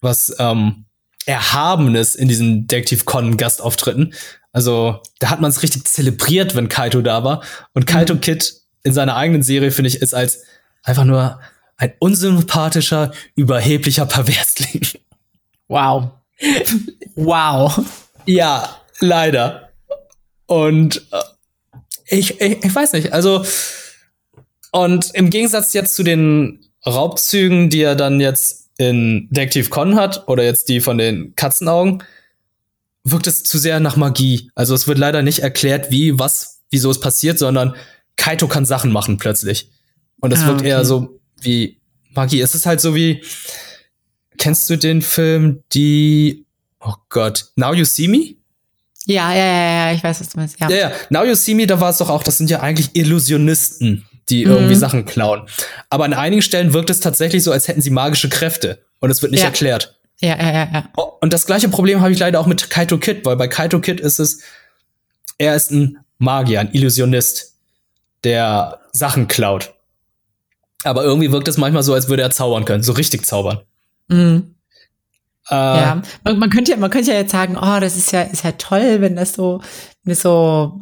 was 0.00 0.34
ähm, 0.40 0.86
Erhabenes 1.26 2.16
in 2.16 2.26
diesen 2.26 2.66
Detective 2.66 3.04
Con 3.04 3.36
Gastauftritten. 3.36 4.12
Also, 4.50 5.00
da 5.20 5.30
hat 5.30 5.40
man 5.40 5.50
es 5.50 5.62
richtig 5.62 5.84
zelebriert, 5.84 6.56
wenn 6.56 6.68
Kaito 6.68 7.00
da 7.00 7.22
war. 7.22 7.44
Und 7.74 7.86
Kaito 7.86 8.14
Mhm. 8.14 8.20
Kid 8.22 8.54
in 8.88 8.94
seiner 8.94 9.16
eigenen 9.16 9.42
Serie, 9.42 9.70
finde 9.70 9.88
ich, 9.88 10.02
ist 10.02 10.14
als 10.14 10.42
einfach 10.82 11.04
nur 11.04 11.40
ein 11.76 11.92
unsympathischer, 12.00 13.12
überheblicher 13.36 14.06
Perversling. 14.06 14.82
Wow. 15.68 16.10
wow. 17.14 17.78
Ja, 18.26 18.80
leider. 19.00 19.68
Und 20.46 21.06
äh, 21.12 21.20
ich, 22.06 22.40
ich, 22.40 22.64
ich 22.64 22.74
weiß 22.74 22.94
nicht, 22.94 23.12
also 23.12 23.44
und 24.70 25.14
im 25.14 25.30
Gegensatz 25.30 25.72
jetzt 25.72 25.94
zu 25.94 26.02
den 26.02 26.64
Raubzügen, 26.86 27.70
die 27.70 27.82
er 27.82 27.96
dann 27.96 28.20
jetzt 28.20 28.70
in 28.78 29.28
Detective 29.30 29.68
Con 29.70 29.96
hat, 29.96 30.28
oder 30.28 30.44
jetzt 30.44 30.68
die 30.68 30.80
von 30.80 30.98
den 30.98 31.34
Katzenaugen, 31.34 32.02
wirkt 33.04 33.26
es 33.26 33.44
zu 33.44 33.58
sehr 33.58 33.80
nach 33.80 33.96
Magie. 33.96 34.50
Also 34.54 34.74
es 34.74 34.86
wird 34.86 34.98
leider 34.98 35.22
nicht 35.22 35.40
erklärt, 35.40 35.90
wie, 35.90 36.18
was, 36.18 36.60
wieso 36.70 36.90
es 36.90 37.00
passiert, 37.00 37.38
sondern 37.38 37.74
Kaito 38.18 38.46
kann 38.48 38.66
Sachen 38.66 38.92
machen 38.92 39.16
plötzlich. 39.16 39.70
Und 40.20 40.32
es 40.32 40.40
Ah, 40.42 40.48
wirkt 40.48 40.60
okay. 40.60 40.68
eher 40.70 40.84
so 40.84 41.18
wie 41.40 41.78
Magie. 42.14 42.40
Es 42.42 42.54
ist 42.54 42.66
halt 42.66 42.80
so 42.82 42.94
wie, 42.94 43.22
kennst 44.36 44.68
du 44.70 44.76
den 44.76 45.02
Film, 45.02 45.62
die, 45.72 46.44
oh 46.80 46.94
Gott, 47.08 47.46
Now 47.56 47.72
You 47.74 47.84
See 47.84 48.08
Me? 48.08 48.34
Ja, 49.06 49.32
ja, 49.32 49.38
ja, 49.44 49.86
ja, 49.88 49.92
ich 49.94 50.04
weiß, 50.04 50.20
was 50.20 50.28
du 50.28 50.38
meinst. 50.38 50.60
Ja. 50.60 50.68
Ja, 50.68 50.76
ja. 50.76 50.92
Now 51.10 51.24
You 51.24 51.34
See 51.34 51.54
Me, 51.54 51.66
da 51.66 51.80
war 51.80 51.90
es 51.90 51.96
doch 51.98 52.10
auch, 52.10 52.22
das 52.22 52.36
sind 52.38 52.50
ja 52.50 52.60
eigentlich 52.60 52.90
Illusionisten, 52.94 54.04
die 54.28 54.44
Mhm. 54.44 54.52
irgendwie 54.52 54.74
Sachen 54.74 55.04
klauen. 55.06 55.48
Aber 55.88 56.04
an 56.04 56.12
einigen 56.12 56.42
Stellen 56.42 56.72
wirkt 56.74 56.90
es 56.90 57.00
tatsächlich 57.00 57.42
so, 57.42 57.52
als 57.52 57.68
hätten 57.68 57.80
sie 57.80 57.90
magische 57.90 58.28
Kräfte. 58.28 58.84
Und 59.00 59.10
es 59.10 59.22
wird 59.22 59.32
nicht 59.32 59.40
Ja. 59.40 59.46
erklärt. 59.46 59.96
Ja, 60.20 60.36
ja, 60.36 60.52
ja, 60.52 60.68
ja. 60.72 60.88
Oh, 60.96 61.12
Und 61.20 61.32
das 61.32 61.46
gleiche 61.46 61.68
Problem 61.68 62.00
habe 62.00 62.12
ich 62.12 62.18
leider 62.18 62.40
auch 62.40 62.46
mit 62.46 62.68
Kaito 62.70 62.98
Kid, 62.98 63.24
weil 63.24 63.36
bei 63.36 63.46
Kaito 63.48 63.80
Kid 63.80 64.00
ist 64.00 64.18
es, 64.18 64.40
er 65.38 65.54
ist 65.54 65.70
ein 65.70 65.98
Magier, 66.18 66.58
ein 66.60 66.72
Illusionist, 66.72 67.54
der 68.24 68.80
Sachen 68.92 69.28
klaut. 69.28 69.74
Aber 70.84 71.02
irgendwie 71.02 71.32
wirkt 71.32 71.48
es 71.48 71.56
manchmal 71.56 71.82
so, 71.82 71.94
als 71.94 72.08
würde 72.08 72.22
er 72.22 72.30
zaubern 72.30 72.64
können, 72.64 72.82
so 72.82 72.92
richtig 72.92 73.26
zaubern. 73.26 73.60
Mhm. 74.08 74.54
Äh, 75.50 75.54
Ja, 75.54 76.02
man, 76.24 76.38
man 76.38 76.50
könnte 76.50 76.70
ja, 76.72 76.76
man 76.76 76.90
könnte 76.90 77.10
ja 77.10 77.18
jetzt 77.18 77.32
sagen, 77.32 77.56
oh, 77.56 77.80
das 77.80 77.96
ist 77.96 78.12
ja, 78.12 78.22
ist 78.22 78.44
ja 78.44 78.52
toll, 78.52 79.00
wenn 79.00 79.16
das 79.16 79.32
so, 79.32 79.60
wenn 80.04 80.12
es 80.12 80.22
so 80.22 80.80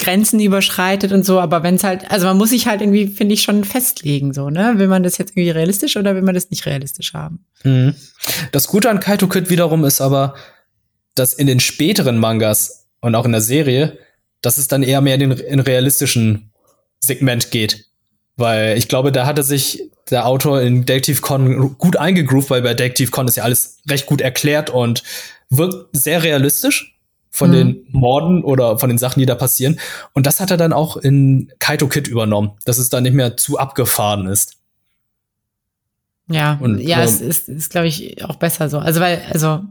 Grenzen 0.00 0.38
überschreitet 0.38 1.12
und 1.12 1.24
so, 1.24 1.40
aber 1.40 1.62
wenn 1.64 1.74
es 1.74 1.82
halt, 1.82 2.08
also 2.10 2.26
man 2.26 2.36
muss 2.36 2.50
sich 2.50 2.68
halt 2.68 2.80
irgendwie, 2.82 3.08
finde 3.08 3.34
ich, 3.34 3.42
schon 3.42 3.64
festlegen, 3.64 4.32
so, 4.32 4.48
ne? 4.48 4.74
Will 4.76 4.86
man 4.86 5.02
das 5.02 5.18
jetzt 5.18 5.30
irgendwie 5.32 5.50
realistisch 5.50 5.96
oder 5.96 6.14
will 6.14 6.22
man 6.22 6.34
das 6.36 6.50
nicht 6.50 6.66
realistisch 6.66 7.14
haben? 7.14 7.44
Mhm. 7.64 7.94
Das 8.52 8.68
Gute 8.68 8.90
an 8.90 9.00
Kaito 9.00 9.26
Kid 9.26 9.50
wiederum 9.50 9.84
ist 9.84 10.00
aber, 10.00 10.34
dass 11.16 11.34
in 11.34 11.48
den 11.48 11.58
späteren 11.58 12.18
Mangas 12.18 12.86
und 13.00 13.16
auch 13.16 13.24
in 13.24 13.32
der 13.32 13.40
Serie, 13.40 13.98
dass 14.40 14.58
es 14.58 14.68
dann 14.68 14.82
eher 14.82 15.00
mehr 15.00 15.14
in 15.20 15.30
den 15.30 15.60
realistischen 15.60 16.50
Segment 17.00 17.50
geht. 17.50 17.86
Weil 18.36 18.78
ich 18.78 18.88
glaube, 18.88 19.10
da 19.12 19.26
hatte 19.26 19.42
sich 19.42 19.82
der 20.10 20.26
Autor 20.26 20.60
in 20.62 20.86
Detective 20.86 21.20
Con 21.20 21.76
gut 21.76 21.96
eingegroovt, 21.96 22.50
weil 22.50 22.62
bei 22.62 22.74
Detective 22.74 23.10
Con 23.10 23.26
ist 23.28 23.36
ja 23.36 23.44
alles 23.44 23.78
recht 23.88 24.06
gut 24.06 24.20
erklärt 24.20 24.70
und 24.70 25.02
wirkt 25.50 25.88
sehr 25.92 26.22
realistisch 26.22 26.94
von 27.30 27.50
Mhm. 27.50 27.54
den 27.54 27.86
Morden 27.90 28.44
oder 28.44 28.78
von 28.78 28.88
den 28.88 28.98
Sachen, 28.98 29.20
die 29.20 29.26
da 29.26 29.34
passieren. 29.34 29.78
Und 30.12 30.26
das 30.26 30.40
hat 30.40 30.50
er 30.50 30.56
dann 30.56 30.72
auch 30.72 30.96
in 30.96 31.52
Kaito 31.58 31.88
Kid 31.88 32.08
übernommen, 32.08 32.52
dass 32.64 32.78
es 32.78 32.88
dann 32.90 33.02
nicht 33.02 33.14
mehr 33.14 33.36
zu 33.36 33.58
abgefahren 33.58 34.26
ist. 34.26 34.54
Ja, 36.30 36.58
Und, 36.60 36.78
ja, 36.80 36.98
ähm, 36.98 37.04
es 37.04 37.20
ist, 37.20 37.48
ist 37.48 37.70
glaube 37.70 37.88
ich, 37.88 38.24
auch 38.24 38.36
besser 38.36 38.68
so. 38.68 38.78
Also, 38.78 39.00
weil, 39.00 39.22
also, 39.32 39.62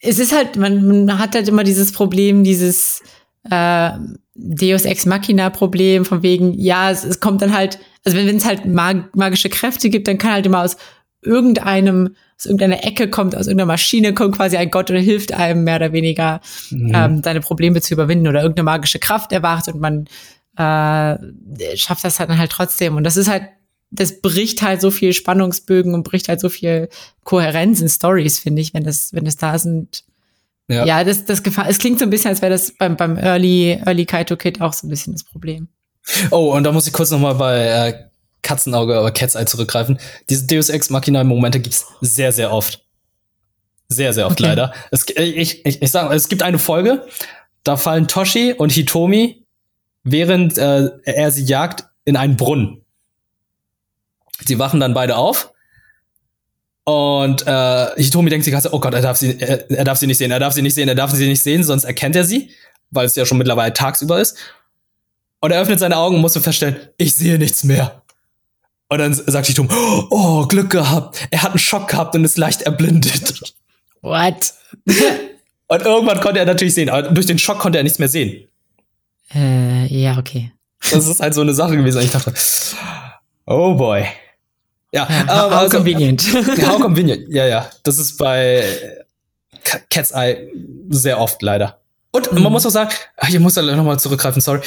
es 0.00 0.18
ist 0.18 0.34
halt, 0.34 0.56
man, 0.56 1.04
man 1.04 1.18
hat 1.18 1.34
halt 1.34 1.48
immer 1.48 1.64
dieses 1.64 1.92
Problem, 1.92 2.42
dieses 2.42 3.02
äh, 3.50 3.90
Deus 4.34 4.84
Ex 4.84 5.06
Machina 5.06 5.50
Problem 5.50 6.04
von 6.04 6.22
wegen, 6.22 6.54
ja, 6.58 6.90
es, 6.90 7.04
es 7.04 7.20
kommt 7.20 7.42
dann 7.42 7.54
halt, 7.54 7.78
also 8.04 8.16
wenn 8.16 8.34
es 8.36 8.44
halt 8.44 8.64
mag, 8.64 9.14
magische 9.14 9.50
Kräfte 9.50 9.90
gibt, 9.90 10.08
dann 10.08 10.18
kann 10.18 10.32
halt 10.32 10.46
immer 10.46 10.62
aus 10.62 10.76
irgendeinem, 11.22 12.14
aus 12.38 12.46
irgendeiner 12.46 12.82
Ecke 12.84 13.08
kommt, 13.10 13.36
aus 13.36 13.46
irgendeiner 13.46 13.66
Maschine 13.72 14.14
kommt 14.14 14.36
quasi 14.36 14.56
ein 14.56 14.70
Gott 14.70 14.90
und 14.90 14.96
hilft 14.96 15.34
einem 15.34 15.64
mehr 15.64 15.76
oder 15.76 15.92
weniger 15.92 16.40
Mhm. 16.70 16.92
ähm, 16.94 17.22
seine 17.22 17.40
Probleme 17.40 17.82
zu 17.82 17.92
überwinden 17.92 18.28
oder 18.28 18.40
irgendeine 18.40 18.64
magische 18.64 18.98
Kraft 18.98 19.32
erwacht 19.32 19.68
und 19.68 19.80
man 19.80 20.06
äh, 20.56 21.76
schafft 21.76 22.04
das 22.04 22.16
dann 22.16 22.38
halt 22.38 22.50
trotzdem. 22.50 22.96
Und 22.96 23.04
das 23.04 23.18
ist 23.18 23.28
halt, 23.28 23.42
das 23.90 24.20
bricht 24.20 24.62
halt 24.62 24.80
so 24.80 24.90
viel 24.90 25.12
Spannungsbögen 25.12 25.94
und 25.94 26.04
bricht 26.04 26.28
halt 26.28 26.40
so 26.40 26.48
viel 26.48 26.88
Kohärenz 27.24 27.80
in 27.80 27.88
Stories, 27.88 28.38
finde 28.38 28.62
ich, 28.62 28.72
wenn 28.72 28.84
das, 28.84 29.12
wenn 29.12 29.24
das 29.24 29.36
da 29.36 29.58
sind. 29.58 30.04
Ja. 30.68 30.84
Ja, 30.84 31.04
das, 31.04 31.24
das 31.24 31.42
Gefahr, 31.42 31.68
es 31.68 31.78
klingt 31.78 31.98
so 31.98 32.04
ein 32.04 32.10
bisschen, 32.10 32.30
als 32.30 32.42
wäre 32.42 32.52
das 32.52 32.72
beim, 32.78 32.96
beim 32.96 33.16
Early, 33.16 33.80
Early 33.84 34.06
Kaito 34.06 34.36
Kid 34.36 34.60
auch 34.60 34.72
so 34.72 34.86
ein 34.86 34.90
bisschen 34.90 35.12
das 35.12 35.24
Problem. 35.24 35.68
Oh, 36.30 36.54
und 36.54 36.62
da 36.62 36.72
muss 36.72 36.86
ich 36.86 36.92
kurz 36.92 37.10
noch 37.10 37.18
mal 37.18 37.34
bei 37.34 37.66
äh, 37.66 37.94
Katzenauge 38.42 39.00
oder 39.00 39.10
Cat's 39.10 39.34
Eye 39.34 39.44
zurückgreifen. 39.46 39.98
Diese 40.28 40.46
Deus 40.46 40.68
Ex 40.68 40.88
Machina 40.90 41.24
Momente 41.24 41.58
gibt's 41.60 41.86
sehr, 42.00 42.32
sehr 42.32 42.52
oft. 42.52 42.84
Sehr, 43.88 44.12
sehr 44.12 44.26
oft 44.26 44.40
Okay. 44.40 44.48
leider. 44.50 44.72
Es, 44.92 45.04
ich, 45.08 45.66
ich, 45.66 45.82
ich 45.82 45.90
sag, 45.90 46.12
es 46.12 46.28
gibt 46.28 46.44
eine 46.44 46.60
Folge, 46.60 47.06
da 47.64 47.76
fallen 47.76 48.06
Toshi 48.06 48.54
und 48.56 48.70
Hitomi, 48.70 49.44
während 50.04 50.56
äh, 50.56 50.90
er 51.02 51.32
sie 51.32 51.44
jagt, 51.44 51.86
in 52.04 52.16
einen 52.16 52.36
Brunnen. 52.36 52.79
Sie 54.46 54.58
wachen 54.58 54.80
dann 54.80 54.94
beide 54.94 55.16
auf. 55.16 55.52
Und 56.84 57.46
äh, 57.46 57.86
Hitomi 57.96 58.30
denkt 58.30 58.44
sich 58.44 58.52
ganz, 58.52 58.66
oh 58.70 58.80
Gott, 58.80 58.94
er 58.94 59.02
darf, 59.02 59.16
sie, 59.16 59.38
er, 59.38 59.70
er 59.70 59.84
darf 59.84 59.98
sie 59.98 60.06
nicht 60.06 60.18
sehen, 60.18 60.30
er 60.30 60.40
darf 60.40 60.54
sie 60.54 60.62
nicht 60.62 60.74
sehen, 60.74 60.88
er 60.88 60.94
darf 60.94 61.12
sie 61.12 61.28
nicht 61.28 61.42
sehen, 61.42 61.62
sonst 61.62 61.84
erkennt 61.84 62.16
er 62.16 62.24
sie, 62.24 62.50
weil 62.90 63.06
es 63.06 63.16
ja 63.16 63.26
schon 63.26 63.38
mittlerweile 63.38 63.72
tagsüber 63.72 64.20
ist. 64.20 64.36
Und 65.40 65.52
er 65.52 65.60
öffnet 65.60 65.78
seine 65.78 65.96
Augen 65.96 66.16
und 66.16 66.20
muss 66.20 66.32
so 66.32 66.40
feststellen, 66.40 66.76
ich 66.96 67.14
sehe 67.14 67.38
nichts 67.38 67.64
mehr. 67.64 68.02
Und 68.88 68.98
dann 68.98 69.14
sagt 69.14 69.46
Hitomi, 69.46 69.68
oh, 70.10 70.46
Glück 70.46 70.70
gehabt, 70.70 71.28
er 71.30 71.42
hat 71.42 71.50
einen 71.50 71.60
Schock 71.60 71.88
gehabt 71.88 72.14
und 72.14 72.24
ist 72.24 72.38
leicht 72.38 72.62
erblindet. 72.62 73.54
What? 74.02 74.54
Und 75.68 75.82
irgendwann 75.82 76.20
konnte 76.20 76.40
er 76.40 76.46
natürlich 76.46 76.74
sehen, 76.74 76.88
aber 76.88 77.02
durch 77.02 77.26
den 77.26 77.38
Schock 77.38 77.60
konnte 77.60 77.78
er 77.78 77.84
nichts 77.84 78.00
mehr 78.00 78.08
sehen. 78.08 78.48
äh, 79.32 79.86
ja, 79.86 80.18
okay. 80.18 80.50
Das 80.90 81.06
ist 81.06 81.20
halt 81.20 81.32
so 81.32 81.42
eine 81.42 81.54
Sache 81.54 81.76
gewesen. 81.76 82.02
Ich 82.02 82.10
dachte, 82.10 82.34
oh 83.46 83.74
boy. 83.74 84.04
Ja, 84.92 85.06
Ja, 85.08 85.26
how 85.46 85.52
also, 85.52 85.76
convenient. 85.76 86.22
How 86.66 86.78
convenient. 86.80 87.26
Ja, 87.32 87.46
ja. 87.46 87.70
Das 87.84 87.98
ist 87.98 88.16
bei 88.18 88.64
Cat's 89.88 90.10
Eye 90.12 90.48
sehr 90.88 91.18
oft 91.20 91.40
leider. 91.42 91.78
Und 92.12 92.32
Mhm. 92.32 92.42
man 92.42 92.52
muss 92.52 92.66
auch 92.66 92.70
sagen, 92.70 92.90
ich 93.28 93.38
muss 93.38 93.54
da 93.54 93.62
noch 93.62 93.84
mal 93.84 93.98
zurückgreifen, 93.98 94.40
sorry. 94.42 94.60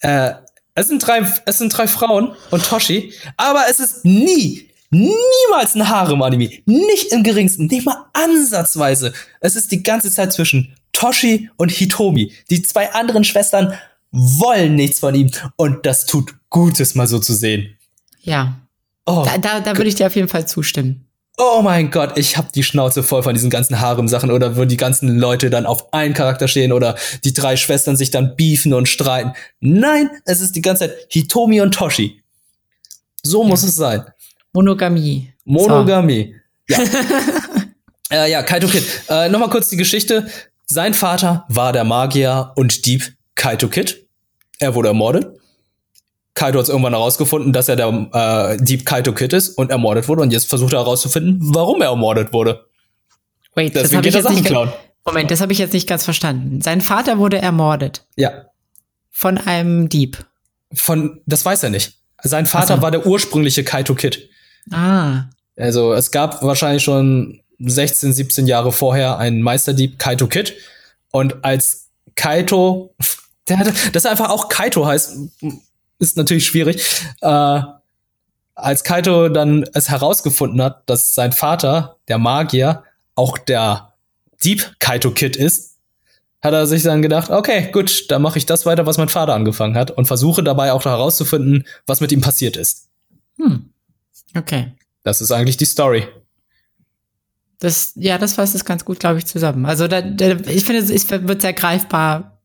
Äh, 0.00 0.32
es 0.74 0.88
sind 0.88 1.06
drei, 1.06 1.20
es 1.44 1.58
sind 1.58 1.76
drei 1.76 1.86
Frauen 1.88 2.34
und 2.50 2.64
Toshi, 2.64 3.12
aber 3.36 3.64
es 3.68 3.78
ist 3.80 4.04
nie, 4.04 4.70
niemals 4.90 5.74
ein 5.74 5.86
Harem-Anime. 5.88 6.50
Nicht 6.66 7.12
im 7.12 7.22
geringsten, 7.24 7.66
nicht 7.66 7.84
mal 7.84 8.06
ansatzweise. 8.14 9.12
Es 9.40 9.56
ist 9.56 9.70
die 9.72 9.82
ganze 9.82 10.10
Zeit 10.10 10.32
zwischen 10.32 10.74
Toshi 10.92 11.50
und 11.56 11.70
Hitomi. 11.70 12.32
Die 12.48 12.62
zwei 12.62 12.92
anderen 12.92 13.24
Schwestern 13.24 13.74
wollen 14.12 14.76
nichts 14.76 15.00
von 15.00 15.14
ihm 15.14 15.30
und 15.56 15.84
das 15.84 16.06
tut 16.06 16.32
Gutes, 16.48 16.94
mal 16.94 17.06
so 17.06 17.18
zu 17.18 17.34
sehen. 17.34 17.76
ja, 18.22 18.56
Oh, 19.10 19.24
da, 19.24 19.38
da, 19.38 19.60
da 19.60 19.76
würde 19.76 19.88
ich 19.88 19.94
dir 19.94 20.06
auf 20.06 20.14
jeden 20.16 20.28
Fall 20.28 20.46
zustimmen. 20.46 21.06
oh 21.38 21.62
mein 21.62 21.90
Gott, 21.90 22.18
ich 22.18 22.36
hab 22.36 22.52
die 22.52 22.62
Schnauze 22.62 23.02
voll 23.02 23.22
von 23.22 23.32
diesen 23.32 23.48
ganzen 23.48 23.80
Harem-Sachen 23.80 24.30
oder 24.30 24.56
wo 24.58 24.66
die 24.66 24.76
ganzen 24.76 25.18
Leute 25.18 25.48
dann 25.48 25.64
auf 25.64 25.94
einen 25.94 26.12
Charakter 26.12 26.46
stehen 26.46 26.72
oder 26.72 26.94
die 27.24 27.32
drei 27.32 27.56
Schwestern 27.56 27.96
sich 27.96 28.10
dann 28.10 28.36
beefen 28.36 28.74
und 28.74 28.86
streiten. 28.86 29.32
Nein, 29.60 30.10
es 30.26 30.40
ist 30.42 30.56
die 30.56 30.60
ganze 30.60 30.88
Zeit 30.88 30.96
Hitomi 31.08 31.62
und 31.62 31.72
Toshi. 31.72 32.22
So 33.22 33.44
muss 33.44 33.62
es 33.62 33.76
sein. 33.76 34.04
Monogamie. 34.52 35.32
Monogamie. 35.44 36.34
Ja. 36.68 36.78
äh, 38.10 38.30
ja, 38.30 38.42
Kaito 38.42 38.66
Kid. 38.68 38.84
Äh, 39.08 39.30
Nochmal 39.30 39.48
kurz 39.48 39.70
die 39.70 39.76
Geschichte. 39.78 40.28
Sein 40.66 40.92
Vater 40.92 41.46
war 41.48 41.72
der 41.72 41.84
Magier 41.84 42.52
und 42.56 42.84
Dieb 42.84 43.14
Kaito 43.36 43.68
Kid. 43.68 44.06
Er 44.58 44.74
wurde 44.74 44.88
ermordet. 44.88 45.28
Kaito 46.38 46.58
hat 46.58 46.64
es 46.64 46.68
irgendwann 46.70 46.92
herausgefunden, 46.94 47.52
dass 47.52 47.68
er 47.68 47.76
der 47.76 47.88
äh, 48.12 48.56
Dieb 48.64 48.86
Kaito 48.86 49.12
Kid 49.12 49.32
ist 49.32 49.50
und 49.50 49.70
ermordet 49.70 50.08
wurde. 50.08 50.22
Und 50.22 50.32
jetzt 50.32 50.48
versucht 50.48 50.72
er 50.72 50.78
herauszufinden, 50.80 51.38
warum 51.42 51.82
er 51.82 51.88
ermordet 51.88 52.32
wurde. 52.32 52.64
Wait, 53.54 53.74
das 53.74 53.82
Deswegen 53.90 53.98
habe 53.98 54.08
ich 54.08 54.14
geht 54.14 54.24
er 54.24 54.30
jetzt 54.30 54.38
nicht. 54.38 54.46
Klauen. 54.46 54.72
Moment, 55.04 55.30
das 55.30 55.40
habe 55.40 55.52
ich 55.52 55.58
jetzt 55.58 55.72
nicht 55.72 55.88
ganz 55.88 56.04
verstanden. 56.04 56.60
Sein 56.60 56.80
Vater 56.80 57.18
wurde 57.18 57.38
ermordet 57.38 58.06
Ja, 58.16 58.44
von 59.10 59.36
einem 59.38 59.88
Dieb. 59.88 60.24
von, 60.72 61.20
das 61.26 61.44
weiß 61.44 61.62
er 61.64 61.70
nicht. 61.70 61.94
Sein 62.22 62.46
Vater 62.46 62.76
so. 62.76 62.82
war 62.82 62.90
der 62.90 63.06
ursprüngliche 63.06 63.64
Kaito 63.64 63.94
Kid. 63.94 64.28
Ah, 64.70 65.24
Also 65.56 65.92
es 65.94 66.10
gab 66.10 66.42
wahrscheinlich 66.42 66.82
schon 66.84 67.40
16, 67.58 68.12
17 68.12 68.46
Jahre 68.46 68.70
vorher 68.70 69.18
einen 69.18 69.40
Meisterdieb, 69.42 69.98
Kaito 69.98 70.26
Kid. 70.28 70.54
Und 71.10 71.42
als 71.44 71.88
Kaito, 72.16 72.94
der 73.48 73.58
hatte, 73.58 73.72
dass 73.92 74.04
er 74.04 74.10
einfach 74.12 74.28
auch 74.30 74.48
Kaito 74.48 74.84
heißt, 74.86 75.16
ist 75.98 76.16
natürlich 76.16 76.46
schwierig. 76.46 76.82
Äh, 77.20 77.60
als 78.54 78.82
Kaito 78.82 79.28
dann 79.28 79.64
es 79.72 79.88
herausgefunden 79.88 80.60
hat, 80.60 80.88
dass 80.90 81.14
sein 81.14 81.32
Vater, 81.32 81.96
der 82.08 82.18
Magier, 82.18 82.82
auch 83.14 83.38
der 83.38 83.94
Dieb 84.42 84.74
Kaito 84.78 85.10
Kid 85.12 85.36
ist, 85.36 85.76
hat 86.40 86.54
er 86.54 86.66
sich 86.66 86.82
dann 86.82 87.02
gedacht, 87.02 87.30
okay, 87.30 87.70
gut, 87.72 88.10
dann 88.10 88.22
mache 88.22 88.38
ich 88.38 88.46
das 88.46 88.66
weiter, 88.66 88.86
was 88.86 88.98
mein 88.98 89.08
Vater 89.08 89.34
angefangen 89.34 89.76
hat 89.76 89.90
und 89.90 90.06
versuche 90.06 90.42
dabei 90.42 90.72
auch 90.72 90.84
herauszufinden, 90.84 91.66
was 91.86 92.00
mit 92.00 92.12
ihm 92.12 92.20
passiert 92.20 92.56
ist. 92.56 92.88
hm. 93.38 93.70
Okay. 94.36 94.72
Das 95.04 95.20
ist 95.20 95.32
eigentlich 95.32 95.56
die 95.56 95.64
Story. 95.64 96.06
Das, 97.60 97.92
ja, 97.96 98.18
das 98.18 98.34
fasst 98.34 98.54
es 98.54 98.64
ganz 98.64 98.84
gut, 98.84 99.00
glaube 99.00 99.18
ich, 99.18 99.26
zusammen. 99.26 99.66
Also 99.66 99.88
da, 99.88 100.02
da, 100.02 100.36
ich 100.46 100.64
finde, 100.64 100.82
es 100.82 101.10
wird 101.10 101.42
sehr 101.42 101.54
greifbar 101.54 102.38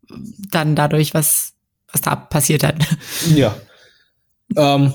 dann 0.49 0.75
dadurch, 0.75 1.13
was, 1.13 1.52
was 1.93 2.01
da 2.01 2.15
passiert 2.15 2.63
hat. 2.63 2.75
Ja. 3.33 3.55
ähm, 4.57 4.93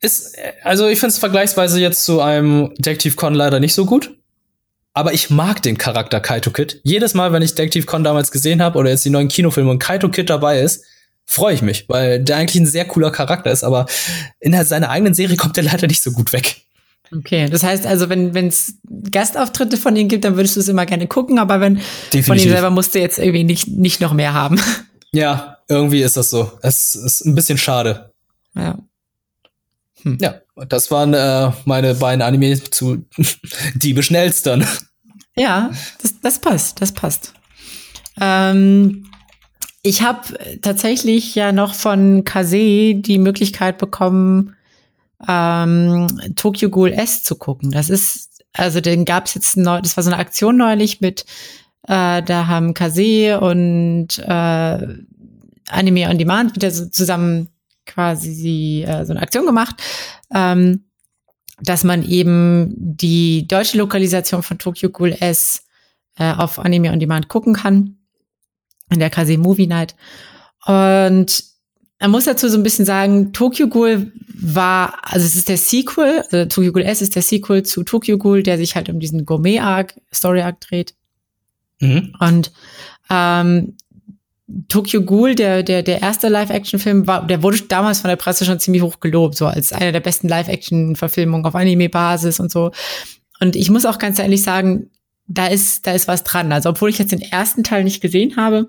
ist, 0.00 0.36
also 0.62 0.86
ich 0.86 0.98
finde 1.00 1.12
es 1.12 1.18
vergleichsweise 1.18 1.80
jetzt 1.80 2.04
zu 2.04 2.20
einem 2.20 2.72
Detective 2.76 3.16
Con 3.16 3.34
leider 3.34 3.58
nicht 3.60 3.74
so 3.74 3.84
gut. 3.84 4.10
aber 4.92 5.12
ich 5.12 5.30
mag 5.30 5.62
den 5.62 5.78
Charakter 5.78 6.20
Kaito 6.20 6.50
Kid. 6.50 6.80
Jedes 6.82 7.14
Mal, 7.14 7.32
wenn 7.32 7.42
ich 7.42 7.54
Detective 7.54 7.86
Con 7.86 8.04
damals 8.04 8.30
gesehen 8.30 8.62
habe 8.62 8.78
oder 8.78 8.90
jetzt 8.90 9.04
die 9.04 9.10
neuen 9.10 9.28
Kinofilme 9.28 9.70
und 9.70 9.78
Kaito 9.78 10.08
Kid 10.08 10.28
dabei 10.30 10.60
ist, 10.60 10.84
freue 11.26 11.54
ich 11.54 11.62
mich, 11.62 11.88
weil 11.88 12.20
der 12.20 12.36
eigentlich 12.36 12.60
ein 12.60 12.66
sehr 12.66 12.84
cooler 12.84 13.10
Charakter 13.10 13.50
ist, 13.50 13.62
aber 13.62 13.86
in 14.40 14.52
seiner 14.64 14.90
eigenen 14.90 15.14
Serie 15.14 15.36
kommt 15.36 15.56
er 15.56 15.64
leider 15.64 15.86
nicht 15.86 16.02
so 16.02 16.10
gut 16.12 16.32
weg. 16.32 16.56
Okay, 17.16 17.48
das 17.48 17.62
heißt 17.62 17.86
also, 17.86 18.08
wenn 18.08 18.34
es 18.34 18.74
Gastauftritte 19.10 19.76
von 19.76 19.96
ihm 19.96 20.08
gibt, 20.08 20.24
dann 20.24 20.36
würdest 20.36 20.56
du 20.56 20.60
es 20.60 20.68
immer 20.68 20.86
gerne 20.86 21.06
gucken, 21.08 21.38
aber 21.38 21.60
wenn 21.60 21.80
Definitiv. 22.12 22.26
von 22.26 22.38
ihm 22.38 22.50
selber 22.50 22.70
musst 22.70 22.94
du 22.94 23.00
jetzt 23.00 23.18
irgendwie 23.18 23.44
nicht, 23.44 23.68
nicht 23.68 24.00
noch 24.00 24.12
mehr 24.12 24.32
haben. 24.32 24.60
Ja, 25.12 25.58
irgendwie 25.68 26.02
ist 26.02 26.16
das 26.16 26.30
so. 26.30 26.52
Es 26.62 26.94
ist 26.94 27.24
ein 27.24 27.34
bisschen 27.34 27.58
schade. 27.58 28.12
Ja. 28.54 28.78
Hm. 30.02 30.18
Ja, 30.20 30.40
das 30.68 30.90
waren 30.90 31.14
äh, 31.14 31.50
meine 31.64 31.94
beiden 31.94 32.22
Anime 32.22 32.62
zu 32.62 33.04
die 33.74 33.92
beschnellstern. 33.92 34.66
Ja, 35.36 35.70
das, 36.02 36.20
das 36.20 36.38
passt, 36.38 36.80
das 36.80 36.92
passt. 36.92 37.34
Ähm, 38.20 39.06
ich 39.82 40.02
habe 40.02 40.38
tatsächlich 40.60 41.34
ja 41.34 41.52
noch 41.52 41.74
von 41.74 42.24
Kase 42.24 42.94
die 42.94 43.18
Möglichkeit 43.18 43.78
bekommen, 43.78 44.56
ähm, 45.26 46.06
Tokyo 46.36 46.70
Ghoul 46.70 46.92
S 46.92 47.22
zu 47.24 47.34
gucken. 47.36 47.70
Das 47.70 47.90
ist, 47.90 48.44
also 48.52 48.80
den 48.80 49.04
gab's 49.04 49.34
jetzt 49.34 49.56
neu, 49.56 49.80
das 49.80 49.96
war 49.96 50.04
so 50.04 50.10
eine 50.10 50.18
Aktion 50.18 50.56
neulich 50.56 51.00
mit, 51.00 51.24
äh, 51.90 52.22
da 52.22 52.46
haben 52.46 52.72
Kase 52.72 53.40
und 53.40 54.18
äh, 54.20 54.86
Anime 55.68 56.08
on 56.08 56.18
Demand 56.18 56.54
wieder 56.54 56.70
so 56.70 56.86
zusammen 56.86 57.48
quasi 57.84 58.84
äh, 58.86 59.04
so 59.04 59.12
eine 59.12 59.20
Aktion 59.20 59.44
gemacht, 59.44 59.74
ähm, 60.32 60.84
dass 61.60 61.82
man 61.82 62.08
eben 62.08 62.72
die 62.76 63.48
deutsche 63.48 63.76
Lokalisation 63.76 64.44
von 64.44 64.58
Tokyo 64.58 64.90
Ghoul 64.90 65.16
S 65.18 65.64
äh, 66.16 66.32
auf 66.32 66.60
Anime 66.60 66.92
on 66.92 67.00
Demand 67.00 67.26
gucken 67.26 67.54
kann 67.54 67.96
in 68.88 69.00
der 69.00 69.10
Kase 69.10 69.36
Movie 69.36 69.66
Night. 69.66 69.96
Und 70.66 71.42
man 71.98 72.12
muss 72.12 72.24
dazu 72.26 72.48
so 72.48 72.56
ein 72.56 72.62
bisschen 72.62 72.84
sagen, 72.84 73.32
Tokyo 73.32 73.66
Ghoul 73.66 74.12
war, 74.32 74.94
also 75.02 75.26
es 75.26 75.34
ist 75.34 75.48
der 75.48 75.58
Sequel, 75.58 76.22
also 76.30 76.44
Tokyo 76.46 76.70
Ghoul 76.70 76.82
S 76.82 77.02
ist 77.02 77.16
der 77.16 77.22
Sequel 77.22 77.64
zu 77.64 77.82
Tokyo 77.82 78.16
Ghoul, 78.16 78.44
der 78.44 78.58
sich 78.58 78.76
halt 78.76 78.88
um 78.88 79.00
diesen 79.00 79.26
Gourmet-Arc, 79.26 80.00
Story-Arc 80.14 80.60
dreht. 80.60 80.94
Mhm. 81.80 82.14
Und 82.20 82.52
ähm, 83.10 83.76
Tokyo 84.68 85.02
Ghoul, 85.02 85.34
der, 85.34 85.62
der, 85.62 85.82
der 85.82 86.02
erste 86.02 86.28
Live-Action-Film, 86.28 87.06
war, 87.06 87.26
der 87.26 87.42
wurde 87.42 87.60
damals 87.62 88.00
von 88.00 88.08
der 88.08 88.16
Presse 88.16 88.44
schon 88.44 88.60
ziemlich 88.60 88.82
hoch 88.82 89.00
gelobt, 89.00 89.36
so 89.36 89.46
als 89.46 89.72
einer 89.72 89.92
der 89.92 90.00
besten 90.00 90.28
Live-Action-Verfilmungen 90.28 91.46
auf 91.46 91.54
Anime-Basis 91.54 92.40
und 92.40 92.50
so. 92.50 92.72
Und 93.40 93.56
ich 93.56 93.70
muss 93.70 93.86
auch 93.86 93.98
ganz 93.98 94.18
ehrlich 94.18 94.42
sagen, 94.42 94.90
da 95.26 95.46
ist, 95.46 95.86
da 95.86 95.92
ist 95.92 96.08
was 96.08 96.24
dran. 96.24 96.52
Also, 96.52 96.70
obwohl 96.70 96.90
ich 96.90 96.98
jetzt 96.98 97.12
den 97.12 97.22
ersten 97.22 97.62
Teil 97.62 97.84
nicht 97.84 98.00
gesehen 98.00 98.36
habe, 98.36 98.68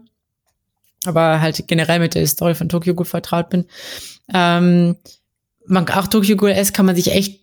aber 1.06 1.42
halt 1.42 1.68
generell 1.68 2.00
mit 2.00 2.14
der 2.14 2.28
Story 2.28 2.54
von 2.54 2.70
Tokyo 2.70 2.94
Ghoul 2.94 3.06
vertraut 3.06 3.50
bin, 3.50 3.66
ähm, 4.32 4.96
man, 5.66 5.90
auch 5.90 6.08
Tokyo 6.08 6.36
Ghoul 6.36 6.52
S 6.52 6.74
kann 6.74 6.86
man 6.86 6.96
sich 6.96 7.12
echt 7.12 7.42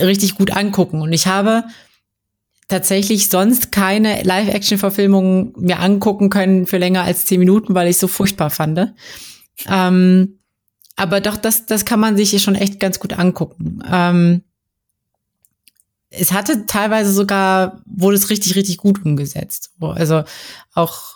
richtig 0.00 0.34
gut 0.34 0.56
angucken. 0.56 1.00
Und 1.00 1.12
ich 1.12 1.28
habe 1.28 1.64
tatsächlich 2.68 3.28
sonst 3.28 3.70
keine 3.72 4.22
Live-Action-Verfilmungen 4.22 5.52
mir 5.56 5.78
angucken 5.80 6.30
können 6.30 6.66
für 6.66 6.78
länger 6.78 7.02
als 7.02 7.24
zehn 7.24 7.38
Minuten, 7.38 7.74
weil 7.74 7.88
ich 7.88 7.98
so 7.98 8.08
furchtbar 8.08 8.50
fand. 8.50 8.92
Ähm, 9.68 10.38
aber 10.96 11.20
doch, 11.20 11.36
das, 11.36 11.66
das 11.66 11.84
kann 11.84 12.00
man 12.00 12.16
sich 12.16 12.42
schon 12.42 12.54
echt 12.54 12.80
ganz 12.80 12.98
gut 12.98 13.12
angucken. 13.12 13.82
Ähm, 13.90 14.42
es 16.08 16.32
hatte 16.32 16.66
teilweise 16.66 17.12
sogar, 17.12 17.82
wurde 17.84 18.16
es 18.16 18.30
richtig, 18.30 18.56
richtig 18.56 18.78
gut 18.78 19.04
umgesetzt. 19.04 19.72
Also 19.80 20.24
auch 20.72 21.15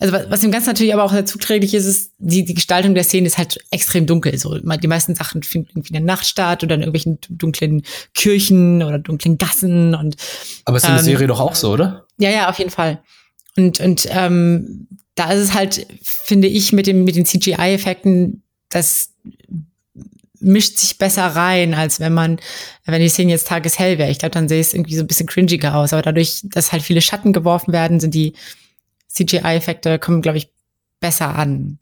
also 0.00 0.16
was 0.30 0.40
dem 0.40 0.50
Ganzen 0.50 0.68
natürlich 0.68 0.94
aber 0.94 1.04
auch 1.04 1.24
zuträglich 1.24 1.74
ist, 1.74 1.84
ist, 1.84 2.12
die, 2.18 2.44
die 2.44 2.54
Gestaltung 2.54 2.94
der 2.94 3.04
Szene 3.04 3.26
ist 3.26 3.36
halt 3.36 3.58
extrem 3.70 4.06
dunkel. 4.06 4.36
So, 4.38 4.56
die 4.58 4.88
meisten 4.88 5.14
Sachen 5.14 5.42
finden 5.42 5.68
irgendwie 5.72 5.90
in 5.90 5.94
der 5.94 6.02
Nacht 6.02 6.26
statt 6.26 6.64
oder 6.64 6.74
in 6.74 6.80
irgendwelchen 6.80 7.18
dunklen 7.28 7.82
Kirchen 8.14 8.82
oder 8.82 8.98
dunklen 8.98 9.36
Gassen 9.36 9.94
und. 9.94 10.16
Aber 10.64 10.78
ist 10.78 10.84
in 10.84 10.92
der 10.92 11.00
ähm, 11.00 11.04
Serie 11.04 11.26
doch 11.26 11.40
auch 11.40 11.54
so, 11.54 11.72
oder? 11.72 12.06
Ja, 12.18 12.30
ja, 12.30 12.48
auf 12.48 12.58
jeden 12.58 12.70
Fall. 12.70 13.02
Und, 13.56 13.80
und 13.80 14.08
ähm, 14.10 14.88
da 15.16 15.32
ist 15.32 15.40
es 15.40 15.54
halt, 15.54 15.86
finde 16.02 16.48
ich, 16.48 16.72
mit, 16.72 16.86
dem, 16.86 17.04
mit 17.04 17.16
den 17.16 17.26
CGI-Effekten, 17.26 18.42
das 18.70 19.10
mischt 20.40 20.78
sich 20.78 20.96
besser 20.96 21.26
rein, 21.26 21.74
als 21.74 22.00
wenn 22.00 22.14
man, 22.14 22.40
wenn 22.86 23.02
die 23.02 23.10
Szene 23.10 23.32
jetzt 23.32 23.48
tageshell 23.48 23.98
wäre. 23.98 24.10
Ich 24.10 24.18
glaube, 24.18 24.32
dann 24.32 24.48
sehe 24.48 24.60
es 24.60 24.72
irgendwie 24.72 24.96
so 24.96 25.02
ein 25.02 25.06
bisschen 25.06 25.26
cringiger 25.26 25.74
aus. 25.74 25.92
Aber 25.92 26.00
dadurch, 26.00 26.40
dass 26.44 26.72
halt 26.72 26.82
viele 26.82 27.02
Schatten 27.02 27.34
geworfen 27.34 27.74
werden, 27.74 28.00
sind 28.00 28.14
die 28.14 28.32
CGI-Effekte 29.12 29.98
kommen, 29.98 30.22
glaube 30.22 30.38
ich, 30.38 30.50
besser 31.00 31.34
an. 31.36 31.78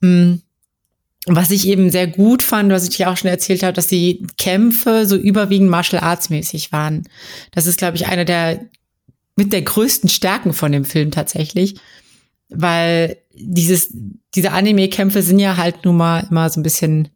Mhm. 0.00 0.42
Was 1.26 1.50
ich 1.50 1.66
eben 1.68 1.90
sehr 1.90 2.06
gut 2.06 2.42
fand, 2.42 2.70
was 2.70 2.88
ich 2.88 2.96
dir 2.96 3.10
auch 3.10 3.16
schon 3.16 3.30
erzählt 3.30 3.62
habe, 3.62 3.74
dass 3.74 3.86
die 3.86 4.26
Kämpfe 4.38 5.04
so 5.04 5.16
überwiegend 5.16 5.68
Martial 5.68 6.02
Arts 6.02 6.30
mäßig 6.30 6.72
waren. 6.72 7.06
Das 7.50 7.66
ist, 7.66 7.78
glaube 7.78 7.96
ich, 7.96 8.06
einer 8.06 8.24
der 8.24 8.60
mit 9.36 9.52
der 9.52 9.62
größten 9.62 10.08
Stärken 10.08 10.52
von 10.52 10.72
dem 10.72 10.84
Film 10.84 11.10
tatsächlich, 11.10 11.76
weil 12.48 13.18
dieses 13.34 13.92
diese 14.34 14.52
Anime-Kämpfe 14.52 15.22
sind 15.22 15.38
ja 15.38 15.56
halt 15.56 15.84
nun 15.84 15.96
mal 15.96 16.26
immer 16.30 16.48
so 16.50 16.60
ein 16.60 16.62
bisschen 16.62 17.08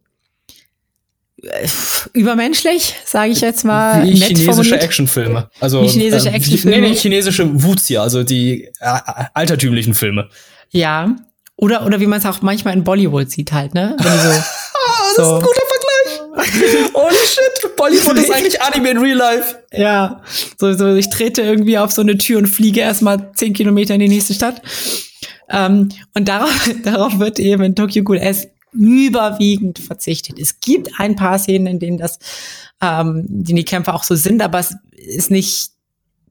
übermenschlich, 2.13 2.95
sage 3.05 3.31
ich 3.31 3.41
jetzt 3.41 3.65
mal. 3.65 4.03
Wie 4.03 4.15
chinesische 4.15 4.79
Actionfilme. 4.79 5.49
Also 5.59 5.83
Wie 5.83 5.87
chinesische 5.87 6.29
äh, 6.29 6.35
Actionfilme. 6.35 6.81
Nee, 6.81 6.89
nee, 6.89 6.95
chinesische 6.95 7.63
Wuxia, 7.63 8.01
also 8.01 8.23
die 8.23 8.65
äh, 8.79 8.99
altertümlichen 9.33 9.93
Filme. 9.93 10.29
Ja. 10.69 11.15
Oder, 11.55 11.85
oder 11.85 11.99
wie 11.99 12.07
man 12.07 12.19
es 12.19 12.25
auch 12.25 12.41
manchmal 12.41 12.73
in 12.73 12.83
Bollywood 12.83 13.29
sieht 13.29 13.51
halt, 13.51 13.73
ne? 13.73 13.95
So, 13.99 14.03
das 14.07 15.15
so. 15.15 15.21
ist 15.21 15.29
ein 15.29 15.39
guter 15.39 15.61
Vergleich. 15.67 15.83
oh 16.93 17.09
shit, 17.09 17.75
Bollywood 17.75 18.17
ist 18.17 18.31
eigentlich 18.31 18.61
Anime 18.61 18.91
in 18.91 18.97
Real 18.97 19.17
Life. 19.17 19.55
Ja. 19.71 20.21
So, 20.57 20.73
so, 20.73 20.95
ich 20.95 21.09
trete 21.09 21.41
irgendwie 21.41 21.77
auf 21.77 21.91
so 21.91 22.01
eine 22.01 22.17
Tür 22.17 22.39
und 22.39 22.47
fliege 22.47 22.79
erstmal 22.79 23.31
zehn 23.35 23.53
Kilometer 23.53 23.93
in 23.93 23.99
die 23.99 24.09
nächste 24.09 24.33
Stadt. 24.33 24.61
Ähm, 25.49 25.89
und 26.15 26.27
darauf, 26.27 26.69
darauf 26.83 27.19
wird 27.19 27.39
eben 27.39 27.63
in 27.63 27.75
Tokyo 27.75 28.03
Ghoul 28.03 28.17
S 28.17 28.47
überwiegend 28.73 29.79
verzichtet. 29.79 30.39
Es 30.39 30.59
gibt 30.59 30.89
ein 30.99 31.15
paar 31.15 31.39
Szenen, 31.39 31.67
in 31.67 31.79
denen 31.79 31.97
das, 31.97 32.19
ähm, 32.81 33.25
die, 33.27 33.53
die 33.53 33.65
Kämpfe 33.65 33.93
auch 33.93 34.03
so 34.03 34.15
sind, 34.15 34.41
aber 34.41 34.59
es 34.59 34.75
ist 34.91 35.31
nicht 35.31 35.71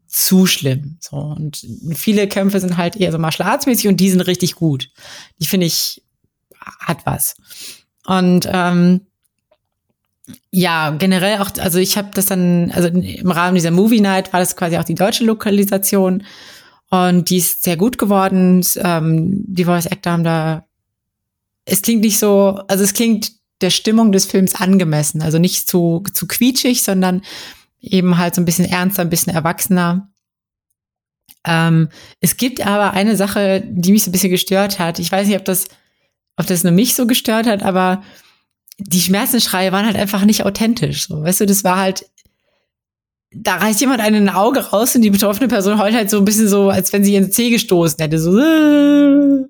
zu 0.06 0.46
schlimm. 0.46 0.98
So 1.00 1.16
und 1.16 1.66
viele 1.94 2.28
Kämpfe 2.28 2.60
sind 2.60 2.76
halt 2.76 2.96
eher 2.96 3.12
so 3.12 3.18
Martial 3.18 3.48
Arts 3.48 3.66
und 3.66 3.96
die 4.00 4.10
sind 4.10 4.20
richtig 4.20 4.56
gut. 4.56 4.90
Die 5.40 5.46
finde 5.46 5.66
ich 5.66 6.02
hat 6.80 6.98
was. 7.04 7.34
Und 8.06 8.48
ähm, 8.50 9.02
ja, 10.50 10.90
generell 10.90 11.40
auch, 11.40 11.50
also 11.58 11.78
ich 11.78 11.96
habe 11.96 12.10
das 12.14 12.26
dann, 12.26 12.70
also 12.72 12.88
im 12.88 13.30
Rahmen 13.30 13.54
dieser 13.54 13.70
Movie 13.70 14.00
Night 14.00 14.32
war 14.32 14.40
das 14.40 14.56
quasi 14.56 14.76
auch 14.76 14.84
die 14.84 14.94
deutsche 14.94 15.24
Lokalisation 15.24 16.24
und 16.90 17.30
die 17.30 17.38
ist 17.38 17.62
sehr 17.62 17.76
gut 17.76 17.98
geworden. 17.98 18.64
Ähm, 18.76 19.44
die 19.46 19.64
Voice 19.64 19.86
Actor 19.86 20.12
haben 20.12 20.24
da 20.24 20.66
es 21.64 21.82
klingt 21.82 22.02
nicht 22.02 22.18
so, 22.18 22.60
also 22.68 22.84
es 22.84 22.94
klingt 22.94 23.32
der 23.60 23.70
Stimmung 23.70 24.12
des 24.12 24.26
Films 24.26 24.54
angemessen, 24.54 25.22
also 25.22 25.38
nicht 25.38 25.68
zu, 25.68 26.02
zu 26.12 26.26
quietschig, 26.26 26.82
sondern 26.82 27.22
eben 27.80 28.18
halt 28.18 28.34
so 28.34 28.40
ein 28.40 28.44
bisschen 28.44 28.64
ernster, 28.64 29.02
ein 29.02 29.10
bisschen 29.10 29.34
erwachsener. 29.34 30.10
Ähm, 31.44 31.88
es 32.20 32.36
gibt 32.36 32.64
aber 32.64 32.92
eine 32.92 33.16
Sache, 33.16 33.62
die 33.66 33.92
mich 33.92 34.04
so 34.04 34.10
ein 34.10 34.12
bisschen 34.12 34.30
gestört 34.30 34.78
hat. 34.78 34.98
Ich 34.98 35.10
weiß 35.10 35.26
nicht, 35.26 35.38
ob 35.38 35.44
das, 35.44 35.68
ob 36.36 36.46
das 36.46 36.64
nur 36.64 36.72
mich 36.72 36.94
so 36.94 37.06
gestört 37.06 37.46
hat, 37.46 37.62
aber 37.62 38.02
die 38.78 39.00
Schmerzensschreie 39.00 39.72
waren 39.72 39.86
halt 39.86 39.96
einfach 39.96 40.24
nicht 40.24 40.44
authentisch. 40.44 41.06
So, 41.08 41.22
weißt 41.22 41.40
du, 41.40 41.46
das 41.46 41.64
war 41.64 41.78
halt 41.78 42.06
da 43.34 43.56
reißt 43.56 43.80
jemand 43.80 44.00
einen 44.00 44.28
Auge 44.28 44.60
raus 44.60 44.94
und 44.94 45.02
die 45.02 45.10
betroffene 45.10 45.48
Person 45.48 45.78
heult 45.78 45.94
halt 45.94 46.10
so 46.10 46.18
ein 46.18 46.24
bisschen 46.24 46.48
so, 46.48 46.68
als 46.68 46.92
wenn 46.92 47.02
sie 47.02 47.14
ihren 47.14 47.32
Zeh 47.32 47.50
gestoßen 47.50 47.96
hätte. 47.98 48.18
So, 48.18 48.38
äh. 48.38 49.44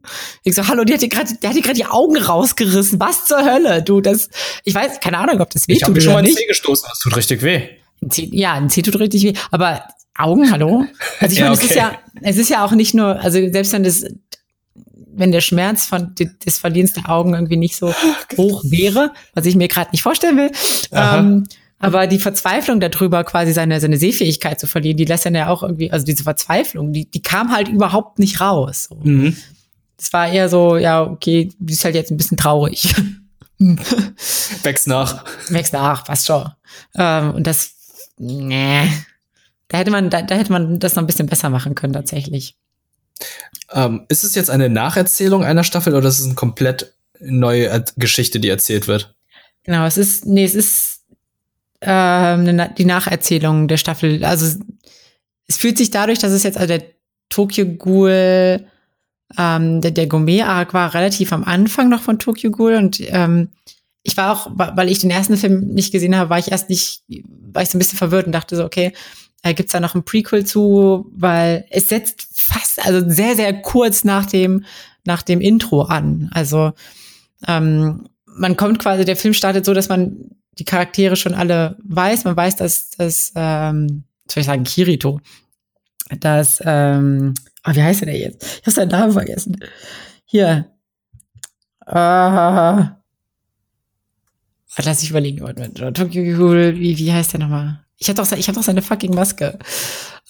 ich 0.45 0.55
so, 0.55 0.67
hallo, 0.69 0.85
die 0.85 0.95
hat 0.95 1.03
dir 1.03 1.09
gerade, 1.09 1.35
der 1.43 1.51
hat 1.51 1.57
dir 1.57 1.63
gerade 1.63 1.77
die 1.77 1.87
Augen 1.87 2.17
rausgerissen. 2.17 3.01
Was 3.01 3.27
zur 3.27 3.45
Hölle, 3.45 3.83
du? 3.83 4.01
Das, 4.01 4.29
ich 4.65 4.75
weiß, 4.75 5.01
keine 5.01 5.19
Ahnung, 5.19 5.41
ob 5.41 5.51
das 5.51 5.67
weh 5.67 5.75
ich 5.75 5.81
tut 5.81 5.89
Ich 5.89 5.95
habe 5.95 6.01
schon 6.01 6.13
mal 6.13 6.19
einen 6.21 6.35
Zeh 6.35 6.47
gestoßen, 6.47 6.87
das 6.89 7.01
tut 7.01 7.17
richtig 7.17 7.43
weh. 7.43 7.63
Ja, 8.17 8.55
ein 8.55 8.71
Zeh 8.71 8.83
tut 8.83 8.99
richtig 9.01 9.25
weh. 9.25 9.33
Aber 9.51 9.83
Augen, 10.17 10.51
hallo? 10.51 10.85
Also 11.21 11.33
ich 11.33 11.39
ja, 11.39 11.47
meine, 11.47 11.57
okay. 11.57 11.65
es 11.65 11.71
ist 11.71 11.77
ja, 11.77 11.99
es 12.21 12.37
ist 12.37 12.51
ja 12.51 12.65
auch 12.65 12.73
nicht 12.73 12.95
nur, 12.95 13.21
also 13.21 13.39
selbst 13.51 13.73
wenn 13.73 13.83
das, 13.83 14.05
wenn 15.15 15.33
der 15.33 15.41
Schmerz 15.41 15.87
von 15.87 16.15
des 16.15 16.59
Verlierens 16.59 16.93
der 16.93 17.11
Augen 17.11 17.35
irgendwie 17.35 17.57
nicht 17.57 17.77
so 17.77 17.93
hoch 18.37 18.63
wäre, 18.65 19.13
was 19.35 19.47
ich 19.47 19.57
mir 19.57 19.69
gerade 19.69 19.91
nicht 19.91 20.03
vorstellen 20.03 20.37
will, 20.37 20.53
ähm, 20.93 21.47
aber 21.83 22.07
die 22.07 22.21
Verzweiflung 22.21 22.79
darüber, 22.79 23.25
quasi 23.25 23.53
seine, 23.53 23.81
seine 23.81 23.97
Sehfähigkeit 23.97 24.61
zu 24.61 24.69
verlieren, 24.69 24.97
die 24.97 25.05
lässt 25.05 25.27
dann 25.27 25.35
ja 25.35 25.49
auch 25.49 25.65
irgendwie, 25.65 25.91
also 25.91 26.07
diese 26.07 26.23
Verzweiflung, 26.23 26.93
die, 26.93 27.11
die 27.11 27.23
kam 27.23 27.53
halt 27.53 27.67
überhaupt 27.67 28.21
nicht 28.21 28.41
raus. 28.41 28.85
So. 28.89 29.01
Mhm. 29.03 29.37
Das 29.97 30.13
war 30.13 30.29
eher 30.29 30.49
so, 30.49 30.77
ja, 30.77 31.03
okay, 31.03 31.51
du 31.59 31.67
bist 31.67 31.85
halt 31.85 31.97
jetzt 31.97 32.13
ein 32.13 32.17
bisschen 32.17 32.37
traurig. 32.37 32.95
Wächst 34.63 34.87
nach. 34.87 35.25
Wächst 35.49 35.73
nach, 35.73 36.05
passt 36.05 36.27
schon. 36.27 36.49
Ähm, 36.97 37.35
und 37.35 37.47
das, 37.49 37.75
nee, 38.17 38.89
Da 39.67 39.79
hätte 39.79 39.91
man, 39.91 40.09
da, 40.09 40.23
da 40.23 40.37
hätte 40.37 40.53
man 40.53 40.79
das 40.79 40.95
noch 40.95 41.03
ein 41.03 41.07
bisschen 41.07 41.27
besser 41.27 41.51
machen 41.51 41.75
können, 41.75 41.95
tatsächlich. 41.95 42.57
Ähm, 43.73 44.05
ist 44.09 44.23
es 44.23 44.37
jetzt 44.37 44.51
eine 44.51 44.69
Nacherzählung 44.69 45.45
einer 45.45 45.65
Staffel 45.65 45.97
oder 45.97 46.09
ist 46.09 46.21
es 46.21 46.27
eine 46.27 46.35
komplett 46.35 46.95
neue 47.19 47.85
Geschichte, 47.97 48.39
die 48.39 48.51
erzählt 48.51 48.87
wird? 48.87 49.17
Genau, 49.65 49.85
es 49.85 49.97
ist, 49.97 50.27
nee, 50.27 50.45
es 50.45 50.55
ist 50.55 50.92
äh, 51.83 52.69
die 52.77 52.85
Nacherzählung 52.85 53.69
der 53.69 53.77
Staffel. 53.77 54.25
Also 54.25 54.59
es 55.47 55.57
fühlt 55.57 55.79
sich 55.79 55.91
dadurch, 55.91 56.19
dass 56.19 56.33
es 56.33 56.43
jetzt 56.45 56.57
also 56.57 56.69
der 56.69 56.85
Tokyo 57.29 57.67
Ghoul, 57.67 58.65
ähm, 59.39 59.81
der, 59.81 59.91
der 59.91 60.07
Gourmet-Arc 60.07 60.75
war 60.75 60.95
relativ 60.95 61.33
am 61.33 61.45
Anfang 61.45 61.89
noch 61.89 62.03
von 62.03 62.19
Tokyo 62.19 62.51
Ghoul 62.51 62.75
und 62.75 63.01
ähm, 63.01 63.49
ich 64.05 64.17
war 64.17 64.33
auch, 64.33 64.51
weil 64.55 64.91
ich 64.91 64.99
den 64.99 65.11
ersten 65.11 65.37
Film 65.37 65.69
nicht 65.69 65.93
gesehen 65.93 66.17
habe, 66.17 66.29
war 66.29 66.39
ich 66.39 66.51
erst 66.51 66.69
nicht, 66.69 67.05
war 67.53 67.63
ich 67.63 67.71
so 67.71 67.77
ein 67.77 67.79
bisschen 67.79 67.99
verwirrt 67.99 68.27
und 68.27 68.33
dachte 68.33 68.57
so, 68.57 68.65
okay, 68.65 68.93
äh, 69.43 69.55
gibt's 69.55 69.73
da 69.73 69.81
noch 69.81 69.95
ein 69.95 70.05
Prequel 70.05 70.45
zu, 70.45 71.11
weil 71.15 71.67
es 71.71 71.89
setzt 71.89 72.29
fast, 72.33 72.85
also 72.85 73.09
sehr, 73.09 73.37
sehr 73.37 73.63
kurz 73.63 74.05
nach 74.05 74.27
dem, 74.27 74.65
nach 75.05 75.23
dem 75.23 75.41
Intro 75.41 75.83
an. 75.83 76.31
Also 76.33 76.73
ähm, 77.47 78.09
man 78.27 78.57
kommt 78.57 78.81
quasi, 78.81 79.05
der 79.05 79.17
Film 79.17 79.35
startet 79.35 79.65
so, 79.65 79.75
dass 79.75 79.89
man 79.89 80.31
die 80.59 80.65
Charaktere 80.65 81.17
schon 81.17 81.35
alle 81.35 81.77
weiß. 81.85 82.25
Man 82.25 82.37
weiß, 82.37 82.57
dass, 82.57 82.91
dass 82.91 83.33
ähm, 83.35 84.05
soll 84.31 84.41
ich 84.43 84.47
sagen, 84.47 84.65
Kirito, 84.65 85.21
dass, 86.21 86.63
ähm, 86.65 87.35
oh, 87.67 87.75
wie 87.75 87.83
heißt 87.83 88.03
er 88.03 88.07
denn 88.07 88.21
jetzt? 88.21 88.45
Ich 88.45 88.63
habe 88.63 88.71
seinen 88.73 88.89
Namen 88.89 89.13
vergessen. 89.13 89.59
Hier. 90.25 90.71
Uh, 91.87 92.89
lass 94.79 95.03
ich 95.03 95.11
überlegen. 95.11 95.45
Tokyo 95.95 96.37
Ghoul, 96.37 96.79
wie, 96.79 96.97
wie 96.97 97.13
heißt 97.13 97.33
der 97.33 97.41
nochmal? 97.41 97.85
Ich 97.99 98.09
habe 98.09 98.17
doch, 98.17 98.31
ich 98.33 98.49
hab 98.49 98.55
doch 98.55 98.63
seine 98.63 98.83
fucking 98.83 99.15
Maske. 99.15 99.59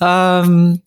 Ähm, 0.01 0.83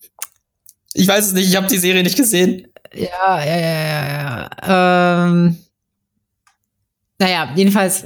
ich 0.92 1.06
weiß 1.08 1.26
es 1.26 1.32
nicht, 1.32 1.48
ich 1.48 1.56
habe 1.56 1.66
die 1.66 1.78
Serie 1.78 2.02
nicht 2.02 2.16
gesehen. 2.16 2.68
Ja, 2.92 3.44
ja, 3.44 3.56
ja, 3.56 3.84
ja, 3.84 4.48
ja. 4.66 5.26
Ähm, 5.26 5.56
naja, 7.18 7.52
jedenfalls. 7.54 8.04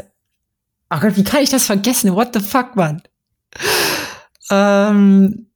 Ach 0.91 1.01
Gott, 1.01 1.17
wie 1.17 1.25
kann 1.25 1.43
ich 1.43 1.51
das 1.51 1.67
vergessen? 1.67 2.15
What 2.15 2.35
the 2.35 2.41
fuck, 2.41 2.75
Mann? 2.75 3.01
Ähm, 4.51 5.47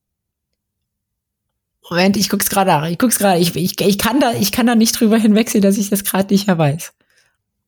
Moment, 1.90 2.16
ich 2.16 2.28
guck's 2.28 2.48
gerade 2.48 2.70
nach. 2.70 2.88
Ich 2.88 2.98
guck's 2.98 3.18
gerade. 3.18 3.40
Ich, 3.40 3.54
ich, 3.56 3.80
ich, 3.80 3.98
kann 3.98 4.20
da, 4.20 4.32
ich 4.32 4.52
kann 4.52 4.66
da 4.66 4.76
nicht 4.76 4.98
drüber 4.98 5.18
hinwechseln, 5.18 5.60
dass 5.60 5.76
ich 5.76 5.90
das 5.90 6.04
gerade 6.04 6.32
nicht 6.32 6.46
mehr 6.46 6.56
weiß. 6.56 6.92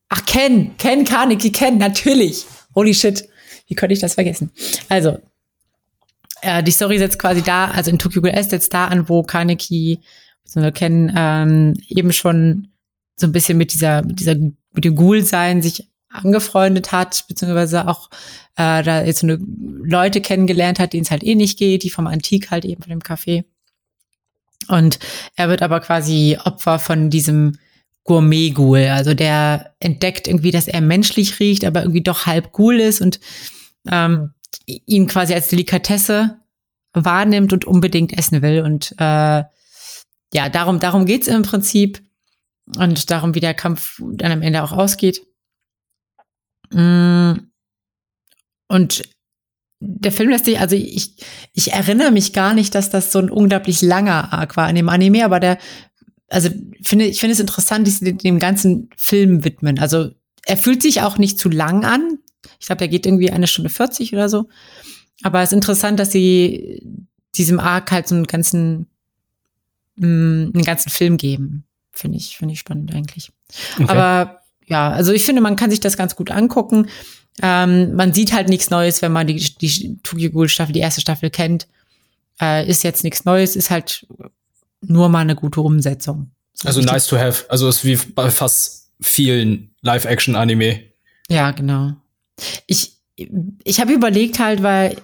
Ach, 0.07 0.25
Ken, 0.25 0.77
Ken 0.77 1.03
Carnegie, 1.03 1.51
Ken, 1.51 1.77
natürlich. 1.77 2.45
Holy 2.73 2.93
shit. 2.93 3.27
Wie 3.67 3.75
konnte 3.75 3.93
ich 3.93 3.99
das 3.99 4.13
vergessen? 4.13 4.49
Also, 4.87 5.19
äh, 6.41 6.63
die 6.63 6.71
Story 6.71 6.97
setzt 6.99 7.19
quasi 7.19 7.41
da, 7.41 7.65
also 7.65 7.91
in 7.91 7.99
Tokyo 7.99 8.21
Ghoul 8.21 8.31
S 8.31 8.49
setzt 8.49 8.73
da 8.73 8.85
an, 8.85 9.09
wo 9.09 9.23
Kaneki, 9.23 9.99
so 10.45 10.71
Ken, 10.71 11.13
ähm, 11.17 11.73
eben 11.89 12.13
schon 12.13 12.69
so 13.17 13.27
ein 13.27 13.33
bisschen 13.33 13.57
mit 13.57 13.73
dieser, 13.73 14.03
mit 14.03 14.21
dieser, 14.21 14.35
mit 14.35 14.85
dem 14.85 14.95
Ghoul-Sein 14.95 15.61
sich 15.61 15.89
angefreundet 16.17 16.91
hat, 16.91 17.25
beziehungsweise 17.27 17.87
auch 17.87 18.09
äh, 18.55 18.83
da 18.83 19.03
jetzt 19.03 19.19
so 19.19 19.27
eine 19.27 19.39
Leute 19.83 20.21
kennengelernt 20.21 20.79
hat, 20.79 20.93
denen 20.93 21.03
es 21.03 21.11
halt 21.11 21.23
eh 21.23 21.35
nicht 21.35 21.57
geht, 21.57 21.83
die 21.83 21.89
vom 21.89 22.07
Antik 22.07 22.51
halt 22.51 22.65
eben 22.65 22.81
von 22.81 22.89
dem 22.89 23.01
Café. 23.01 23.45
Und 24.67 24.99
er 25.35 25.49
wird 25.49 25.61
aber 25.61 25.79
quasi 25.79 26.37
Opfer 26.43 26.79
von 26.79 27.09
diesem 27.09 27.57
Gourmet-Ghoul. 28.03 28.87
Also 28.87 29.13
der 29.13 29.75
entdeckt 29.79 30.27
irgendwie, 30.27 30.51
dass 30.51 30.67
er 30.67 30.81
menschlich 30.81 31.39
riecht, 31.39 31.63
aber 31.65 31.81
irgendwie 31.81 32.03
doch 32.03 32.25
halb 32.25 32.51
Ghoul 32.51 32.79
ist 32.79 33.01
und 33.01 33.19
ähm, 33.89 34.31
ihn 34.65 35.07
quasi 35.07 35.33
als 35.33 35.49
Delikatesse 35.49 36.37
wahrnimmt 36.93 37.53
und 37.53 37.65
unbedingt 37.65 38.17
essen 38.17 38.41
will. 38.41 38.61
Und 38.61 38.93
äh, 38.97 39.43
ja, 40.33 40.49
darum, 40.51 40.79
darum 40.79 41.05
geht's 41.05 41.27
im 41.27 41.43
Prinzip. 41.43 42.01
Und 42.75 43.11
darum, 43.11 43.33
wie 43.33 43.39
der 43.39 43.53
Kampf 43.53 44.01
dann 44.13 44.31
am 44.31 44.41
Ende 44.41 44.61
auch 44.63 44.73
ausgeht. 44.73 45.21
Mm. 46.71 47.49
Und 48.67 49.03
der 49.79 50.11
Film 50.11 50.29
lässt 50.29 50.45
sich, 50.45 50.59
also 50.59 50.75
ich, 50.75 51.15
ich 51.53 51.71
erinnere 51.73 52.11
mich 52.11 52.33
gar 52.33 52.53
nicht, 52.53 52.73
dass 52.75 52.89
das 52.89 53.11
so 53.11 53.19
ein 53.19 53.29
unglaublich 53.29 53.81
langer 53.81 54.33
Arc 54.33 54.57
war 54.57 54.69
in 54.69 54.75
dem 54.75 54.89
Anime, 54.89 55.23
aber 55.23 55.39
der, 55.39 55.57
also 56.29 56.49
finde, 56.81 57.05
ich 57.05 57.19
finde 57.19 57.33
es 57.33 57.39
interessant, 57.39 57.87
dass 57.87 57.99
sie 57.99 58.17
dem 58.17 58.39
ganzen 58.39 58.89
Film 58.97 59.43
widmen. 59.43 59.79
Also 59.79 60.11
er 60.45 60.57
fühlt 60.57 60.81
sich 60.81 61.01
auch 61.01 61.17
nicht 61.17 61.39
zu 61.39 61.49
lang 61.49 61.85
an. 61.85 62.19
Ich 62.59 62.65
glaube, 62.65 62.79
der 62.79 62.87
geht 62.87 63.05
irgendwie 63.05 63.31
eine 63.31 63.47
Stunde 63.47 63.69
40 63.69 64.13
oder 64.13 64.29
so. 64.29 64.49
Aber 65.23 65.41
es 65.41 65.49
ist 65.51 65.55
interessant, 65.55 65.99
dass 65.99 66.11
sie 66.11 66.81
diesem 67.35 67.59
Arc 67.59 67.91
halt 67.91 68.07
so 68.07 68.15
einen 68.15 68.25
ganzen, 68.25 68.87
mh, 69.95 70.07
mm, 70.07 70.51
einen 70.53 70.63
ganzen 70.63 70.89
Film 70.89 71.17
geben. 71.17 71.65
Finde 71.91 72.17
ich, 72.17 72.37
finde 72.37 72.53
ich 72.53 72.59
spannend 72.59 72.93
eigentlich. 72.93 73.31
Okay. 73.75 73.87
Aber 73.87 74.41
ja, 74.67 74.91
also 74.91 75.13
ich 75.13 75.23
finde, 75.23 75.41
man 75.41 75.55
kann 75.55 75.71
sich 75.71 75.79
das 75.79 75.97
ganz 75.97 76.15
gut 76.15 76.29
angucken. 76.29 76.87
Ähm, 77.41 77.95
man 77.95 78.13
sieht 78.13 78.33
halt 78.33 78.49
nichts 78.49 78.69
Neues, 78.69 79.01
wenn 79.01 79.11
man 79.11 79.27
die, 79.27 79.37
die 79.37 79.97
Tokyo 80.03 80.29
Ghoul 80.31 80.49
Staffel, 80.49 80.73
die 80.73 80.79
erste 80.79 81.01
Staffel 81.01 81.29
kennt. 81.29 81.67
Äh, 82.41 82.69
ist 82.69 82.83
jetzt 82.83 83.03
nichts 83.03 83.25
Neues, 83.25 83.55
ist 83.55 83.69
halt 83.69 84.05
nur 84.81 85.09
mal 85.09 85.19
eine 85.19 85.35
gute 85.35 85.61
Umsetzung. 85.61 86.31
So 86.53 86.67
also 86.67 86.81
nice 86.81 87.07
to 87.07 87.17
have. 87.17 87.45
Also 87.49 87.69
ist 87.69 87.85
wie 87.85 87.95
bei 87.95 88.29
fast 88.29 88.89
vielen 88.99 89.71
Live-Action-Anime. 89.81 90.81
Ja, 91.29 91.51
genau. 91.51 91.93
Ich, 92.65 92.93
ich 93.63 93.79
habe 93.79 93.93
überlegt 93.93 94.39
halt, 94.39 94.63
weil, 94.63 94.97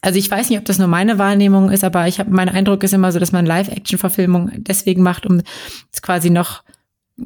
also 0.00 0.18
ich 0.18 0.30
weiß 0.30 0.48
nicht, 0.48 0.58
ob 0.58 0.64
das 0.64 0.78
nur 0.78 0.88
meine 0.88 1.18
Wahrnehmung 1.18 1.70
ist, 1.70 1.84
aber 1.84 2.08
ich 2.08 2.18
habe, 2.18 2.30
mein 2.30 2.48
Eindruck 2.48 2.82
ist 2.82 2.94
immer 2.94 3.12
so, 3.12 3.18
dass 3.18 3.32
man 3.32 3.46
Live-Action-Verfilmung 3.46 4.50
deswegen 4.56 5.02
macht, 5.02 5.26
um 5.26 5.42
es 5.92 6.02
quasi 6.02 6.30
noch 6.30 6.62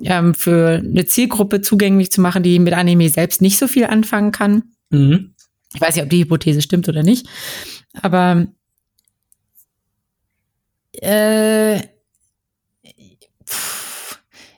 ähm, 0.02 0.34
für 0.34 0.82
eine 0.84 1.04
Zielgruppe 1.06 1.60
zugänglich 1.60 2.10
zu 2.10 2.20
machen, 2.20 2.42
die 2.42 2.58
mit 2.58 2.74
Anime 2.74 3.08
selbst 3.08 3.40
nicht 3.42 3.58
so 3.58 3.66
viel 3.66 3.84
anfangen 3.84 4.32
kann. 4.32 4.64
Mhm. 4.90 5.34
Ich 5.74 5.80
weiß 5.80 5.94
nicht, 5.94 6.04
ob 6.04 6.10
die 6.10 6.20
Hypothese 6.20 6.62
stimmt 6.62 6.88
oder 6.88 7.02
nicht, 7.02 7.26
aber 7.94 8.46
äh, 10.92 11.76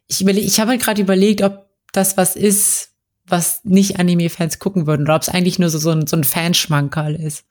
ich, 0.07 0.21
überleg, 0.21 0.45
ich 0.45 0.61
habe 0.61 0.71
halt 0.71 0.83
gerade 0.83 1.03
überlegt, 1.03 1.43
ob 1.43 1.69
das 1.93 2.17
was 2.17 2.37
ist, 2.37 2.91
was 3.27 3.65
nicht 3.65 3.99
Anime-Fans 3.99 4.59
gucken 4.59 4.87
würden, 4.87 5.03
oder 5.03 5.17
ob 5.17 5.23
es 5.23 5.29
eigentlich 5.29 5.59
nur 5.59 5.71
so, 5.71 5.79
so 5.79 5.91
ein, 5.91 6.07
so 6.07 6.17
ein 6.17 6.25
Fanschmankerl 6.25 7.15
ist. 7.15 7.45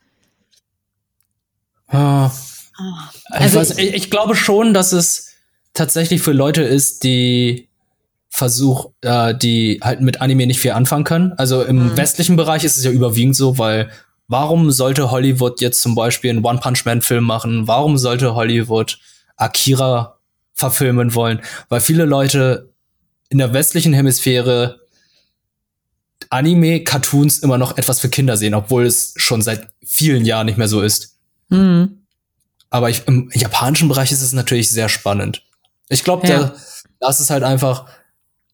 Oh. 1.92 2.30
Also 3.30 3.62
ich, 3.62 3.78
ich, 3.78 3.94
ich 3.94 4.10
glaube 4.12 4.36
schon, 4.36 4.74
dass 4.74 4.92
es 4.92 5.34
tatsächlich 5.74 6.22
für 6.22 6.34
Leute 6.34 6.64
ist, 6.64 7.04
die 7.04 7.70
Versuch, 8.34 8.92
äh, 9.02 9.36
die 9.36 9.80
halt 9.84 10.00
mit 10.00 10.22
Anime 10.22 10.48
nicht 10.48 10.62
viel 10.62 10.72
anfangen 10.72 11.04
können. 11.04 11.34
Also 11.34 11.64
im 11.64 11.92
mhm. 11.92 11.98
westlichen 11.98 12.38
Bereich 12.38 12.64
ist 12.64 12.78
es 12.78 12.84
ja 12.86 12.92
überwiegend 12.92 13.36
so, 13.36 13.58
weil 13.58 13.92
warum 14.30 14.72
sollte 14.72 15.12
Hollywood 15.12 15.60
jetzt 15.60 15.82
zum 15.82 15.96
Beispiel 15.96 16.30
einen 16.30 16.44
One 16.44 16.60
Punch 16.60 16.86
Man 16.86 17.02
Film 17.02 17.26
machen? 17.26 17.68
Warum 17.68 17.98
sollte 17.98 18.34
Hollywood 18.34 19.00
Akira 19.36 20.18
verfilmen 20.54 21.14
wollen? 21.14 21.42
Weil 21.68 21.82
viele 21.82 22.06
Leute 22.06 22.70
in 23.30 23.38
der 23.38 23.54
westlichen 23.54 23.94
Hemisphäre 23.94 24.80
Anime, 26.30 26.86
Cartoons 26.86 27.40
immer 27.40 27.58
noch 27.58 27.78
etwas 27.78 28.00
für 28.00 28.08
Kinder 28.08 28.38
sehen, 28.38 28.54
obwohl 28.54 28.86
es 28.86 29.14
schon 29.18 29.42
seit 29.42 29.68
vielen 29.84 30.24
Jahren 30.24 30.46
nicht 30.46 30.58
mehr 30.58 30.70
so 30.70 30.82
ist. 30.82 31.18
Mhm. 31.50 32.06
Aber 32.70 32.90
ich, 32.90 33.06
im 33.08 33.30
japanischen 33.34 33.90
Bereich 33.90 34.14
ist 34.14 34.22
es 34.22 34.32
natürlich 34.32 34.70
sehr 34.70 34.88
spannend. 34.88 35.44
Ich 35.90 36.06
glaube, 36.06 36.26
ja. 36.26 36.40
da, 36.40 36.56
da 37.02 37.10
ist 37.10 37.20
es 37.20 37.30
halt 37.30 37.44
einfach, 37.44 37.88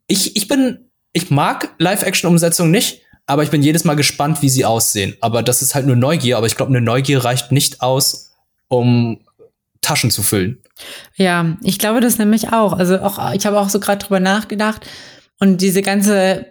ich, 0.07 0.35
ich 0.35 0.47
bin, 0.47 0.89
ich 1.13 1.29
mag 1.29 1.75
Live-Action-Umsetzungen 1.77 2.71
nicht, 2.71 3.01
aber 3.25 3.43
ich 3.43 3.49
bin 3.49 3.61
jedes 3.61 3.83
Mal 3.83 3.95
gespannt, 3.95 4.41
wie 4.41 4.49
sie 4.49 4.65
aussehen. 4.65 5.15
Aber 5.19 5.43
das 5.43 5.61
ist 5.61 5.75
halt 5.75 5.85
nur 5.85 5.95
Neugier, 5.95 6.37
aber 6.37 6.47
ich 6.47 6.55
glaube, 6.55 6.71
eine 6.71 6.81
Neugier 6.81 7.23
reicht 7.23 7.51
nicht 7.51 7.81
aus, 7.81 8.31
um 8.67 9.19
Taschen 9.81 10.11
zu 10.11 10.23
füllen. 10.23 10.59
Ja, 11.15 11.57
ich 11.61 11.79
glaube 11.79 12.01
das 12.01 12.17
nämlich 12.17 12.53
auch. 12.53 12.73
Also 12.73 12.99
auch, 12.99 13.33
ich 13.33 13.45
habe 13.45 13.59
auch 13.59 13.69
so 13.69 13.79
gerade 13.79 14.03
drüber 14.03 14.19
nachgedacht 14.19 14.87
und 15.39 15.61
diese 15.61 15.81
ganze 15.81 16.45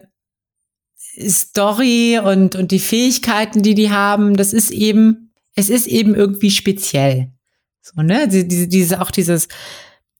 Story 1.18 2.20
und, 2.22 2.56
und 2.56 2.70
die 2.72 2.78
Fähigkeiten, 2.78 3.62
die 3.62 3.74
die 3.74 3.90
haben, 3.90 4.36
das 4.36 4.52
ist 4.52 4.70
eben, 4.70 5.32
es 5.54 5.70
ist 5.70 5.86
eben 5.86 6.14
irgendwie 6.14 6.50
speziell. 6.50 7.32
So, 7.80 8.02
ne? 8.02 8.28
Diese, 8.28 8.68
diese, 8.68 9.00
auch 9.00 9.10
dieses, 9.10 9.48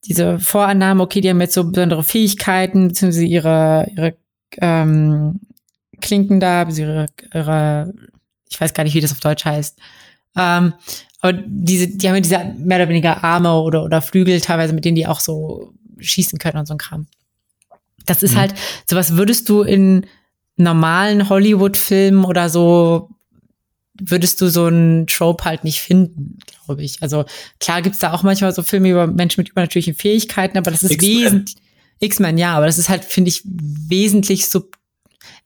diese 0.09 0.39
Vorannahme, 0.39 1.03
okay, 1.03 1.21
die 1.21 1.29
haben 1.29 1.41
jetzt 1.41 1.55
so 1.55 1.65
besondere 1.65 2.03
Fähigkeiten, 2.03 2.89
beziehungsweise 2.89 3.25
ihre, 3.25 3.87
ihre 3.97 4.17
ähm, 4.59 5.41
Klinken 6.01 6.41
da, 6.41 6.69
ihre, 6.69 7.07
ihre, 7.35 7.93
ich 8.49 8.61
weiß 8.61 8.75
gar 8.75 8.85
nicht, 8.85 8.95
wie 8.95 9.01
das 9.01 9.13
auf 9.13 9.21
Deutsch 9.21 9.45
heißt. 9.45 9.79
Ähm, 10.37 10.75
aber 11.21 11.33
diese, 11.47 11.89
die 11.89 12.09
haben 12.09 12.15
ja 12.17 12.21
diese 12.21 12.55
mehr 12.59 12.79
oder 12.79 12.89
weniger 12.89 13.25
Arme 13.25 13.61
oder, 13.61 13.83
oder 13.85 14.03
Flügel 14.03 14.41
teilweise, 14.41 14.73
mit 14.73 14.85
denen 14.85 14.97
die 14.97 15.07
auch 15.07 15.21
so 15.21 15.73
schießen 15.99 16.39
können 16.39 16.59
und 16.59 16.67
so 16.67 16.75
ein 16.75 16.79
Kram. 16.79 17.07
Das 18.05 18.23
ist 18.23 18.35
mhm. 18.35 18.39
halt, 18.39 18.55
sowas 18.89 19.17
würdest 19.17 19.49
du 19.49 19.63
in 19.63 20.07
normalen 20.57 21.29
Hollywood-Filmen 21.29 22.25
oder 22.25 22.49
so 22.49 23.11
würdest 24.01 24.41
du 24.41 24.49
so 24.49 24.67
einen 24.67 25.07
Trope 25.07 25.45
halt 25.45 25.65
nicht 25.65 25.81
finden, 25.81 26.39
glaube 26.65 26.83
ich. 26.83 27.03
Also 27.03 27.25
klar 27.61 27.83
gibt's 27.83 27.99
da 27.99 28.13
auch 28.13 28.23
manchmal 28.23 28.53
so 28.53 28.63
Filme 28.63 28.91
über 28.91 29.07
Menschen 29.07 29.41
mit 29.41 29.51
übernatürlichen 29.51 29.95
Fähigkeiten, 29.95 30.59
aber 30.59 30.71
das 30.71 30.83
ist 30.83 31.01
wesentlich. 31.01 31.57
X-Men, 31.99 32.39
ja, 32.39 32.55
aber 32.55 32.67
das 32.67 32.79
ist 32.79 32.89
halt, 32.89 33.05
finde 33.05 33.31
ich, 33.31 33.43
wesentlich 33.45 34.49
sub. 34.49 34.77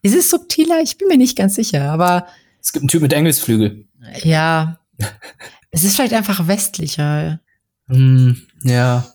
Ist 0.02 0.14
es 0.14 0.30
subtiler? 0.30 0.80
Ich 0.82 0.98
bin 0.98 1.08
mir 1.08 1.18
nicht 1.18 1.36
ganz 1.36 1.54
sicher, 1.54 1.90
aber. 1.90 2.26
Es 2.60 2.72
gibt 2.72 2.82
einen 2.82 2.88
Typ 2.88 3.02
mit 3.02 3.12
Engelsflügel. 3.12 3.86
Ja. 4.22 4.80
es 5.70 5.84
ist 5.84 5.96
vielleicht 5.96 6.14
einfach 6.14 6.48
westlicher. 6.48 7.40
Mm, 7.86 8.32
ja. 8.64 9.06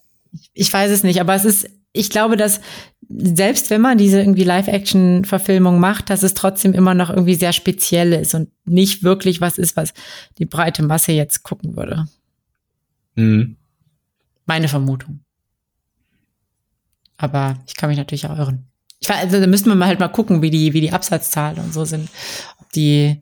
Ich 0.53 0.71
weiß 0.71 0.91
es 0.91 1.03
nicht, 1.03 1.19
aber 1.19 1.35
es 1.35 1.45
ist, 1.45 1.69
ich 1.95 2.09
glaube, 2.09 2.37
dass 2.37 2.61
selbst 3.09 3.69
wenn 3.69 3.81
man 3.81 3.97
diese 3.97 4.19
irgendwie 4.19 4.43
Live-Action-Verfilmung 4.43 5.79
macht, 5.79 6.09
dass 6.09 6.23
es 6.23 6.33
trotzdem 6.33 6.73
immer 6.73 6.93
noch 6.93 7.09
irgendwie 7.09 7.35
sehr 7.35 7.53
speziell 7.53 8.13
ist 8.13 8.33
und 8.33 8.49
nicht 8.65 9.03
wirklich 9.03 9.41
was 9.41 9.57
ist, 9.57 9.77
was 9.77 9.93
die 10.37 10.45
breite 10.45 10.83
Masse 10.83 11.11
jetzt 11.11 11.43
gucken 11.43 11.75
würde. 11.75 12.07
Mhm. 13.15 13.57
Meine 14.45 14.67
Vermutung. 14.67 15.21
Aber 17.17 17.57
ich 17.67 17.75
kann 17.75 17.89
mich 17.89 17.97
natürlich 17.97 18.27
auch 18.27 18.37
irren. 18.37 18.67
Ich 18.99 19.09
also 19.09 19.39
da 19.39 19.47
müssten 19.47 19.69
wir 19.69 19.75
mal 19.75 19.87
halt 19.87 19.99
mal 19.99 20.07
gucken, 20.07 20.41
wie 20.41 20.49
die, 20.49 20.73
wie 20.73 20.81
die 20.81 20.91
Absatzzahlen 20.91 21.59
und 21.59 21.73
so 21.73 21.85
sind. 21.85 22.09
Ob 22.59 22.71
die, 22.71 23.21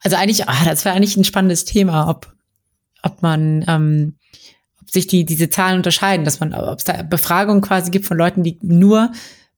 also 0.00 0.16
eigentlich, 0.16 0.48
ah, 0.48 0.64
das 0.64 0.84
wäre 0.84 0.96
eigentlich 0.96 1.16
ein 1.16 1.24
spannendes 1.24 1.64
Thema, 1.64 2.08
ob, 2.08 2.34
ob 3.02 3.22
man, 3.22 3.64
ähm, 3.68 4.16
sich 4.92 5.06
die, 5.06 5.24
diese 5.24 5.48
Zahlen 5.48 5.76
unterscheiden, 5.78 6.24
dass 6.24 6.40
man, 6.40 6.52
ob 6.52 6.78
es 6.78 6.84
da 6.84 7.02
Befragungen 7.02 7.62
quasi 7.62 7.90
gibt 7.90 8.04
von 8.04 8.18
Leuten, 8.18 8.42
die 8.42 8.58
nur 8.60 9.10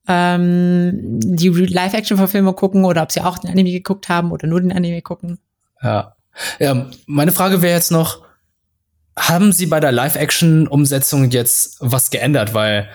ähm, 0.07 1.19
die 1.21 1.49
Live-Action-Verfilmung 1.49 2.55
gucken 2.55 2.85
oder 2.85 3.03
ob 3.03 3.11
sie 3.11 3.21
auch 3.21 3.39
den 3.39 3.51
Anime 3.51 3.73
geguckt 3.73 4.09
haben 4.09 4.31
oder 4.31 4.47
nur 4.47 4.61
den 4.61 4.73
Anime 4.73 5.03
gucken. 5.03 5.39
Ja. 5.83 6.15
Ja, 6.59 6.87
meine 7.07 7.33
Frage 7.33 7.63
wäre 7.63 7.75
jetzt 7.75 7.93
noch, 7.93 8.23
haben 9.17 9.53
Sie 9.53 9.67
bei 9.67 9.79
der 9.79 9.93
Live-Action-Umsetzung 9.93 11.31
jetzt 11.31 11.77
was 11.79 12.11
geändert? 12.11 12.55
Weil 12.55 12.89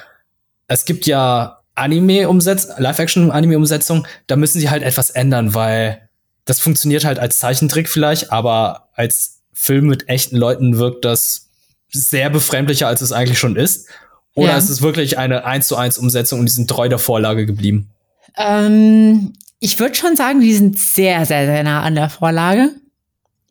es 0.68 0.86
gibt 0.86 1.06
ja 1.06 1.62
Anime-Umsetzung, 1.76 2.76
Live-Action-Anime-Umsetzung, 2.78 4.06
da 4.28 4.36
müssen 4.36 4.60
sie 4.60 4.70
halt 4.70 4.84
etwas 4.84 5.10
ändern, 5.10 5.54
weil 5.54 6.10
das 6.44 6.60
funktioniert 6.60 7.06
halt 7.06 7.20
als 7.20 7.40
Zeichentrick 7.40 7.88
vielleicht, 7.88 8.32
aber 8.32 8.90
als 8.94 9.42
Film 9.54 9.88
mit 9.88 10.10
echten 10.10 10.36
Leuten 10.36 10.78
wirkt 10.78 11.06
das 11.06 11.49
sehr 11.92 12.30
befremdlicher, 12.30 12.88
als 12.88 13.02
es 13.02 13.12
eigentlich 13.12 13.40
schon 13.40 13.56
ist. 13.56 13.88
Oder 14.36 14.50
ja. 14.50 14.58
ist 14.58 14.70
es 14.70 14.82
wirklich 14.82 15.18
eine 15.18 15.46
1 15.46 15.68
zu 15.68 15.76
1 15.76 15.98
Umsetzung 15.98 16.40
und 16.40 16.46
die 16.46 16.54
sind 16.54 16.70
treu 16.70 16.88
der 16.88 17.00
Vorlage 17.00 17.46
geblieben? 17.46 17.90
Ähm, 18.38 19.34
ich 19.60 19.80
würde 19.80 19.96
schon 19.96 20.16
sagen, 20.16 20.40
die 20.40 20.54
sind 20.54 20.78
sehr, 20.78 21.26
sehr, 21.26 21.46
sehr 21.46 21.64
nah 21.64 21.82
an 21.82 21.96
der 21.96 22.10
Vorlage. 22.10 22.70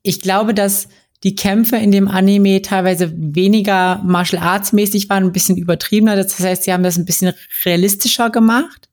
Ich 0.02 0.20
glaube, 0.20 0.54
dass 0.54 0.88
die 1.24 1.34
Kämpfe 1.34 1.76
in 1.76 1.90
dem 1.90 2.08
Anime 2.08 2.62
teilweise 2.62 3.12
weniger 3.14 4.00
Martial 4.04 4.42
Arts 4.42 4.72
mäßig 4.72 5.08
waren, 5.10 5.24
ein 5.24 5.32
bisschen 5.32 5.56
übertriebener. 5.56 6.14
Das 6.16 6.38
heißt, 6.38 6.62
sie 6.62 6.72
haben 6.72 6.84
das 6.84 6.96
ein 6.96 7.04
bisschen 7.04 7.34
realistischer 7.64 8.30
gemacht. 8.30 8.88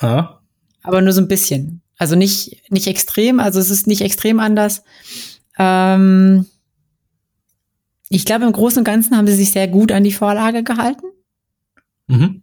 Ja. 0.00 0.40
Aber 0.82 1.02
nur 1.02 1.12
so 1.12 1.20
ein 1.20 1.28
bisschen. 1.28 1.82
Also 1.98 2.16
nicht, 2.16 2.62
nicht 2.70 2.86
extrem, 2.86 3.40
also 3.40 3.60
es 3.60 3.70
ist 3.70 3.86
nicht 3.86 4.00
extrem 4.00 4.40
anders. 4.40 4.82
Ähm 5.58 6.46
ich 8.08 8.24
glaube, 8.24 8.44
im 8.44 8.52
Großen 8.52 8.78
und 8.78 8.84
Ganzen 8.84 9.16
haben 9.16 9.26
sie 9.26 9.34
sich 9.34 9.50
sehr 9.50 9.68
gut 9.68 9.92
an 9.92 10.04
die 10.04 10.12
Vorlage 10.12 10.62
gehalten. 10.62 11.06
Mhm. 12.06 12.42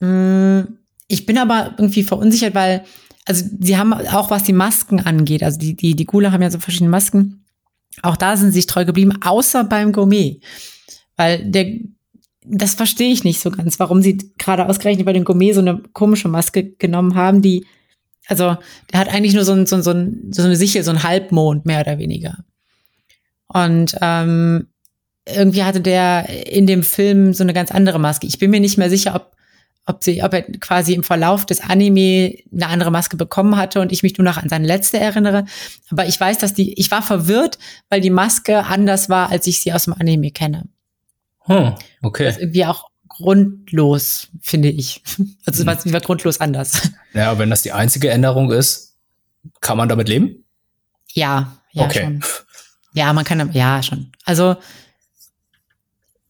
Mm, 0.00 0.78
ich 1.08 1.26
bin 1.26 1.38
aber 1.38 1.74
irgendwie 1.78 2.02
verunsichert, 2.02 2.54
weil, 2.54 2.84
also 3.24 3.44
sie 3.60 3.76
haben 3.76 3.92
auch, 3.92 4.30
was 4.30 4.42
die 4.42 4.52
Masken 4.52 5.00
angeht, 5.00 5.42
also 5.42 5.58
die, 5.58 5.74
die, 5.74 5.94
die 5.94 6.06
Gule 6.06 6.32
haben 6.32 6.42
ja 6.42 6.50
so 6.50 6.58
verschiedene 6.58 6.90
Masken 6.90 7.46
auch 8.02 8.16
da 8.16 8.36
sind 8.36 8.48
sie 8.48 8.56
sich 8.56 8.66
treu 8.66 8.84
geblieben, 8.84 9.18
außer 9.22 9.64
beim 9.64 9.92
Gourmet. 9.92 10.40
Weil 11.16 11.44
der, 11.50 11.78
das 12.44 12.74
verstehe 12.74 13.12
ich 13.12 13.24
nicht 13.24 13.40
so 13.40 13.50
ganz, 13.50 13.78
warum 13.78 14.02
sie 14.02 14.18
gerade 14.38 14.68
ausgerechnet 14.68 15.06
bei 15.06 15.12
dem 15.12 15.24
Gourmet 15.24 15.52
so 15.52 15.60
eine 15.60 15.82
komische 15.92 16.28
Maske 16.28 16.72
genommen 16.72 17.14
haben, 17.14 17.42
die, 17.42 17.66
also, 18.28 18.56
der 18.92 19.00
hat 19.00 19.08
eigentlich 19.08 19.34
nur 19.34 19.44
so, 19.44 19.52
ein, 19.52 19.66
so, 19.66 19.76
ein, 19.76 19.82
so, 19.82 19.90
ein, 19.92 20.32
so 20.32 20.42
eine 20.42 20.56
Sichel, 20.56 20.82
so 20.82 20.90
ein 20.90 21.02
Halbmond, 21.02 21.64
mehr 21.64 21.80
oder 21.80 21.98
weniger. 21.98 22.38
Und 23.46 23.96
ähm, 24.02 24.66
irgendwie 25.26 25.64
hatte 25.64 25.80
der 25.80 26.28
in 26.46 26.66
dem 26.66 26.82
Film 26.82 27.34
so 27.34 27.42
eine 27.42 27.52
ganz 27.52 27.70
andere 27.70 27.98
Maske. 27.98 28.26
Ich 28.26 28.38
bin 28.38 28.50
mir 28.50 28.60
nicht 28.60 28.78
mehr 28.78 28.90
sicher, 28.90 29.14
ob 29.14 29.36
ob, 29.88 30.02
sie, 30.02 30.22
ob 30.22 30.34
er 30.34 30.42
quasi 30.42 30.94
im 30.94 31.04
Verlauf 31.04 31.46
des 31.46 31.60
Anime 31.60 32.34
eine 32.52 32.66
andere 32.66 32.90
Maske 32.90 33.16
bekommen 33.16 33.56
hatte 33.56 33.80
und 33.80 33.92
ich 33.92 34.02
mich 34.02 34.18
nur 34.18 34.24
noch 34.24 34.36
an 34.36 34.48
seine 34.48 34.66
letzte 34.66 34.98
erinnere. 34.98 35.46
Aber 35.90 36.06
ich 36.06 36.20
weiß, 36.20 36.38
dass 36.38 36.54
die, 36.54 36.74
ich 36.74 36.90
war 36.90 37.02
verwirrt, 37.02 37.58
weil 37.88 38.00
die 38.00 38.10
Maske 38.10 38.64
anders 38.64 39.08
war, 39.08 39.30
als 39.30 39.46
ich 39.46 39.60
sie 39.60 39.72
aus 39.72 39.84
dem 39.84 39.94
Anime 39.94 40.32
kenne. 40.32 40.64
Hm, 41.42 41.74
okay. 42.02 42.24
Das 42.24 42.34
ist 42.34 42.42
irgendwie 42.42 42.66
auch 42.66 42.88
grundlos, 43.08 44.28
finde 44.42 44.68
ich. 44.68 45.02
Also 45.46 45.62
es 45.62 45.84
hm. 45.84 45.92
war 45.92 46.00
grundlos 46.00 46.40
anders. 46.40 46.90
Ja, 47.14 47.38
wenn 47.38 47.48
das 47.48 47.62
die 47.62 47.72
einzige 47.72 48.10
Änderung 48.10 48.50
ist, 48.50 48.96
kann 49.60 49.78
man 49.78 49.88
damit 49.88 50.08
leben? 50.08 50.44
Ja, 51.12 51.56
ja 51.72 51.84
okay. 51.84 52.02
schon. 52.02 52.24
Ja, 52.92 53.12
man 53.12 53.24
kann, 53.24 53.52
ja 53.52 53.82
schon. 53.82 54.10
Also 54.24 54.56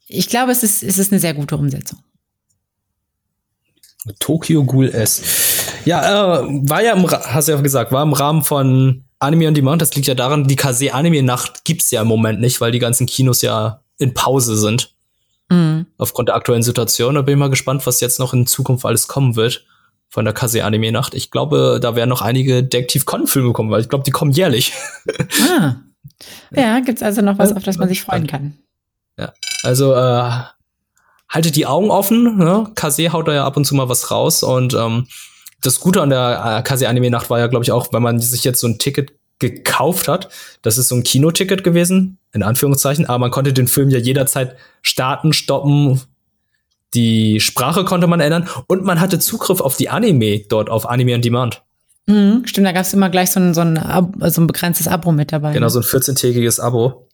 ich 0.09 0.29
glaube, 0.29 0.53
es 0.53 0.63
ist, 0.63 0.83
es 0.83 0.99
ist 0.99 1.13
eine 1.13 1.21
sehr 1.21 1.35
gute 1.35 1.57
Umsetzung. 1.57 1.99
Tokyo 4.21 4.65
Ghoul 4.65 4.89
S. 4.89 5.23
Ja, 5.85 6.41
äh, 6.41 6.47
war 6.69 6.83
ja 6.83 6.93
im, 6.93 7.09
hast 7.11 7.49
du 7.49 7.53
ja 7.53 7.61
gesagt, 7.61 7.93
war 7.93 8.03
im 8.03 8.13
Rahmen 8.13 8.45
von 8.45 9.05
Anime 9.19 9.49
on 9.49 9.55
Demand. 9.55 9.83
Das 9.83 9.95
liegt 9.95 10.07
ja 10.07 10.15
daran, 10.15 10.47
die 10.47 10.57
Kase 10.57 10.95
Anime 10.95 11.23
Nacht 11.23 11.65
gibt's 11.65 11.91
ja 11.91 12.03
im 12.03 12.09
Moment 12.09 12.41
nicht, 12.41 12.61
weil 12.61 12.71
die 12.71 12.79
ganzen 12.79 13.07
Kinos 13.07 13.43
ja 13.43 13.83
in 13.99 14.15
Pause 14.15 14.57
sind. 14.57 14.95
Mhm. 15.49 15.87
Aufgrund 15.99 16.29
der 16.29 16.37
aktuellen 16.37 16.63
Situation. 16.63 17.15
Da 17.15 17.23
bin 17.23 17.35
ich 17.35 17.39
mal 17.39 17.51
gespannt, 17.51 17.87
was 17.87 18.01
jetzt 18.01 18.19
noch 18.19 18.33
in 18.33 18.47
Zukunft 18.47 18.85
alles 18.85 19.09
kommen 19.09 19.37
wird 19.37 19.65
von 20.09 20.25
der 20.25 20.35
Kase 20.35 20.65
Anime 20.65 20.93
Nacht. 20.93 21.15
Ich 21.15 21.31
glaube, 21.31 21.79
da 21.81 21.97
werden 21.97 22.11
noch 22.11 22.23
einige 22.23 22.63
Detective 22.63 23.05
Con 23.05 23.27
Filme 23.27 23.53
kommen, 23.53 23.71
weil 23.71 23.81
ich 23.81 23.89
glaube, 23.89 24.05
die 24.05 24.13
kommen 24.13 24.33
jährlich. 24.33 24.73
Ah. 25.51 25.77
Ja, 26.55 26.81
gibt's 26.81 27.03
also 27.03 27.21
noch 27.21 27.37
was, 27.37 27.53
auf 27.53 27.65
das 27.65 27.77
man 27.77 27.89
sich 27.89 28.01
freuen 28.01 28.27
kann. 28.27 28.57
Ja, 29.19 29.35
also 29.67 29.95
äh, 29.95 30.31
haltet 31.29 31.57
die 31.57 31.67
Augen 31.67 31.91
offen. 31.91 32.39
Ne? 32.39 32.71
Kase 32.75 33.13
haut 33.13 33.29
da 33.29 33.35
ja 33.35 33.45
ab 33.45 33.57
und 33.57 33.65
zu 33.65 33.75
mal 33.75 33.89
was 33.89 34.11
raus. 34.11 34.43
Und 34.43 34.75
ähm, 34.75 35.07
das 35.63 35.81
Gute 35.81 36.01
an 36.03 36.11
der 36.11 36.59
äh, 36.59 36.63
Kase 36.63 36.89
Anime 36.89 37.11
Nacht 37.11 37.31
war 37.31 37.39
ja, 37.39 37.49
glaube 37.49 37.65
ich, 37.65 37.73
auch, 37.73 37.93
wenn 37.93 38.03
man 38.03 38.21
sich 38.21 38.45
jetzt 38.45 38.61
so 38.61 38.69
ein 38.69 38.79
Ticket 38.79 39.13
gekauft 39.39 40.09
hat. 40.09 40.29
Das 40.63 40.79
ist 40.79 40.89
so 40.89 40.95
ein 40.95 41.03
Kinoticket 41.03 41.63
gewesen, 41.63 42.19
in 42.33 42.43
Anführungszeichen. 42.43 43.07
Aber 43.07 43.19
man 43.19 43.31
konnte 43.31 43.53
den 43.53 43.69
Film 43.69 43.91
ja 43.91 43.99
jederzeit 43.99 44.57
starten, 44.83 45.33
stoppen. 45.33 46.01
Die 46.95 47.41
Sprache 47.41 47.85
konnte 47.85 48.07
man 48.07 48.21
ändern 48.21 48.49
und 48.69 48.85
man 48.85 49.01
hatte 49.01 49.19
Zugriff 49.19 49.61
auf 49.61 49.77
die 49.77 49.91
Anime 49.91 50.41
dort 50.49 50.71
auf 50.71 50.89
Anime 50.89 51.15
on 51.15 51.21
Demand. 51.21 51.63
Mhm, 52.07 52.45
stimmt, 52.47 52.69
da 52.69 52.73
gab 52.73 52.83
es 52.83 52.95
immer 52.95 53.11
gleich 53.11 53.33
so 53.33 53.41
ein, 53.41 53.53
so, 53.53 53.61
ein 53.63 53.77
so 54.31 54.41
ein 54.41 54.47
begrenztes 54.47 54.87
Abo 54.87 55.11
mit 55.11 55.33
dabei. 55.33 55.53
Genau, 55.53 55.67
ne? 55.67 55.71
so 55.71 55.81
ein 55.81 55.85
14-tägiges 55.85 56.61
Abo. 56.61 57.06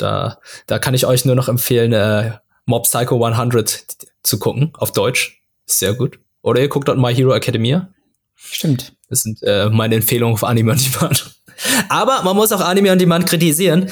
Da, 0.00 0.38
da 0.66 0.78
kann 0.78 0.94
ich 0.94 1.06
euch 1.06 1.24
nur 1.24 1.34
noch 1.34 1.48
empfehlen, 1.48 1.92
äh, 1.92 2.32
Mob 2.66 2.84
Psycho 2.84 3.22
100 3.24 3.84
zu 4.22 4.38
gucken, 4.38 4.72
auf 4.74 4.92
Deutsch. 4.92 5.42
Sehr 5.66 5.94
gut. 5.94 6.18
Oder 6.42 6.60
ihr 6.60 6.68
guckt 6.68 6.88
dort 6.88 6.98
My 6.98 7.14
Hero 7.14 7.34
Academia. 7.34 7.88
Stimmt. 8.36 8.94
Das 9.08 9.22
sind 9.22 9.42
äh, 9.42 9.68
meine 9.68 9.96
Empfehlungen 9.96 10.36
für 10.36 10.46
Anime 10.46 10.72
on 10.72 10.78
Demand. 10.78 11.34
Aber 11.88 12.22
man 12.22 12.36
muss 12.36 12.52
auch 12.52 12.60
Anime 12.60 12.92
on 12.92 12.98
Demand 12.98 13.26
kritisieren. 13.26 13.90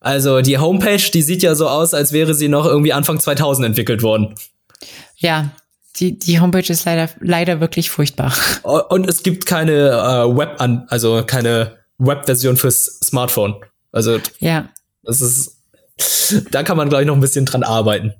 Also 0.00 0.40
die 0.40 0.58
Homepage, 0.58 1.10
die 1.12 1.22
sieht 1.22 1.42
ja 1.42 1.54
so 1.54 1.68
aus, 1.68 1.92
als 1.92 2.12
wäre 2.12 2.34
sie 2.34 2.48
noch 2.48 2.64
irgendwie 2.64 2.92
Anfang 2.92 3.20
2000 3.20 3.66
entwickelt 3.66 4.02
worden. 4.02 4.34
Ja, 5.16 5.50
die, 5.96 6.18
die 6.18 6.40
Homepage 6.40 6.72
ist 6.72 6.86
leider, 6.86 7.10
leider 7.20 7.60
wirklich 7.60 7.90
furchtbar. 7.90 8.32
Und 8.62 9.06
es 9.08 9.22
gibt 9.22 9.44
keine 9.44 9.90
äh, 9.90 10.36
Web 10.36 10.60
an, 10.60 10.86
also 10.88 11.22
keine 11.26 11.78
Web-Version 11.98 12.56
fürs 12.56 13.00
Smartphone. 13.04 13.56
Also 13.92 14.18
ja. 14.38 14.70
Das 15.18 15.30
ist 15.30 15.60
da 16.50 16.62
kann 16.62 16.76
man, 16.76 16.88
glaube 16.88 17.02
ich, 17.02 17.06
noch 17.06 17.14
ein 17.14 17.20
bisschen 17.20 17.46
dran 17.46 17.62
arbeiten. 17.62 18.14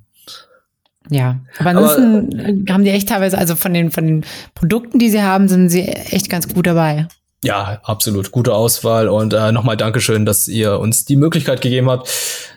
Ja, 1.09 1.41
aber 1.59 1.71
ansonsten 1.71 2.41
aber, 2.41 2.75
haben 2.75 2.85
die 2.85 2.91
echt 2.91 3.09
teilweise, 3.09 3.39
also 3.39 3.57
von 3.57 3.75
den, 3.75 3.91
von 3.91 4.07
den 4.07 4.25
Produkten, 4.55 4.99
die 4.99 5.11
sie 5.11 5.23
haben, 5.23 5.49
sind 5.49 5.71
sie 5.71 5.89
echt 5.89 6.29
ganz 6.29 6.53
gut 6.53 6.67
dabei. 6.67 7.09
Ja, 7.43 7.81
absolut. 7.85 8.31
Gute 8.31 8.55
Auswahl 8.55 9.09
und 9.09 9.33
äh, 9.33 9.51
nochmal 9.51 9.77
Dankeschön, 9.77 10.27
dass 10.27 10.47
ihr 10.47 10.79
uns 10.79 11.07
die 11.07 11.17
Möglichkeit 11.17 11.63
gegeben 11.63 11.91
habt, 11.91 12.11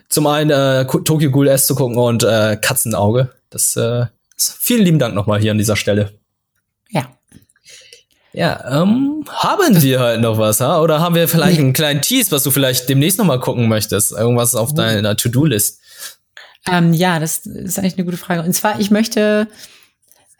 zum 0.08 0.26
einen 0.26 0.50
äh, 0.50 0.84
Tokyo 0.84 1.30
Ghoul 1.30 1.48
S 1.48 1.66
zu 1.66 1.74
gucken 1.74 1.96
und 1.96 2.22
äh, 2.22 2.56
Katzenauge. 2.60 3.30
Das 3.48 3.76
äh, 3.76 4.06
vielen 4.36 4.84
lieben 4.84 4.98
Dank 4.98 5.14
nochmal 5.14 5.40
hier 5.40 5.52
an 5.52 5.58
dieser 5.58 5.76
Stelle. 5.76 6.12
Ja. 6.90 7.08
Ja, 8.34 8.82
ähm, 8.82 9.24
haben 9.28 9.80
wir 9.80 10.00
halt 10.00 10.20
noch 10.20 10.38
was, 10.38 10.60
ha? 10.60 10.80
Oder 10.80 10.98
haben 10.98 11.14
wir 11.14 11.28
vielleicht 11.28 11.60
einen 11.60 11.72
kleinen 11.72 12.02
Tease, 12.02 12.32
was 12.32 12.42
du 12.42 12.50
vielleicht 12.50 12.88
demnächst 12.88 13.16
noch 13.18 13.24
mal 13.24 13.38
gucken 13.38 13.68
möchtest? 13.68 14.10
Irgendwas 14.10 14.56
auf 14.56 14.70
oh. 14.72 14.74
deiner 14.74 15.16
To-Do-List? 15.16 15.80
Ähm, 16.68 16.92
ja, 16.92 17.20
das 17.20 17.46
ist 17.46 17.78
eigentlich 17.78 17.94
eine 17.94 18.04
gute 18.04 18.16
Frage. 18.16 18.42
Und 18.42 18.52
zwar, 18.52 18.80
ich 18.80 18.90
möchte, 18.90 19.46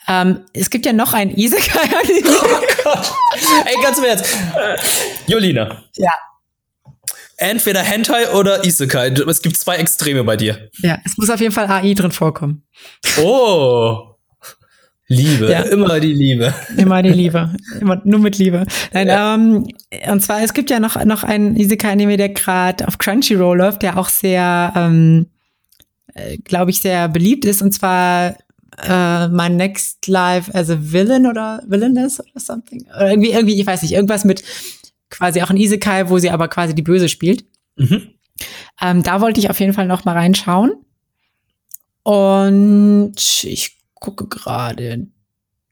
ähm, 0.09 0.41
es 0.53 0.71
gibt 0.71 0.87
ja 0.87 0.93
noch 0.93 1.13
ein 1.13 1.31
Isekai. 1.37 1.89
oh 2.27 2.61
Gott. 2.83 3.13
Ey, 3.65 3.81
ganz 3.81 3.99
im 3.99 4.05
Ernst. 4.05 4.27
Jolina. 5.29 5.85
Ja. 5.95 6.13
entweder 7.37 7.81
Hentai 7.81 8.33
oder 8.33 8.65
Isekai. 8.65 9.11
Es 9.11 9.41
gibt 9.41 9.57
zwei 9.57 9.77
Extreme 9.77 10.25
bei 10.25 10.37
dir. 10.37 10.69
Ja, 10.79 10.99
es 11.05 11.17
muss 11.17 11.31
auf 11.31 11.41
jeden 11.41 11.53
Fall 11.53 11.71
AI 11.71 11.95
drin 11.95 12.11
vorkommen. 12.11 12.67
Oh. 13.19 14.14
Liebe, 15.07 15.51
ja. 15.51 15.61
immer 15.61 16.01
die 16.01 16.15
Liebe. 16.15 16.55
Immer 16.77 17.03
die 17.03 17.11
Liebe. 17.11 17.55
Immer 17.81 18.01
nur 18.05 18.21
mit 18.21 18.39
Liebe. 18.39 18.65
Nein, 18.93 19.09
ja. 19.09 19.35
ähm, 19.35 19.67
und 20.11 20.21
zwar, 20.21 20.43
es 20.43 20.55
gibt 20.55 20.71
ja 20.71 20.81
noch, 20.81 21.03
noch 21.05 21.25
einen 21.25 21.57
Isekai-Anime, 21.57 22.17
der 22.17 22.31
gerade 22.31 22.89
auf 22.89 22.97
Crunchyroll 22.97 23.59
läuft, 23.59 23.83
der 23.83 23.99
auch 23.99 24.09
sehr, 24.09 24.73
ähm, 24.75 25.27
äh, 26.15 26.39
glaube 26.39 26.71
ich, 26.71 26.81
sehr 26.81 27.09
beliebt 27.09 27.45
ist. 27.45 27.61
Und 27.61 27.73
zwar 27.73 28.35
äh, 28.83 29.29
My 29.29 29.51
Next 29.51 30.07
Life 30.07 30.53
as 30.55 30.71
a 30.71 30.79
Villain 30.81 31.27
oder 31.27 31.63
Villainess 31.67 32.21
oder 32.21 32.41
something. 32.41 32.87
Oder 32.87 33.11
irgendwie, 33.11 33.33
irgendwie, 33.33 33.61
ich 33.61 33.67
weiß 33.67 33.83
nicht, 33.83 33.93
irgendwas 33.93 34.25
mit 34.25 34.43
quasi 35.11 35.43
auch 35.43 35.51
ein 35.51 35.59
Isekai, 35.59 36.09
wo 36.09 36.19
sie 36.19 36.31
aber 36.31 36.49
quasi 36.49 36.75
die 36.75 36.83
Böse 36.83 37.11
spielt. 37.11 37.45
Mhm. 37.77 38.09
Ähm, 38.81 39.03
da 39.03 39.21
wollte 39.21 39.39
ich 39.39 39.51
auf 39.51 39.61
jeden 39.61 39.75
Fall 39.75 39.87
noch 39.87 40.07
mal 40.07 40.17
reinschauen. 40.17 40.73
Und 42.03 43.15
ich 43.45 43.84
gucke 44.05 44.27
gerade 44.27 45.07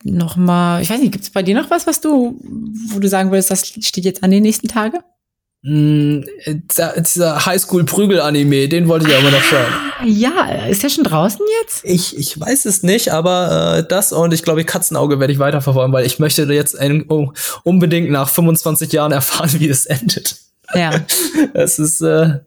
noch 0.05 0.37
mal, 0.37 0.83
ich 0.83 0.91
weiß 0.91 1.01
nicht, 1.01 1.13
gibt 1.13 1.25
es 1.25 1.31
bei 1.31 1.43
dir 1.43 1.55
noch 1.55 1.71
was, 1.71 1.87
was 1.87 2.01
du, 2.01 2.41
wo 2.89 2.99
du 2.99 3.09
sagen 3.09 3.31
würdest, 3.31 3.51
das 3.51 3.69
steht 3.69 4.05
jetzt 4.05 4.25
an 4.25 4.31
den 4.31 4.43
nächsten 4.43 4.69
Tage? 4.69 4.99
Mm, 5.63 6.23
dieser 6.97 7.47
Highschool-Prügel-Anime, 7.47 8.69
den 8.69 8.89
wollte 8.89 9.09
ich 9.09 9.15
aber 9.15 9.31
noch 9.31 9.43
schauen. 9.43 9.73
Ja, 10.05 10.67
ist 10.69 10.83
der 10.83 10.89
schon 10.89 11.05
draußen 11.05 11.45
jetzt? 11.61 11.85
Ich, 11.85 12.19
ich 12.19 12.41
weiß 12.41 12.65
es 12.65 12.83
nicht, 12.83 13.13
aber 13.13 13.79
äh, 13.79 13.87
das 13.87 14.13
und 14.13 14.35
ich 14.35 14.43
glaube, 14.43 14.65
Katzenauge 14.65 15.21
werde 15.21 15.33
ich 15.33 15.39
weiterverfolgen, 15.39 15.93
weil 15.93 16.05
ich 16.05 16.19
möchte 16.19 16.43
jetzt 16.53 16.77
ein, 16.77 17.05
oh, 17.09 17.33
unbedingt 17.63 18.11
nach 18.11 18.29
25 18.29 18.93
Jahren 18.93 19.13
erfahren, 19.13 19.51
wie 19.59 19.69
es 19.69 19.87
endet. 19.87 20.37
Ja. 20.75 20.91
Es 21.55 21.79
ist, 21.79 22.01
äh, 22.01 22.41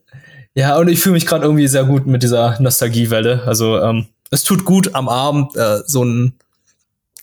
ja, 0.56 0.78
und 0.78 0.88
ich 0.88 1.00
fühle 1.00 1.14
mich 1.14 1.26
gerade 1.26 1.46
irgendwie 1.46 1.68
sehr 1.68 1.84
gut 1.84 2.08
mit 2.08 2.24
dieser 2.24 2.60
Nostalgiewelle. 2.60 3.44
Also, 3.46 3.80
ähm, 3.80 4.08
es 4.32 4.44
tut 4.44 4.66
gut 4.66 4.96
am 4.96 5.10
Abend, 5.10 5.56
äh, 5.56 5.80
so 5.86 6.04
ein 6.04 6.34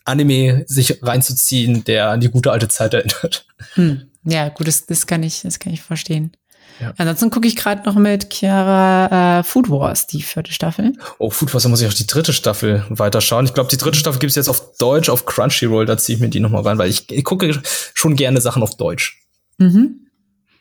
Anime 0.05 0.65
sich 0.67 1.03
reinzuziehen, 1.03 1.85
der 1.85 2.11
an 2.11 2.21
die 2.21 2.31
gute 2.31 2.51
alte 2.51 2.69
Zeit 2.69 2.95
erinnert. 2.95 3.47
Hm. 3.75 4.11
Ja, 4.25 4.49
gut, 4.49 4.69
das, 4.69 4.87
das 4.87 5.07
kann 5.07 5.23
ich, 5.23 5.43
das 5.43 5.59
kann 5.59 5.73
ich 5.73 5.83
verstehen. 5.83 6.33
Ja. 6.81 6.95
Ansonsten 6.97 7.31
gucke 7.31 7.47
ich 7.47 7.57
gerade 7.57 7.83
noch 7.85 7.95
mit 7.95 8.33
Chiara 8.33 9.41
äh, 9.41 9.43
Food 9.45 9.71
Wars, 9.71 10.07
die 10.07 10.23
vierte 10.23 10.53
Staffel. 10.53 10.93
Oh, 11.19 11.31
Food 11.31 11.53
Wars, 11.53 11.63
da 11.63 11.69
muss 11.69 11.81
ich 11.81 11.89
auch 11.89 11.93
die 11.93 12.07
dritte 12.07 12.33
Staffel 12.33 12.85
weiterschauen. 12.89 13.45
Ich 13.45 13.55
glaube, 13.55 13.71
die 13.71 13.77
dritte 13.77 13.99
Staffel 13.99 14.19
gibt 14.19 14.31
es 14.31 14.37
jetzt 14.37 14.49
auf 14.49 14.77
Deutsch, 14.79 15.09
auf 15.09 15.27
Crunchyroll, 15.27 15.87
da 15.87 15.97
ziehe 15.97 16.17
ich 16.17 16.23
mir 16.23 16.29
die 16.29 16.41
nochmal 16.41 16.63
rein, 16.63 16.79
weil 16.79 16.89
ich, 16.89 17.11
ich 17.11 17.25
gucke 17.25 17.61
schon 17.95 18.17
gerne 18.17 18.41
Sachen 18.41 18.63
auf 18.63 18.77
Deutsch. 18.77 19.23
Mhm. 19.59 20.09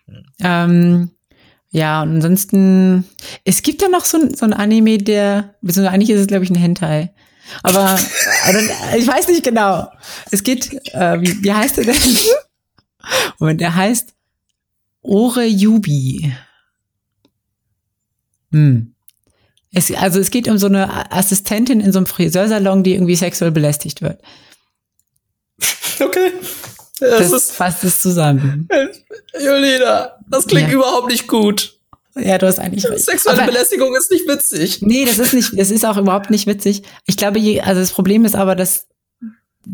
Mhm. 0.05 0.25
Ähm, 0.39 1.11
ja, 1.71 2.01
und 2.01 2.15
ansonsten, 2.15 3.05
es 3.45 3.61
gibt 3.61 3.81
ja 3.81 3.87
noch 3.87 4.03
so, 4.03 4.17
so 4.35 4.45
ein 4.45 4.53
Anime, 4.53 4.97
der, 4.97 5.55
beziehungsweise 5.61 5.93
eigentlich 5.93 6.09
ist 6.09 6.19
es, 6.19 6.27
glaube 6.27 6.43
ich, 6.43 6.49
ein 6.49 6.55
Hentai. 6.55 7.13
Aber 7.63 7.97
ich 8.97 9.07
weiß 9.07 9.27
nicht 9.29 9.43
genau. 9.43 9.89
Es 10.31 10.43
geht, 10.43 10.73
äh, 10.93 11.21
wie, 11.21 11.43
wie 11.43 11.53
heißt 11.53 11.77
der 11.77 11.85
denn? 11.85 11.95
Und 13.39 13.61
der 13.61 13.75
heißt 13.75 14.13
Ore 15.01 15.45
Yubi. 15.45 16.33
Hm. 18.51 18.93
Es, 19.71 19.91
also 19.93 20.19
es 20.19 20.29
geht 20.29 20.49
um 20.49 20.57
so 20.57 20.67
eine 20.67 21.11
Assistentin 21.11 21.79
in 21.79 21.93
so 21.93 21.99
einem 21.99 22.05
Friseursalon, 22.05 22.83
die 22.83 22.93
irgendwie 22.93 23.15
sexuell 23.15 23.51
belästigt 23.51 24.01
wird. 24.01 24.21
Okay. 25.99 26.31
Das, 27.01 27.31
das 27.31 27.51
fasst 27.51 27.83
es 27.83 27.99
zusammen. 27.99 28.67
Julina, 29.33 30.19
das 30.29 30.45
klingt 30.45 30.69
ja. 30.69 30.75
überhaupt 30.75 31.09
nicht 31.09 31.27
gut. 31.27 31.77
Ja, 32.15 32.37
du 32.37 32.45
hast 32.45 32.59
eigentlich 32.59 32.85
recht. 32.85 33.05
Sexuelle 33.05 33.43
aber, 33.43 33.51
Belästigung 33.51 33.95
ist 33.95 34.11
nicht 34.11 34.27
witzig. 34.27 34.81
Nee, 34.81 35.05
das 35.05 35.17
ist 35.17 35.33
nicht, 35.33 35.57
das 35.57 35.71
ist 35.71 35.85
auch 35.85 35.97
überhaupt 35.97 36.29
nicht 36.29 36.45
witzig. 36.45 36.83
Ich 37.05 37.17
glaube, 37.17 37.39
je, 37.39 37.61
also 37.61 37.79
das 37.81 37.91
Problem 37.91 38.25
ist 38.25 38.35
aber, 38.35 38.55
dass 38.55 38.87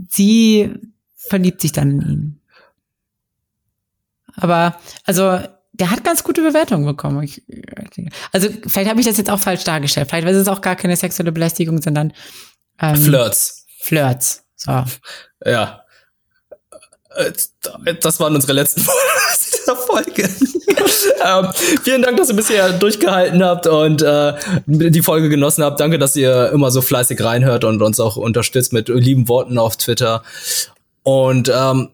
sie 0.09 0.73
verliebt 1.15 1.61
sich 1.61 1.71
dann 1.71 1.91
in 1.91 2.01
ihn. 2.01 2.41
Aber, 4.35 4.79
also, 5.03 5.39
der 5.73 5.91
hat 5.91 6.03
ganz 6.03 6.23
gute 6.23 6.41
Bewertungen 6.41 6.85
bekommen. 6.85 7.23
Ich, 7.23 7.43
also, 8.31 8.49
vielleicht 8.67 8.89
habe 8.89 8.99
ich 8.99 9.05
das 9.07 9.17
jetzt 9.17 9.29
auch 9.29 9.39
falsch 9.39 9.63
dargestellt. 9.63 10.09
Vielleicht 10.09 10.27
ist 10.27 10.37
es 10.37 10.47
auch 10.47 10.61
gar 10.61 10.75
keine 10.75 10.95
sexuelle 10.95 11.31
Belästigung, 11.31 11.81
sondern 11.81 12.13
ähm, 12.79 12.95
Flirts. 12.95 13.65
Flirts. 13.79 14.43
So. 14.55 14.83
Ja. 15.43 15.81
Äh, 17.17 17.95
das 17.99 18.19
waren 18.19 18.35
unsere 18.35 18.53
letzten 18.53 18.81
Folge. 19.87 20.23
ähm, 21.25 21.47
vielen 21.83 22.01
Dank, 22.01 22.17
dass 22.17 22.29
ihr 22.29 22.35
bisher 22.35 22.71
durchgehalten 22.73 23.43
habt 23.43 23.67
und 23.67 24.01
äh, 24.01 24.33
die 24.65 25.01
Folge 25.01 25.29
genossen 25.29 25.63
habt. 25.63 25.79
Danke, 25.79 25.99
dass 25.99 26.15
ihr 26.15 26.51
immer 26.51 26.71
so 26.71 26.81
fleißig 26.81 27.21
reinhört 27.21 27.63
und 27.63 27.81
uns 27.81 27.99
auch 27.99 28.15
unterstützt 28.15 28.71
mit 28.71 28.87
lieben 28.87 29.27
Worten 29.27 29.57
auf 29.57 29.77
Twitter. 29.77 30.23
Und 31.03 31.51
ähm, 31.53 31.89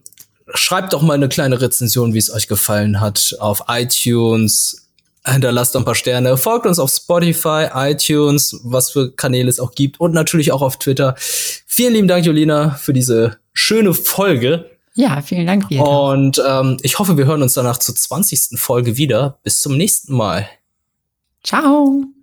schreibt 0.52 0.92
doch 0.92 1.02
mal 1.02 1.14
eine 1.14 1.28
kleine 1.28 1.60
Rezension, 1.60 2.14
wie 2.14 2.18
es 2.18 2.32
euch 2.32 2.46
gefallen 2.46 3.00
hat, 3.00 3.34
auf 3.40 3.64
iTunes. 3.68 4.88
Hinterlasst 5.26 5.74
ein 5.74 5.86
paar 5.86 5.94
Sterne. 5.94 6.36
Folgt 6.36 6.66
uns 6.66 6.78
auf 6.78 6.90
Spotify, 6.90 7.68
iTunes, 7.74 8.60
was 8.62 8.90
für 8.90 9.10
Kanäle 9.12 9.48
es 9.48 9.58
auch 9.58 9.74
gibt 9.74 9.98
und 9.98 10.12
natürlich 10.12 10.52
auch 10.52 10.60
auf 10.60 10.78
Twitter. 10.78 11.14
Vielen 11.18 11.94
lieben 11.94 12.08
Dank, 12.08 12.26
Jolina, 12.26 12.72
für 12.72 12.92
diese 12.92 13.38
schöne 13.54 13.94
Folge. 13.94 14.73
Ja, 14.94 15.22
vielen 15.22 15.46
Dank. 15.46 15.68
Peter. 15.68 15.84
Und 15.84 16.40
ähm, 16.46 16.76
ich 16.82 16.98
hoffe, 16.98 17.16
wir 17.16 17.26
hören 17.26 17.42
uns 17.42 17.54
danach 17.54 17.78
zur 17.78 17.96
20. 17.96 18.58
Folge 18.58 18.96
wieder. 18.96 19.38
Bis 19.42 19.60
zum 19.60 19.76
nächsten 19.76 20.14
Mal. 20.14 20.48
Ciao. 21.42 22.13